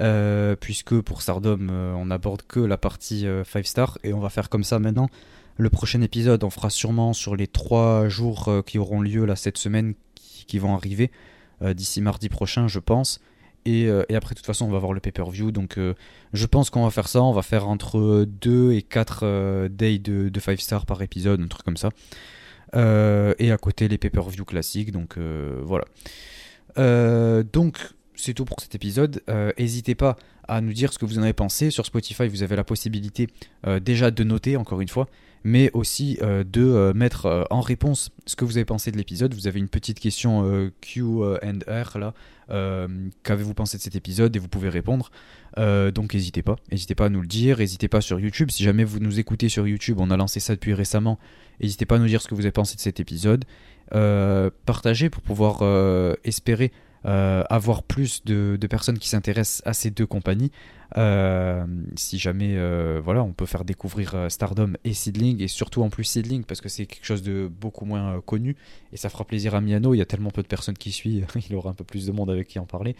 Euh, 0.00 0.56
puisque 0.56 1.00
pour 1.00 1.22
Stardom, 1.22 1.68
euh, 1.70 1.92
on 1.94 2.06
n'aborde 2.06 2.42
que 2.42 2.60
la 2.60 2.76
partie 2.76 3.20
5 3.20 3.26
euh, 3.26 3.62
star, 3.62 3.98
et 4.02 4.12
on 4.12 4.20
va 4.20 4.28
faire 4.28 4.48
comme 4.48 4.64
ça 4.64 4.78
maintenant. 4.78 5.08
Le 5.56 5.70
prochain 5.70 6.00
épisode, 6.00 6.42
on 6.42 6.50
fera 6.50 6.70
sûrement 6.70 7.12
sur 7.12 7.36
les 7.36 7.46
3 7.46 8.08
jours 8.08 8.50
qui 8.66 8.78
auront 8.78 9.00
lieu 9.00 9.24
là, 9.24 9.36
cette 9.36 9.58
semaine, 9.58 9.94
qui, 10.14 10.58
vont 10.58 10.74
arriver, 10.74 11.12
d'ici 11.62 12.00
mardi 12.00 12.28
prochain, 12.28 12.66
je 12.66 12.80
pense. 12.80 13.20
Et, 13.64 13.88
après, 13.88 14.34
de 14.34 14.40
toute 14.40 14.46
façon, 14.46 14.66
on 14.66 14.72
va 14.72 14.80
voir 14.80 14.92
le 14.92 14.98
pay-per-view. 14.98 15.52
Donc, 15.52 15.78
je 16.32 16.46
pense 16.46 16.70
qu'on 16.70 16.82
va 16.82 16.90
faire 16.90 17.06
ça. 17.06 17.22
On 17.22 17.30
va 17.30 17.42
faire 17.42 17.68
entre 17.68 18.24
2 18.24 18.72
et 18.72 18.82
4 18.82 19.68
days 19.68 20.00
de, 20.00 20.40
5 20.40 20.60
star 20.60 20.86
par 20.86 21.00
épisode, 21.02 21.40
un 21.40 21.46
truc 21.46 21.64
comme 21.64 21.76
ça. 21.76 21.90
et 22.74 23.52
à 23.52 23.56
côté, 23.56 23.86
les 23.86 23.96
pay-per-view 23.96 24.44
classiques. 24.44 24.90
Donc, 24.90 25.16
voilà. 25.62 25.84
donc, 27.44 27.94
c'est 28.24 28.34
tout 28.34 28.44
pour 28.44 28.60
cet 28.60 28.74
épisode. 28.74 29.22
Euh, 29.28 29.52
n'hésitez 29.58 29.94
pas 29.94 30.16
à 30.48 30.60
nous 30.60 30.72
dire 30.72 30.92
ce 30.92 30.98
que 30.98 31.04
vous 31.04 31.18
en 31.18 31.22
avez 31.22 31.32
pensé. 31.32 31.70
Sur 31.70 31.84
Spotify, 31.84 32.26
vous 32.26 32.42
avez 32.42 32.56
la 32.56 32.64
possibilité 32.64 33.28
euh, 33.66 33.80
déjà 33.80 34.10
de 34.10 34.24
noter, 34.24 34.56
encore 34.56 34.80
une 34.80 34.88
fois, 34.88 35.08
mais 35.44 35.70
aussi 35.74 36.18
euh, 36.22 36.42
de 36.42 36.92
mettre 36.94 37.46
en 37.50 37.60
réponse 37.60 38.10
ce 38.26 38.34
que 38.34 38.44
vous 38.44 38.56
avez 38.56 38.64
pensé 38.64 38.90
de 38.90 38.96
l'épisode. 38.96 39.34
Vous 39.34 39.46
avez 39.46 39.60
une 39.60 39.68
petite 39.68 40.00
question 40.00 40.70
Q&R 40.80 41.98
là. 41.98 42.14
Qu'avez-vous 43.22 43.54
pensé 43.54 43.76
de 43.76 43.82
cet 43.82 43.94
épisode? 43.94 44.34
Et 44.34 44.38
vous 44.38 44.48
pouvez 44.48 44.70
répondre. 44.70 45.10
donc 45.56 46.14
n'hésitez 46.14 46.42
pas. 46.42 46.56
N'hésitez 46.72 46.94
pas 46.94 47.06
à 47.06 47.08
nous 47.10 47.20
le 47.20 47.26
dire. 47.26 47.58
N'hésitez 47.58 47.88
pas 47.88 48.00
sur 48.00 48.18
YouTube. 48.18 48.50
Si 48.50 48.64
jamais 48.64 48.84
vous 48.84 49.00
nous 49.00 49.18
écoutez 49.20 49.48
sur 49.50 49.68
YouTube, 49.68 49.98
on 50.00 50.10
a 50.10 50.16
lancé 50.16 50.40
ça 50.40 50.54
depuis 50.54 50.72
récemment. 50.72 51.18
N'hésitez 51.60 51.84
pas 51.84 51.96
à 51.96 51.98
nous 51.98 52.06
dire 52.06 52.22
ce 52.22 52.28
que 52.28 52.34
vous 52.34 52.42
avez 52.42 52.52
pensé 52.52 52.76
de 52.76 52.80
cet 52.80 53.00
épisode. 53.00 53.44
partagez 53.90 55.10
pour 55.10 55.22
pouvoir 55.22 55.62
espérer 56.24 56.72
avoir 57.04 57.82
plus 57.82 58.24
de, 58.24 58.58
personnes 58.68 58.98
qui 58.98 59.08
s'intéressent 59.08 59.62
à 59.66 59.72
ces 59.72 59.90
deux 59.90 60.06
compagnies. 60.06 60.50
Euh, 60.96 61.64
si 61.96 62.18
jamais 62.18 62.54
euh, 62.56 63.00
voilà, 63.02 63.22
on 63.24 63.32
peut 63.32 63.46
faire 63.46 63.64
découvrir 63.64 64.26
Stardom 64.28 64.74
et 64.84 64.94
Seedling, 64.94 65.42
et 65.42 65.48
surtout 65.48 65.82
en 65.82 65.90
plus 65.90 66.04
Seedling, 66.04 66.44
parce 66.44 66.60
que 66.60 66.68
c'est 66.68 66.86
quelque 66.86 67.04
chose 67.04 67.22
de 67.22 67.48
beaucoup 67.48 67.84
moins 67.84 68.20
connu, 68.20 68.56
et 68.92 68.96
ça 68.96 69.08
fera 69.08 69.24
plaisir 69.24 69.54
à 69.54 69.60
Miano, 69.60 69.94
il 69.94 69.98
y 69.98 70.02
a 70.02 70.06
tellement 70.06 70.30
peu 70.30 70.42
de 70.42 70.46
personnes 70.46 70.78
qui 70.78 70.92
suivent, 70.92 71.26
il 71.48 71.54
aura 71.56 71.70
un 71.70 71.74
peu 71.74 71.84
plus 71.84 72.06
de 72.06 72.12
monde 72.12 72.30
avec 72.30 72.48
qui 72.48 72.58
en 72.58 72.66
parler. 72.66 72.96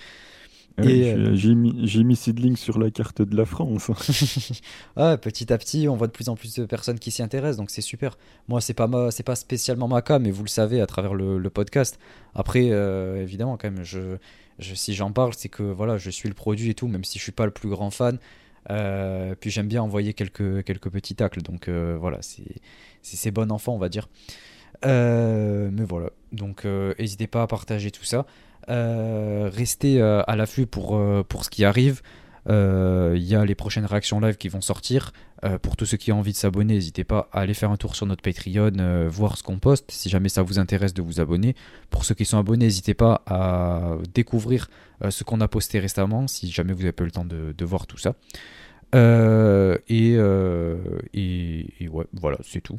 Euh, 0.80 1.34
j'ai 1.34 1.54
mis, 1.54 1.72
mis 2.04 2.16
Seedling 2.16 2.56
sur 2.56 2.78
la 2.78 2.90
carte 2.90 3.22
de 3.22 3.36
la 3.36 3.44
France. 3.44 3.90
ah, 4.96 5.16
petit 5.16 5.52
à 5.52 5.58
petit, 5.58 5.88
on 5.88 5.96
voit 5.96 6.08
de 6.08 6.12
plus 6.12 6.28
en 6.28 6.34
plus 6.34 6.54
de 6.54 6.64
personnes 6.64 6.98
qui 6.98 7.10
s'y 7.10 7.22
intéressent, 7.22 7.58
donc 7.58 7.70
c'est 7.70 7.80
super. 7.80 8.18
Moi, 8.48 8.60
c'est 8.60 8.74
pas 8.74 8.88
c'est 9.10 9.22
pas 9.22 9.36
spécialement 9.36 9.88
ma 9.88 10.02
cas, 10.02 10.18
mais 10.18 10.30
vous 10.30 10.42
le 10.42 10.48
savez 10.48 10.80
à 10.80 10.86
travers 10.86 11.14
le, 11.14 11.50
podcast. 11.50 11.98
Après, 12.34 12.70
euh, 12.70 13.22
évidemment, 13.22 13.56
quand 13.56 13.70
même, 13.70 13.84
je, 13.84 14.16
je 14.58 14.74
si 14.74 14.94
j'en 14.94 15.12
parle, 15.12 15.32
c'est 15.36 15.48
que 15.48 15.62
voilà, 15.62 15.98
je 15.98 16.10
suis 16.10 16.28
le 16.28 16.34
produit 16.34 16.70
et 16.70 16.74
tout, 16.74 16.88
même 16.88 17.04
si 17.04 17.18
je 17.18 17.22
suis 17.22 17.32
pas 17.32 17.46
le 17.46 17.52
plus 17.52 17.68
grand 17.68 17.90
fan. 17.90 18.18
Euh, 18.70 19.34
puis 19.38 19.50
j'aime 19.50 19.68
bien 19.68 19.82
envoyer 19.82 20.14
quelques, 20.14 20.64
quelques 20.64 20.90
petits 20.90 21.14
tacles, 21.14 21.42
donc 21.42 21.68
voilà, 21.68 22.18
c'est 23.02 23.30
bon 23.30 23.52
enfant, 23.52 23.74
on 23.74 23.78
va 23.78 23.88
dire. 23.88 24.08
Mais 24.82 25.84
voilà, 25.88 26.10
donc 26.32 26.64
n'hésitez 26.64 27.26
pas 27.26 27.42
à 27.42 27.46
partager 27.46 27.90
tout 27.90 28.04
ça. 28.04 28.26
Euh, 28.70 29.50
restez 29.52 30.00
euh, 30.00 30.22
à 30.26 30.36
l'affût 30.36 30.66
pour, 30.66 30.96
euh, 30.96 31.22
pour 31.28 31.44
ce 31.44 31.50
qui 31.50 31.64
arrive. 31.64 32.02
Il 32.46 33.22
y 33.22 33.34
a 33.34 33.44
les 33.44 33.54
prochaines 33.54 33.86
réactions 33.86 34.20
live 34.20 34.36
qui 34.36 34.48
vont 34.48 34.60
sortir. 34.60 35.12
pour 35.62 35.76
tous 35.76 35.86
ceux 35.86 35.96
qui 35.96 36.12
ont 36.12 36.18
envie 36.18 36.32
de 36.32 36.36
s'abonner, 36.36 36.74
n'hésitez 36.74 37.02
pas 37.02 37.28
à 37.32 37.40
aller 37.40 37.54
faire 37.54 37.70
un 37.70 37.78
tour 37.78 37.96
sur 37.96 38.04
notre 38.04 38.20
Patreon, 38.20 39.08
voir 39.08 39.38
ce 39.38 39.42
qu'on 39.42 39.58
poste, 39.58 39.90
si 39.90 40.10
jamais 40.10 40.28
ça 40.28 40.42
vous 40.42 40.58
intéresse 40.58 40.92
de 40.92 41.00
vous 41.00 41.20
abonner. 41.20 41.54
Pour 41.88 42.04
ceux 42.04 42.14
qui 42.14 42.26
sont 42.26 42.36
abonnés, 42.36 42.66
n'hésitez 42.66 42.92
pas 42.92 43.22
à 43.26 43.96
découvrir 44.12 44.68
ce 45.08 45.24
qu'on 45.24 45.40
a 45.40 45.48
posté 45.48 45.78
récemment, 45.78 46.28
si 46.28 46.50
jamais 46.50 46.74
vous 46.74 46.80
n'avez 46.80 46.92
pas 46.92 47.04
eu 47.04 47.06
le 47.06 47.12
temps 47.12 47.24
de, 47.24 47.64
voir 47.64 47.86
tout 47.86 47.98
ça. 47.98 48.14
Et, 48.94 50.12
et, 51.14 51.88
ouais, 51.88 52.06
voilà, 52.12 52.38
c'est 52.42 52.60
tout. 52.60 52.78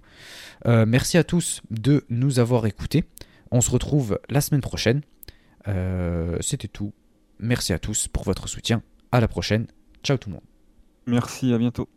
merci 0.66 1.18
à 1.18 1.24
tous 1.24 1.62
de 1.70 2.06
nous 2.10 2.40
avoir 2.40 2.66
écoutés. 2.66 3.04
On 3.52 3.62
se 3.62 3.72
retrouve 3.72 4.20
la 4.30 4.42
semaine 4.42 4.62
prochaine. 4.62 5.02
Euh, 5.68 6.38
c'était 6.42 6.68
tout. 6.68 6.94
Merci 7.40 7.74
à 7.74 7.80
tous 7.80 8.08
pour 8.08 8.24
votre 8.24 8.48
soutien. 8.48 8.82
À 9.12 9.20
la 9.20 9.28
prochaine. 9.28 9.68
Ciao 10.04 10.18
tout 10.18 10.30
le 10.30 10.36
monde. 10.36 10.44
Merci, 11.08 11.54
à 11.54 11.58
bientôt. 11.58 11.90